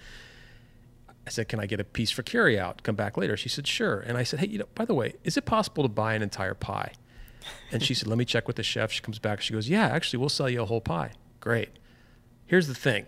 I 1.27 1.31
said, 1.31 1.49
Can 1.49 1.61
I 1.61 1.66
get 1.66 1.81
a 1.81 1.85
piece 1.85 2.11
for 2.11 2.23
carry 2.23 2.59
out? 2.59 2.83
Come 2.83 2.94
back 2.94 3.16
later. 3.16 3.37
She 3.37 3.49
said, 3.49 3.66
Sure. 3.66 4.01
And 4.01 4.16
I 4.16 4.23
said, 4.23 4.40
Hey, 4.40 4.47
you 4.47 4.59
know, 4.59 4.68
by 4.75 4.85
the 4.85 4.94
way, 4.94 5.14
is 5.23 5.37
it 5.37 5.44
possible 5.44 5.83
to 5.83 5.88
buy 5.88 6.14
an 6.14 6.23
entire 6.23 6.55
pie? 6.55 6.92
And 7.70 7.83
she 7.83 7.92
said, 7.92 8.09
Let 8.09 8.18
me 8.18 8.25
check 8.25 8.47
with 8.47 8.57
the 8.57 8.62
chef. 8.62 8.90
She 8.90 9.03
comes 9.03 9.18
back. 9.18 9.40
She 9.42 9.53
goes, 9.53 9.68
Yeah, 9.68 9.87
actually, 9.87 10.18
we'll 10.18 10.29
sell 10.31 10.49
you 10.49 10.62
a 10.62 10.66
whole 10.66 10.81
pie. 10.81 11.12
Great. 11.40 11.70
Here's 12.47 12.68
the 12.68 12.75
thing 12.75 13.07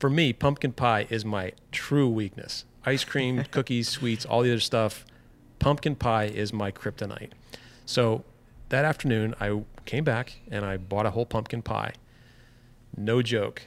for 0.00 0.10
me, 0.10 0.32
pumpkin 0.32 0.72
pie 0.72 1.06
is 1.08 1.24
my 1.24 1.52
true 1.70 2.08
weakness. 2.08 2.64
Ice 2.84 3.04
cream, 3.04 3.44
cookies, 3.52 3.88
sweets, 3.88 4.24
all 4.24 4.42
the 4.42 4.50
other 4.50 4.60
stuff. 4.60 5.04
Pumpkin 5.58 5.94
pie 5.94 6.24
is 6.24 6.52
my 6.52 6.70
kryptonite. 6.70 7.30
So 7.86 8.24
that 8.68 8.84
afternoon, 8.84 9.34
I 9.40 9.62
came 9.84 10.04
back 10.04 10.40
and 10.50 10.64
I 10.64 10.76
bought 10.76 11.06
a 11.06 11.10
whole 11.10 11.26
pumpkin 11.26 11.62
pie. 11.62 11.92
No 12.96 13.22
joke. 13.22 13.62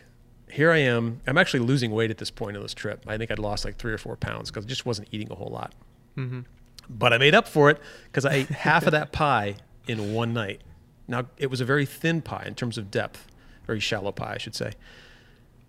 Here 0.50 0.72
I 0.72 0.78
am. 0.78 1.22
I'm 1.28 1.38
actually 1.38 1.60
losing 1.60 1.92
weight 1.92 2.10
at 2.10 2.18
this 2.18 2.32
point 2.32 2.56
of 2.56 2.64
this 2.64 2.74
trip. 2.74 3.04
I 3.08 3.18
think 3.18 3.32
I'd 3.32 3.40
lost 3.40 3.66
like 3.66 3.78
three 3.78 3.92
or 3.92 3.98
four 3.98 4.16
pounds 4.16 4.50
because 4.50 4.66
I 4.66 4.68
just 4.68 4.86
wasn't 4.86 5.10
eating 5.12 5.32
a 5.32 5.36
whole 5.36 5.50
lot. 5.52 5.74
mm-hmm. 6.18 6.42
But 6.90 7.12
I 7.12 7.18
made 7.18 7.36
up 7.36 7.50
for 7.50 7.70
it 7.70 7.80
because 8.06 8.24
I 8.26 8.34
ate 8.34 8.48
half 8.48 8.86
of 8.86 8.94
that 8.94 9.12
pie 9.12 9.56
in 9.88 10.14
one 10.14 10.34
night. 10.34 10.62
Now, 11.08 11.26
it 11.38 11.50
was 11.50 11.62
a 11.62 11.66
very 11.66 11.86
thin 11.86 12.22
pie 12.22 12.46
in 12.46 12.56
terms 12.56 12.78
of 12.78 12.90
depth, 12.92 13.28
very 13.66 13.80
shallow 13.80 14.12
pie, 14.12 14.36
I 14.36 14.38
should 14.38 14.56
say. 14.56 14.74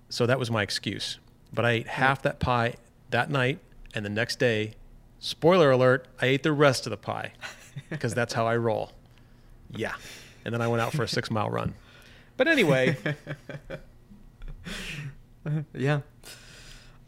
So 0.09 0.27
that 0.27 0.39
was 0.39 0.51
my 0.51 0.63
excuse. 0.63 1.19
But 1.53 1.65
I 1.65 1.71
ate 1.71 1.87
half 1.89 2.23
that 2.23 2.39
pie 2.39 2.75
that 3.11 3.31
night, 3.31 3.59
and 3.95 4.05
the 4.05 4.11
next 4.11 4.39
day, 4.39 4.75
spoiler 5.19 5.71
alert, 5.71 6.09
I 6.21 6.27
ate 6.27 6.43
the 6.43 6.53
rest 6.53 6.87
of 6.87 6.91
the 6.91 6.97
pie 6.97 7.33
because 7.91 8.15
that's 8.15 8.35
how 8.35 8.47
I 8.47 8.57
roll. 8.57 8.93
Yeah. 9.71 9.95
And 10.45 10.55
then 10.55 10.63
I 10.63 10.69
went 10.69 10.81
out 10.81 10.93
for 10.93 11.03
a 11.03 11.09
six 11.09 11.31
mile 11.31 11.51
run. 11.51 11.75
But 12.37 12.49
anyway, 12.49 12.97
yeah. 15.75 16.01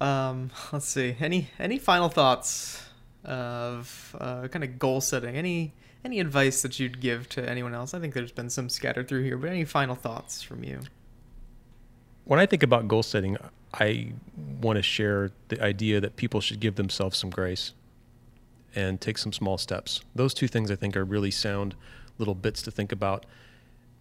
Um, 0.00 0.50
let's 0.72 0.86
see. 0.86 1.16
Any 1.20 1.50
any 1.58 1.78
final 1.78 2.08
thoughts 2.08 2.84
of 3.24 4.16
uh, 4.18 4.48
kind 4.48 4.64
of 4.64 4.78
goal 4.78 5.00
setting? 5.00 5.36
Any 5.36 5.74
any 6.04 6.20
advice 6.20 6.62
that 6.62 6.80
you'd 6.80 7.00
give 7.00 7.28
to 7.30 7.48
anyone 7.48 7.74
else? 7.74 7.94
I 7.94 8.00
think 8.00 8.14
there's 8.14 8.32
been 8.32 8.50
some 8.50 8.68
scattered 8.68 9.08
through 9.08 9.22
here, 9.22 9.36
but 9.36 9.50
any 9.50 9.64
final 9.64 9.94
thoughts 9.94 10.42
from 10.42 10.64
you? 10.64 10.80
when 12.30 12.38
I 12.38 12.46
think 12.46 12.62
about 12.62 12.86
goal 12.86 13.02
setting, 13.02 13.36
I 13.74 14.12
want 14.60 14.76
to 14.76 14.84
share 14.84 15.32
the 15.48 15.60
idea 15.60 16.00
that 16.00 16.14
people 16.14 16.40
should 16.40 16.60
give 16.60 16.76
themselves 16.76 17.18
some 17.18 17.28
grace 17.28 17.72
and 18.74 19.00
take 19.00 19.18
some 19.18 19.32
small 19.32 19.58
steps. 19.58 20.00
Those 20.14 20.34
two 20.34 20.48
things 20.48 20.70
I 20.70 20.76
think 20.76 20.96
are 20.96 21.04
really 21.04 21.30
sound 21.30 21.74
little 22.18 22.34
bits 22.34 22.62
to 22.62 22.70
think 22.70 22.92
about 22.92 23.26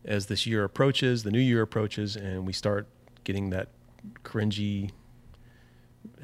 as 0.05 0.27
this 0.27 0.45
year 0.45 0.63
approaches, 0.63 1.23
the 1.23 1.31
new 1.31 1.39
year 1.39 1.61
approaches, 1.61 2.15
and 2.15 2.45
we 2.45 2.53
start 2.53 2.87
getting 3.23 3.49
that 3.49 3.69
cringy 4.23 4.91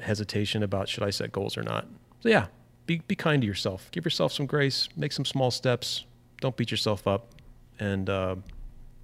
hesitation 0.00 0.62
about 0.62 0.88
should 0.88 1.02
I 1.02 1.10
set 1.10 1.32
goals 1.32 1.56
or 1.56 1.62
not. 1.62 1.86
So 2.20 2.28
yeah, 2.28 2.46
be 2.86 3.02
be 3.06 3.14
kind 3.14 3.42
to 3.42 3.46
yourself. 3.46 3.90
Give 3.90 4.04
yourself 4.04 4.32
some 4.32 4.46
grace. 4.46 4.88
Make 4.96 5.12
some 5.12 5.24
small 5.24 5.50
steps. 5.50 6.04
Don't 6.40 6.56
beat 6.56 6.70
yourself 6.70 7.06
up. 7.06 7.34
And 7.78 8.08
uh, 8.08 8.36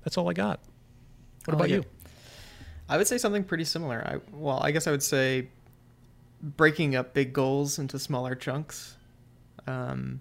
that's 0.04 0.16
all 0.16 0.28
I 0.30 0.32
got. 0.32 0.60
What 1.44 1.54
I 1.54 1.56
about 1.56 1.60
like 1.60 1.70
you? 1.70 1.80
it. 1.80 1.88
I 2.88 2.96
would 2.96 3.06
say 3.06 3.18
something 3.18 3.44
pretty 3.44 3.64
similar. 3.64 4.02
I 4.06 4.18
well, 4.32 4.60
I 4.62 4.70
guess 4.70 4.86
I 4.86 4.90
would 4.90 5.02
say 5.02 5.48
breaking 6.42 6.96
up 6.96 7.14
big 7.14 7.32
goals 7.32 7.78
into 7.78 7.98
smaller 7.98 8.34
chunks. 8.34 8.96
Um, 9.66 10.20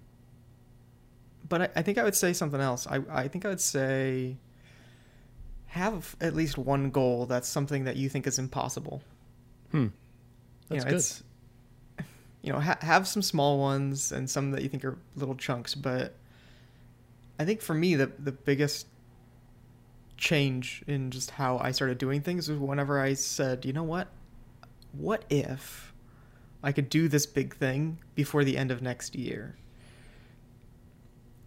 but 1.48 1.62
I, 1.62 1.68
I 1.76 1.82
think 1.82 1.98
I 1.98 2.04
would 2.04 2.14
say 2.14 2.32
something 2.32 2.60
else. 2.60 2.86
I 2.86 3.00
I 3.10 3.28
think 3.28 3.44
I 3.44 3.48
would 3.48 3.60
say 3.60 4.36
have 5.66 6.16
at 6.20 6.34
least 6.34 6.58
one 6.58 6.90
goal 6.90 7.24
that's 7.24 7.48
something 7.48 7.84
that 7.84 7.96
you 7.96 8.08
think 8.08 8.26
is 8.26 8.38
impossible. 8.38 9.02
Hmm. 9.70 9.78
You 9.78 9.90
That's 10.68 10.84
know, 10.84 10.90
good. 10.90 10.96
It's, 10.96 11.22
you 12.42 12.52
know, 12.52 12.60
ha- 12.60 12.78
have 12.82 13.08
some 13.08 13.22
small 13.22 13.58
ones 13.58 14.12
and 14.12 14.28
some 14.28 14.50
that 14.50 14.62
you 14.62 14.68
think 14.68 14.84
are 14.84 14.98
little 15.16 15.34
chunks. 15.34 15.74
But 15.74 16.14
I 17.38 17.44
think 17.44 17.62
for 17.62 17.74
me, 17.74 17.94
the 17.94 18.12
the 18.18 18.32
biggest 18.32 18.86
change 20.16 20.84
in 20.86 21.10
just 21.10 21.32
how 21.32 21.58
I 21.58 21.72
started 21.72 21.98
doing 21.98 22.20
things 22.20 22.48
was 22.48 22.58
whenever 22.58 23.00
I 23.00 23.14
said, 23.14 23.64
you 23.64 23.72
know 23.72 23.82
what, 23.82 24.08
what 24.92 25.24
if 25.30 25.91
I 26.62 26.72
could 26.72 26.88
do 26.88 27.08
this 27.08 27.26
big 27.26 27.54
thing 27.56 27.98
before 28.14 28.44
the 28.44 28.56
end 28.56 28.70
of 28.70 28.82
next 28.82 29.14
year? 29.14 29.56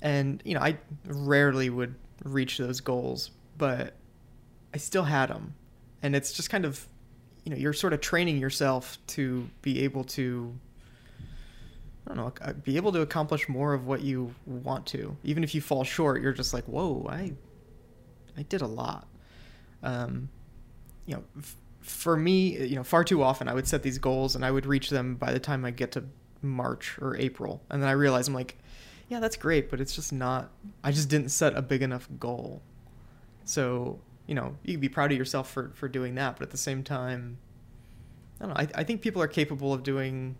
And 0.01 0.41
you 0.45 0.54
know, 0.54 0.62
I 0.62 0.78
rarely 1.06 1.69
would 1.69 1.95
reach 2.23 2.58
those 2.58 2.82
goals, 2.82 3.32
but 3.58 3.93
I 4.73 4.78
still 4.78 5.04
had 5.04 5.30
them, 5.30 5.56
and 6.04 6.15
it's 6.15 6.34
just 6.34 6.49
kind 6.49 6.65
of 6.65 6.88
you 7.43 7.51
know 7.51 7.58
you're 7.58 7.73
sort 7.73 7.93
of 7.93 8.01
training 8.01 8.38
yourself 8.38 8.97
to 9.08 9.49
be 9.62 9.84
able 9.84 10.04
to 10.04 10.54
I 12.08 12.13
don't 12.13 12.17
know, 12.17 12.34
uh, 12.41 12.54
be 12.54 12.78
able 12.78 12.91
to 12.91 13.01
accomplish 13.01 13.49
more 13.49 13.73
of 13.73 13.88
what 13.88 14.01
you 14.01 14.34
want 14.45 14.86
to. 14.88 15.17
Even 15.23 15.43
if 15.43 15.56
you 15.56 15.62
fall 15.62 15.84
short, 15.84 16.21
you're 16.21 16.34
just 16.34 16.54
like, 16.54 16.65
whoa, 16.65 17.08
I, 17.10 17.34
I 18.38 18.43
did 18.43 18.62
a 18.62 18.67
lot. 18.67 19.08
Um, 19.82 20.30
you 21.08 21.15
know, 21.15 21.23
for 21.85 22.17
me, 22.17 22.65
you 22.65 22.75
know, 22.75 22.83
far 22.83 23.03
too 23.03 23.23
often 23.23 23.47
I 23.47 23.53
would 23.53 23.67
set 23.67 23.83
these 23.83 23.97
goals 23.97 24.35
and 24.35 24.43
I 24.43 24.51
would 24.51 24.65
reach 24.65 24.89
them 24.89 25.15
by 25.15 25.31
the 25.31 25.39
time 25.39 25.63
I 25.65 25.71
get 25.71 25.91
to 25.93 26.03
March 26.41 26.97
or 27.01 27.15
April, 27.15 27.61
and 27.69 27.81
then 27.81 27.89
I 27.89 27.93
realize 27.93 28.27
I'm 28.27 28.33
like, 28.33 28.57
yeah, 29.07 29.19
that's 29.19 29.37
great, 29.37 29.69
but 29.69 29.79
it's 29.79 29.95
just 29.95 30.11
not. 30.11 30.51
I 30.83 30.91
just 30.91 31.09
didn't 31.09 31.29
set 31.29 31.55
a 31.55 31.61
big 31.61 31.81
enough 31.81 32.07
goal. 32.19 32.61
So 33.45 33.99
you 34.27 34.33
know, 34.33 34.55
you 34.63 34.73
can 34.73 34.81
be 34.81 34.89
proud 34.89 35.11
of 35.11 35.17
yourself 35.17 35.51
for 35.51 35.71
for 35.75 35.88
doing 35.88 36.15
that, 36.15 36.38
but 36.38 36.43
at 36.43 36.51
the 36.51 36.57
same 36.57 36.83
time, 36.83 37.38
I 38.39 38.45
don't 38.45 38.53
know. 38.53 38.59
I, 38.59 38.81
I 38.81 38.83
think 38.83 39.01
people 39.01 39.21
are 39.21 39.27
capable 39.27 39.73
of 39.73 39.83
doing 39.83 40.36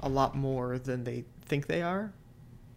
a 0.00 0.08
lot 0.08 0.36
more 0.36 0.78
than 0.78 1.04
they 1.04 1.24
think 1.46 1.66
they 1.66 1.82
are. 1.82 2.12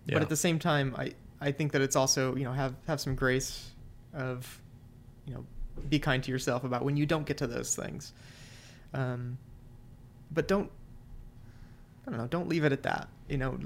Yeah. 0.06 0.16
But 0.16 0.22
at 0.24 0.30
the 0.30 0.38
same 0.38 0.60
time, 0.60 0.96
I, 0.98 1.12
I 1.42 1.52
think 1.52 1.74
that 1.74 1.82
it's 1.82 1.96
also, 1.96 2.36
you 2.36 2.46
know, 2.46 2.54
have, 2.54 2.76
have 2.88 3.02
some 3.02 3.16
grace 3.16 3.72
of, 4.14 4.62
you 5.26 5.34
know, 5.34 5.46
be 5.90 6.00
kind 6.00 6.24
to 6.24 6.32
yourself 6.32 6.64
about 6.64 6.84
when 6.84 6.98
you 6.98 7.06
don't 7.06 7.26
get 7.26 7.38
to 7.38 7.48
those 7.48 7.76
things. 7.76 8.14
Um, 8.94 9.38
but 10.32 10.48
don't, 10.48 10.70
I 12.06 12.12
don't 12.12 12.20
know, 12.20 12.28
don't 12.28 12.48
leave 12.48 12.64
it 12.64 12.72
at 12.72 12.84
that. 12.84 13.08
You 13.30 13.38
know, 13.38 13.60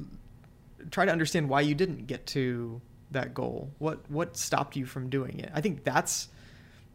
try 0.89 1.05
to 1.05 1.12
understand 1.12 1.49
why 1.49 1.62
you 1.62 1.76
didn't 1.76 2.07
get 2.07 2.26
to 2.28 2.82
that 3.12 3.34
goal. 3.34 3.72
What, 3.80 3.99
what 4.09 4.38
stopped 4.38 4.76
you 4.76 4.86
from 4.86 5.09
doing 5.09 5.39
it? 5.39 5.51
I 5.53 5.62
think 5.62 5.84
that's, 5.84 6.30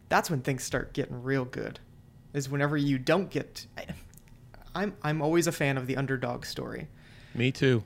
that's 0.09 0.29
when 0.29 0.41
things 0.41 0.63
start 0.63 0.93
getting 0.93 1.23
real 1.23 1.45
good 1.45 1.79
is 2.33 2.49
whenever 2.49 2.77
you 2.77 2.97
don't 2.97 3.29
get, 3.29 3.65
I'm, 4.75 4.95
I'm 5.03 5.21
always 5.21 5.47
a 5.47 5.51
fan 5.51 5.77
of 5.77 5.87
the 5.87 5.97
underdog 5.97 6.45
story. 6.45 6.87
Me 7.33 7.51
too. 7.51 7.83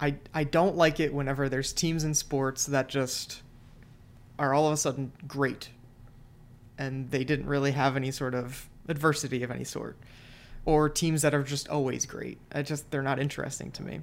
I 0.00 0.16
I 0.34 0.44
don't 0.44 0.76
like 0.76 0.98
it 0.98 1.14
whenever 1.14 1.48
there's 1.48 1.72
teams 1.72 2.04
in 2.04 2.14
sports 2.14 2.66
that 2.66 2.88
just 2.88 3.42
are 4.38 4.52
all 4.52 4.66
of 4.66 4.72
a 4.72 4.76
sudden 4.76 5.12
great 5.26 5.68
and 6.78 7.10
they 7.10 7.24
didn't 7.24 7.46
really 7.46 7.72
have 7.72 7.96
any 7.96 8.10
sort 8.10 8.34
of 8.34 8.68
adversity 8.88 9.42
of 9.42 9.50
any 9.50 9.64
sort 9.64 9.96
or 10.64 10.88
teams 10.88 11.22
that 11.22 11.34
are 11.34 11.42
just 11.42 11.68
always 11.68 12.06
great. 12.06 12.38
I 12.52 12.62
just 12.62 12.90
they're 12.90 13.02
not 13.02 13.18
interesting 13.18 13.70
to 13.72 13.82
me. 13.82 14.00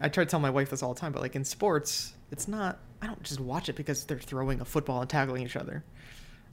I 0.00 0.08
try 0.08 0.24
to 0.24 0.30
tell 0.30 0.40
my 0.40 0.50
wife 0.50 0.70
this 0.70 0.82
all 0.82 0.94
the 0.94 1.00
time, 1.00 1.12
but 1.12 1.22
like 1.22 1.36
in 1.36 1.44
sports, 1.44 2.14
it's 2.30 2.48
not 2.48 2.78
I 3.00 3.06
don't 3.06 3.22
just 3.22 3.40
watch 3.40 3.68
it 3.68 3.76
because 3.76 4.04
they're 4.04 4.18
throwing 4.18 4.60
a 4.60 4.64
football 4.64 5.00
and 5.00 5.10
tackling 5.10 5.42
each 5.42 5.56
other. 5.56 5.84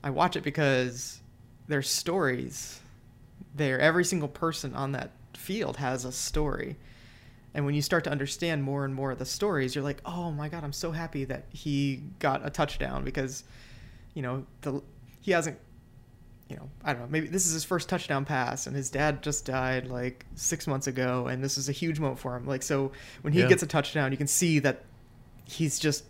I 0.02 0.10
watch 0.10 0.36
it 0.36 0.42
because 0.42 1.20
there's 1.68 1.88
stories 1.88 2.80
there. 3.54 3.78
Every 3.78 4.04
single 4.04 4.28
person 4.28 4.74
on 4.74 4.92
that 4.92 5.10
field 5.34 5.76
has 5.76 6.04
a 6.04 6.12
story. 6.12 6.76
And 7.52 7.64
when 7.64 7.74
you 7.74 7.82
start 7.82 8.04
to 8.04 8.10
understand 8.10 8.62
more 8.62 8.84
and 8.84 8.94
more 8.94 9.10
of 9.10 9.18
the 9.18 9.24
stories, 9.24 9.74
you're 9.74 9.84
like, 9.84 10.00
"Oh 10.04 10.30
my 10.30 10.48
god, 10.48 10.64
I'm 10.64 10.72
so 10.72 10.92
happy 10.92 11.24
that 11.24 11.44
he 11.50 12.02
got 12.18 12.46
a 12.46 12.50
touchdown 12.50 13.04
because 13.04 13.44
you 14.14 14.22
know, 14.22 14.44
the 14.62 14.82
he 15.20 15.32
hasn't 15.32 15.58
you 16.48 16.56
know, 16.56 16.68
I 16.84 16.92
don't 16.92 17.02
know, 17.02 17.08
maybe 17.08 17.28
this 17.28 17.46
is 17.46 17.52
his 17.52 17.62
first 17.62 17.88
touchdown 17.88 18.24
pass 18.24 18.66
and 18.66 18.74
his 18.74 18.90
dad 18.90 19.22
just 19.22 19.44
died 19.44 19.86
like 19.86 20.26
6 20.34 20.66
months 20.66 20.88
ago 20.88 21.28
and 21.28 21.44
this 21.44 21.56
is 21.56 21.68
a 21.68 21.72
huge 21.72 22.00
moment 22.00 22.18
for 22.18 22.34
him. 22.36 22.44
Like 22.44 22.64
so 22.64 22.90
when 23.22 23.32
he 23.32 23.38
Yeah. 23.40 23.46
gets 23.46 23.62
a 23.62 23.68
touchdown, 23.68 24.10
you 24.10 24.18
can 24.18 24.26
see 24.26 24.58
that 24.58 24.82
he's 25.44 25.78
just 25.78 26.04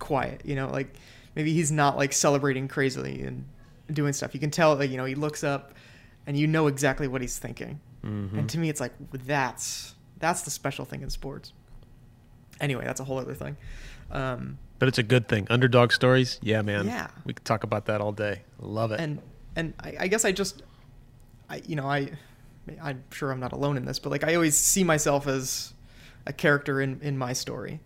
quiet, 0.00 0.42
you 0.44 0.56
know, 0.56 0.68
like 0.68 0.92
maybe 1.36 1.52
he's 1.52 1.70
not 1.70 1.96
like 1.96 2.12
celebrating 2.12 2.66
crazily 2.66 3.22
and 3.22 3.44
doing 3.92 4.12
stuff. 4.12 4.34
You 4.34 4.40
can 4.40 4.50
tell 4.50 4.74
like, 4.74 4.90
you 4.90 4.96
know, 4.96 5.04
he 5.04 5.14
looks 5.14 5.44
up 5.44 5.74
and 6.26 6.36
you 6.36 6.48
know 6.48 6.66
exactly 6.66 7.06
what 7.06 7.20
he's 7.20 7.38
thinking. 7.38 7.78
Mm-hmm. 8.04 8.40
And 8.40 8.50
to 8.50 8.58
me 8.58 8.68
it's 8.68 8.80
like 8.80 8.92
that's 9.12 9.94
that's 10.18 10.42
the 10.42 10.50
special 10.50 10.84
thing 10.84 11.02
in 11.02 11.10
sports. 11.10 11.52
Anyway, 12.60 12.84
that's 12.84 12.98
a 12.98 13.04
whole 13.04 13.18
other 13.18 13.34
thing. 13.34 13.56
Um 14.10 14.58
But 14.78 14.88
it's 14.88 14.98
a 14.98 15.02
good 15.02 15.28
thing. 15.28 15.46
Underdog 15.48 15.92
stories, 15.92 16.38
yeah, 16.42 16.62
man. 16.62 16.86
Yeah. 16.86 17.08
We 17.24 17.32
could 17.32 17.44
talk 17.44 17.64
about 17.64 17.86
that 17.86 18.00
all 18.00 18.12
day. 18.12 18.42
Love 18.58 18.92
it. 18.92 19.00
and 19.00 19.20
and 19.54 19.72
I, 19.80 19.96
I 20.00 20.08
guess 20.08 20.24
I 20.24 20.32
just, 20.32 20.62
I 21.48 21.62
you 21.66 21.76
know 21.76 21.86
I, 21.86 22.10
I'm 22.82 23.04
sure 23.10 23.30
I'm 23.32 23.40
not 23.40 23.52
alone 23.52 23.76
in 23.76 23.86
this, 23.86 23.98
but 23.98 24.10
like 24.10 24.24
I 24.24 24.34
always 24.34 24.56
see 24.56 24.84
myself 24.84 25.26
as 25.26 25.72
a 26.26 26.32
character 26.32 26.80
in 26.80 27.00
in 27.00 27.16
my 27.16 27.32
story, 27.32 27.80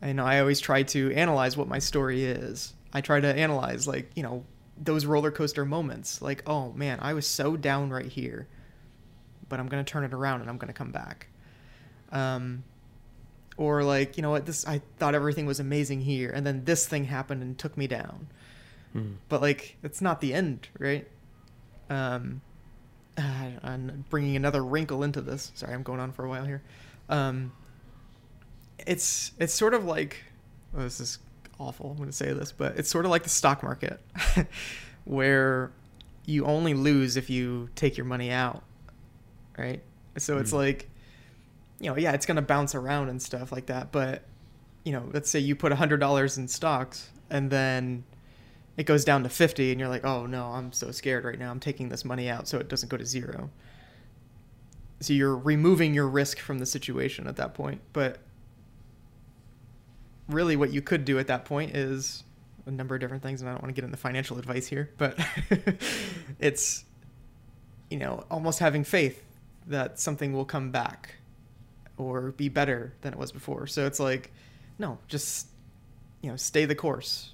and 0.00 0.20
I 0.20 0.40
always 0.40 0.60
try 0.60 0.82
to 0.84 1.12
analyze 1.12 1.56
what 1.56 1.68
my 1.68 1.78
story 1.78 2.24
is. 2.24 2.72
I 2.92 3.02
try 3.02 3.20
to 3.20 3.28
analyze 3.28 3.86
like 3.86 4.10
you 4.14 4.22
know 4.22 4.44
those 4.80 5.04
roller 5.04 5.30
coaster 5.30 5.66
moments, 5.66 6.22
like 6.22 6.42
oh 6.46 6.72
man, 6.72 6.98
I 7.02 7.12
was 7.12 7.26
so 7.26 7.56
down 7.56 7.90
right 7.90 8.06
here, 8.06 8.48
but 9.48 9.60
I'm 9.60 9.68
gonna 9.68 9.84
turn 9.84 10.04
it 10.04 10.14
around 10.14 10.40
and 10.40 10.48
I'm 10.48 10.56
gonna 10.56 10.72
come 10.72 10.92
back. 10.92 11.28
Um, 12.12 12.64
or 13.58 13.82
like 13.84 14.16
you 14.16 14.22
know 14.22 14.30
what 14.30 14.46
this 14.46 14.66
I 14.66 14.80
thought 14.98 15.14
everything 15.14 15.44
was 15.44 15.60
amazing 15.60 16.00
here, 16.00 16.30
and 16.30 16.46
then 16.46 16.64
this 16.64 16.86
thing 16.88 17.04
happened 17.04 17.42
and 17.42 17.58
took 17.58 17.76
me 17.76 17.86
down. 17.86 18.28
Hmm. 18.94 19.12
but 19.28 19.42
like 19.42 19.76
it's 19.82 20.00
not 20.00 20.22
the 20.22 20.32
end 20.32 20.68
right? 20.78 21.06
Um 21.90 22.40
i'm 23.18 24.04
bringing 24.08 24.34
another 24.36 24.64
wrinkle 24.64 25.02
into 25.02 25.20
this. 25.20 25.52
Sorry 25.54 25.74
i'm 25.74 25.82
going 25.82 26.00
on 26.00 26.12
for 26.12 26.24
a 26.24 26.28
while 26.28 26.46
here. 26.46 26.62
Um 27.10 27.52
it's 28.86 29.32
it's 29.38 29.52
sort 29.52 29.74
of 29.74 29.84
like 29.84 30.24
oh, 30.74 30.82
this 30.82 31.00
is 31.00 31.18
awful 31.60 31.90
i'm 31.90 31.96
going 31.96 32.08
to 32.08 32.14
say 32.16 32.32
this 32.32 32.52
but 32.52 32.78
it's 32.78 32.88
sort 32.88 33.04
of 33.04 33.10
like 33.10 33.24
the 33.24 33.28
stock 33.28 33.64
market 33.64 34.00
where 35.04 35.72
you 36.24 36.44
only 36.44 36.72
lose 36.72 37.16
if 37.16 37.28
you 37.28 37.68
take 37.74 37.96
your 37.96 38.06
money 38.06 38.30
out 38.30 38.62
right? 39.58 39.82
So 40.18 40.38
it's 40.38 40.52
Hmm. 40.52 40.56
like 40.58 40.88
you 41.80 41.88
know 41.88 41.96
yeah 41.96 42.12
it's 42.12 42.26
going 42.26 42.36
to 42.36 42.42
bounce 42.42 42.74
around 42.74 43.08
and 43.08 43.20
stuff 43.20 43.52
like 43.52 43.66
that 43.66 43.92
but 43.92 44.22
you 44.84 44.92
know 44.92 45.08
let's 45.12 45.30
say 45.30 45.38
you 45.38 45.54
put 45.54 45.72
$100 45.72 46.38
in 46.38 46.48
stocks 46.48 47.10
and 47.30 47.50
then 47.50 48.04
it 48.76 48.84
goes 48.84 49.04
down 49.04 49.22
to 49.22 49.28
50 49.28 49.70
and 49.70 49.80
you're 49.80 49.88
like 49.88 50.04
oh 50.04 50.26
no 50.26 50.46
i'm 50.46 50.72
so 50.72 50.90
scared 50.90 51.24
right 51.24 51.38
now. 51.38 51.50
I'm 51.50 51.60
taking 51.60 51.88
this 51.88 52.04
money 52.04 52.28
out 52.28 52.48
so 52.48 52.58
it 52.58 52.68
doesn't 52.68 52.88
go 52.88 52.96
to 52.96 53.06
zero. 53.06 53.50
So 55.00 55.12
you're 55.12 55.36
removing 55.36 55.94
your 55.94 56.08
risk 56.08 56.38
from 56.38 56.58
the 56.58 56.66
situation 56.66 57.26
at 57.26 57.36
that 57.36 57.54
point 57.54 57.80
but 57.92 58.18
really 60.28 60.56
what 60.56 60.72
you 60.72 60.82
could 60.82 61.04
do 61.04 61.18
at 61.18 61.26
that 61.28 61.44
point 61.44 61.74
is 61.74 62.24
a 62.66 62.70
number 62.70 62.94
of 62.94 63.00
different 63.00 63.22
things 63.22 63.40
and 63.40 63.48
i 63.48 63.52
don't 63.52 63.62
want 63.62 63.74
to 63.74 63.80
get 63.80 63.84
into 63.84 63.96
financial 63.96 64.38
advice 64.38 64.66
here 64.66 64.90
but 64.98 65.18
it's 66.38 66.84
you 67.90 67.96
know 67.96 68.24
almost 68.30 68.58
having 68.58 68.84
faith 68.84 69.24
that 69.66 69.98
something 69.98 70.32
will 70.32 70.44
come 70.44 70.70
back 70.70 71.14
or 71.98 72.32
be 72.32 72.48
better 72.48 72.94
than 73.02 73.12
it 73.12 73.18
was 73.18 73.32
before 73.32 73.66
so 73.66 73.86
it's 73.86 74.00
like 74.00 74.32
no 74.78 74.98
just 75.08 75.48
you 76.22 76.30
know 76.30 76.36
stay 76.36 76.64
the 76.64 76.74
course 76.74 77.32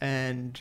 and 0.00 0.60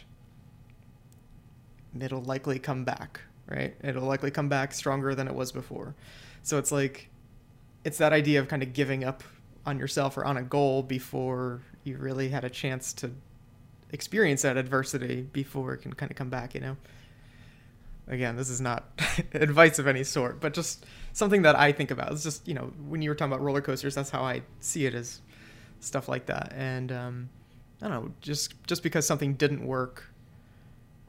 it'll 2.00 2.24
likely 2.24 2.60
come 2.60 2.84
back, 2.84 3.22
right? 3.48 3.76
It'll 3.84 4.04
likely 4.04 4.32
come 4.32 4.50
back 4.50 4.74
stronger 4.74 5.14
than 5.16 5.28
it 5.28 5.36
was 5.36 5.52
before. 5.52 5.96
So 6.44 6.58
it's 6.58 6.72
like 6.72 7.10
it's 7.84 7.98
that 7.98 8.14
idea 8.14 8.40
of 8.40 8.48
kind 8.48 8.64
of 8.64 8.74
giving 8.74 9.04
up 9.04 9.24
on 9.66 9.78
yourself 9.78 10.18
or 10.18 10.26
on 10.26 10.38
a 10.38 10.42
goal 10.42 10.84
before 10.84 11.62
you 11.84 11.98
really 11.98 12.30
had 12.30 12.44
a 12.44 12.50
chance 12.50 12.94
to 12.94 13.12
experience 13.92 14.42
that 14.42 14.58
adversity 14.58 15.28
before 15.34 15.74
it 15.74 15.80
can 15.80 15.94
kind 15.94 16.12
of 16.12 16.18
come 16.18 16.30
back, 16.30 16.56
you 16.56 16.62
know. 16.62 16.78
Again, 18.08 18.36
this 18.36 18.50
is 18.50 18.60
not 18.60 18.86
advice 19.34 19.80
of 19.80 19.88
any 19.88 20.04
sort, 20.04 20.40
but 20.40 20.54
just 20.54 20.86
something 21.14 21.44
that 21.44 21.58
I 21.58 21.72
think 21.72 21.92
about. 21.92 22.12
It's 22.12 22.24
just, 22.24 22.48
you 22.48 22.54
know, 22.54 22.74
when 22.88 23.02
you 23.02 23.10
were 23.10 23.16
talking 23.16 23.32
about 23.32 23.44
roller 23.44 23.62
coasters, 23.62 23.96
that's 23.96 24.10
how 24.10 24.24
I 24.24 24.42
see 24.60 24.86
it 24.86 24.94
as 24.94 25.22
stuff 25.80 26.10
like 26.10 26.26
that. 26.28 26.54
And 26.56 26.92
um 26.92 27.30
I 27.84 27.90
don't 27.90 28.06
know, 28.06 28.12
just 28.22 28.54
just 28.66 28.82
because 28.82 29.06
something 29.06 29.34
didn't 29.34 29.66
work 29.66 30.10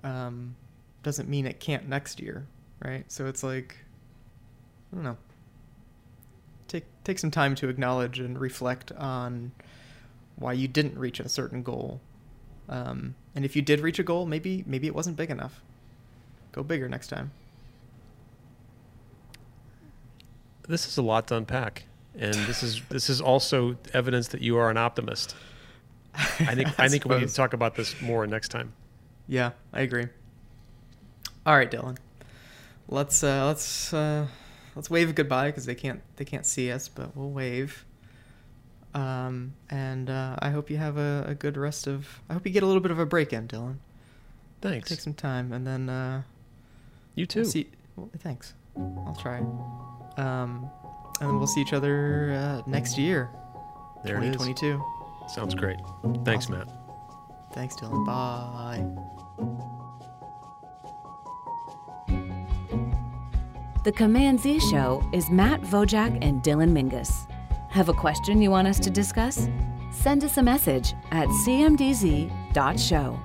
um, 0.02 0.56
doesn't 1.04 1.28
mean 1.28 1.46
it 1.46 1.60
can't 1.60 1.88
next 1.88 2.20
year, 2.20 2.46
right? 2.84 3.04
So 3.10 3.26
it's 3.26 3.44
like, 3.44 3.76
I 4.92 4.96
don't 4.96 5.04
know. 5.04 5.16
Take 6.66 6.84
take 7.04 7.20
some 7.20 7.30
time 7.30 7.54
to 7.56 7.68
acknowledge 7.68 8.18
and 8.18 8.38
reflect 8.40 8.90
on 8.92 9.52
why 10.34 10.52
you 10.52 10.66
didn't 10.66 10.98
reach 10.98 11.20
a 11.20 11.28
certain 11.28 11.62
goal, 11.62 12.00
um, 12.68 13.14
and 13.36 13.44
if 13.44 13.54
you 13.54 13.62
did 13.62 13.78
reach 13.80 14.00
a 14.00 14.02
goal, 14.02 14.26
maybe 14.26 14.64
maybe 14.66 14.88
it 14.88 14.94
wasn't 14.96 15.16
big 15.16 15.30
enough. 15.30 15.62
Go 16.50 16.64
bigger 16.64 16.88
next 16.88 17.06
time. 17.06 17.30
This 20.68 20.86
is 20.86 20.96
a 20.98 21.02
lot 21.02 21.28
to 21.28 21.36
unpack. 21.36 21.84
And 22.16 22.34
this 22.34 22.62
is 22.62 22.80
this 22.88 23.10
is 23.10 23.20
also 23.20 23.76
evidence 23.92 24.28
that 24.28 24.40
you 24.40 24.56
are 24.56 24.70
an 24.70 24.76
optimist. 24.76 25.34
I 26.14 26.54
think 26.54 26.68
I, 26.78 26.88
think 26.88 27.04
we 27.04 27.18
need 27.18 27.28
to 27.28 27.34
talk 27.34 27.54
about 27.54 27.74
this 27.74 28.00
more 28.00 28.26
next 28.26 28.48
time. 28.48 28.72
Yeah, 29.26 29.50
I 29.72 29.80
agree. 29.80 30.06
All 31.44 31.56
right, 31.56 31.70
Dylan. 31.70 31.96
Let's 32.88 33.24
uh, 33.24 33.46
let's 33.46 33.92
uh, 33.92 34.26
let's 34.76 34.88
wave 34.90 35.14
goodbye 35.14 35.48
because 35.48 35.66
they 35.66 35.74
can't 35.74 36.02
they 36.16 36.24
can't 36.24 36.46
see 36.46 36.70
us, 36.70 36.88
but 36.88 37.16
we'll 37.16 37.30
wave. 37.30 37.84
Um, 38.94 39.54
and 39.70 40.08
uh, 40.08 40.36
I 40.38 40.50
hope 40.50 40.70
you 40.70 40.76
have 40.76 40.96
a, 40.96 41.24
a 41.26 41.34
good 41.34 41.56
rest 41.56 41.88
of. 41.88 42.20
I 42.30 42.34
hope 42.34 42.46
you 42.46 42.52
get 42.52 42.62
a 42.62 42.66
little 42.66 42.82
bit 42.82 42.92
of 42.92 43.00
a 43.00 43.06
break 43.06 43.32
in, 43.32 43.48
Dylan. 43.48 43.78
Thanks. 44.60 44.88
Take 44.88 45.00
some 45.00 45.14
time, 45.14 45.52
and 45.52 45.66
then 45.66 45.88
uh, 45.88 46.22
You 47.16 47.26
too. 47.26 47.40
we'll 47.40 47.50
see. 47.50 47.68
Well, 47.96 48.08
thanks. 48.18 48.54
I'll 48.76 49.18
try. 49.20 49.42
Um, 50.16 50.70
and 51.20 51.28
then 51.28 51.38
we'll 51.38 51.46
see 51.46 51.60
each 51.60 51.72
other 51.72 52.32
uh, 52.32 52.62
next 52.66 52.98
year, 52.98 53.30
there 54.04 54.16
it 54.18 54.24
is. 54.24 54.36
2022. 54.36 54.82
Sounds 55.28 55.54
great. 55.54 55.78
Thanks, 56.24 56.46
Awesome. 56.46 56.58
Matt. 56.58 56.68
Thanks, 57.52 57.76
Dylan. 57.76 58.04
Bye. 58.06 58.84
The 63.84 63.92
Command 63.92 64.40
Z 64.40 64.60
Show 64.70 65.02
is 65.12 65.28
Matt 65.30 65.60
Vojacek 65.62 66.18
and 66.22 66.42
Dylan 66.42 66.70
Menges. 66.72 67.26
Have 67.68 67.88
a 67.88 67.92
question 67.92 68.40
you 68.40 68.50
want 68.50 68.66
us 68.68 68.78
to 68.80 68.90
discuss? 68.90 69.48
Send 69.92 70.24
us 70.24 70.38
a 70.38 70.42
message 70.42 70.94
at 71.10 71.28
cmdz.show. 71.28 73.20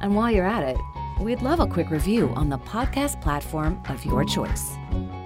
And 0.00 0.16
while 0.16 0.30
you're 0.30 0.46
at 0.46 0.62
it, 0.62 0.78
we'd 1.20 1.42
love 1.42 1.60
a 1.60 1.66
quick 1.66 1.90
review 1.90 2.30
on 2.30 2.48
the 2.48 2.58
podcast 2.58 3.20
platform 3.20 3.82
of 3.88 4.02
your 4.04 4.24
choice. 4.24 4.72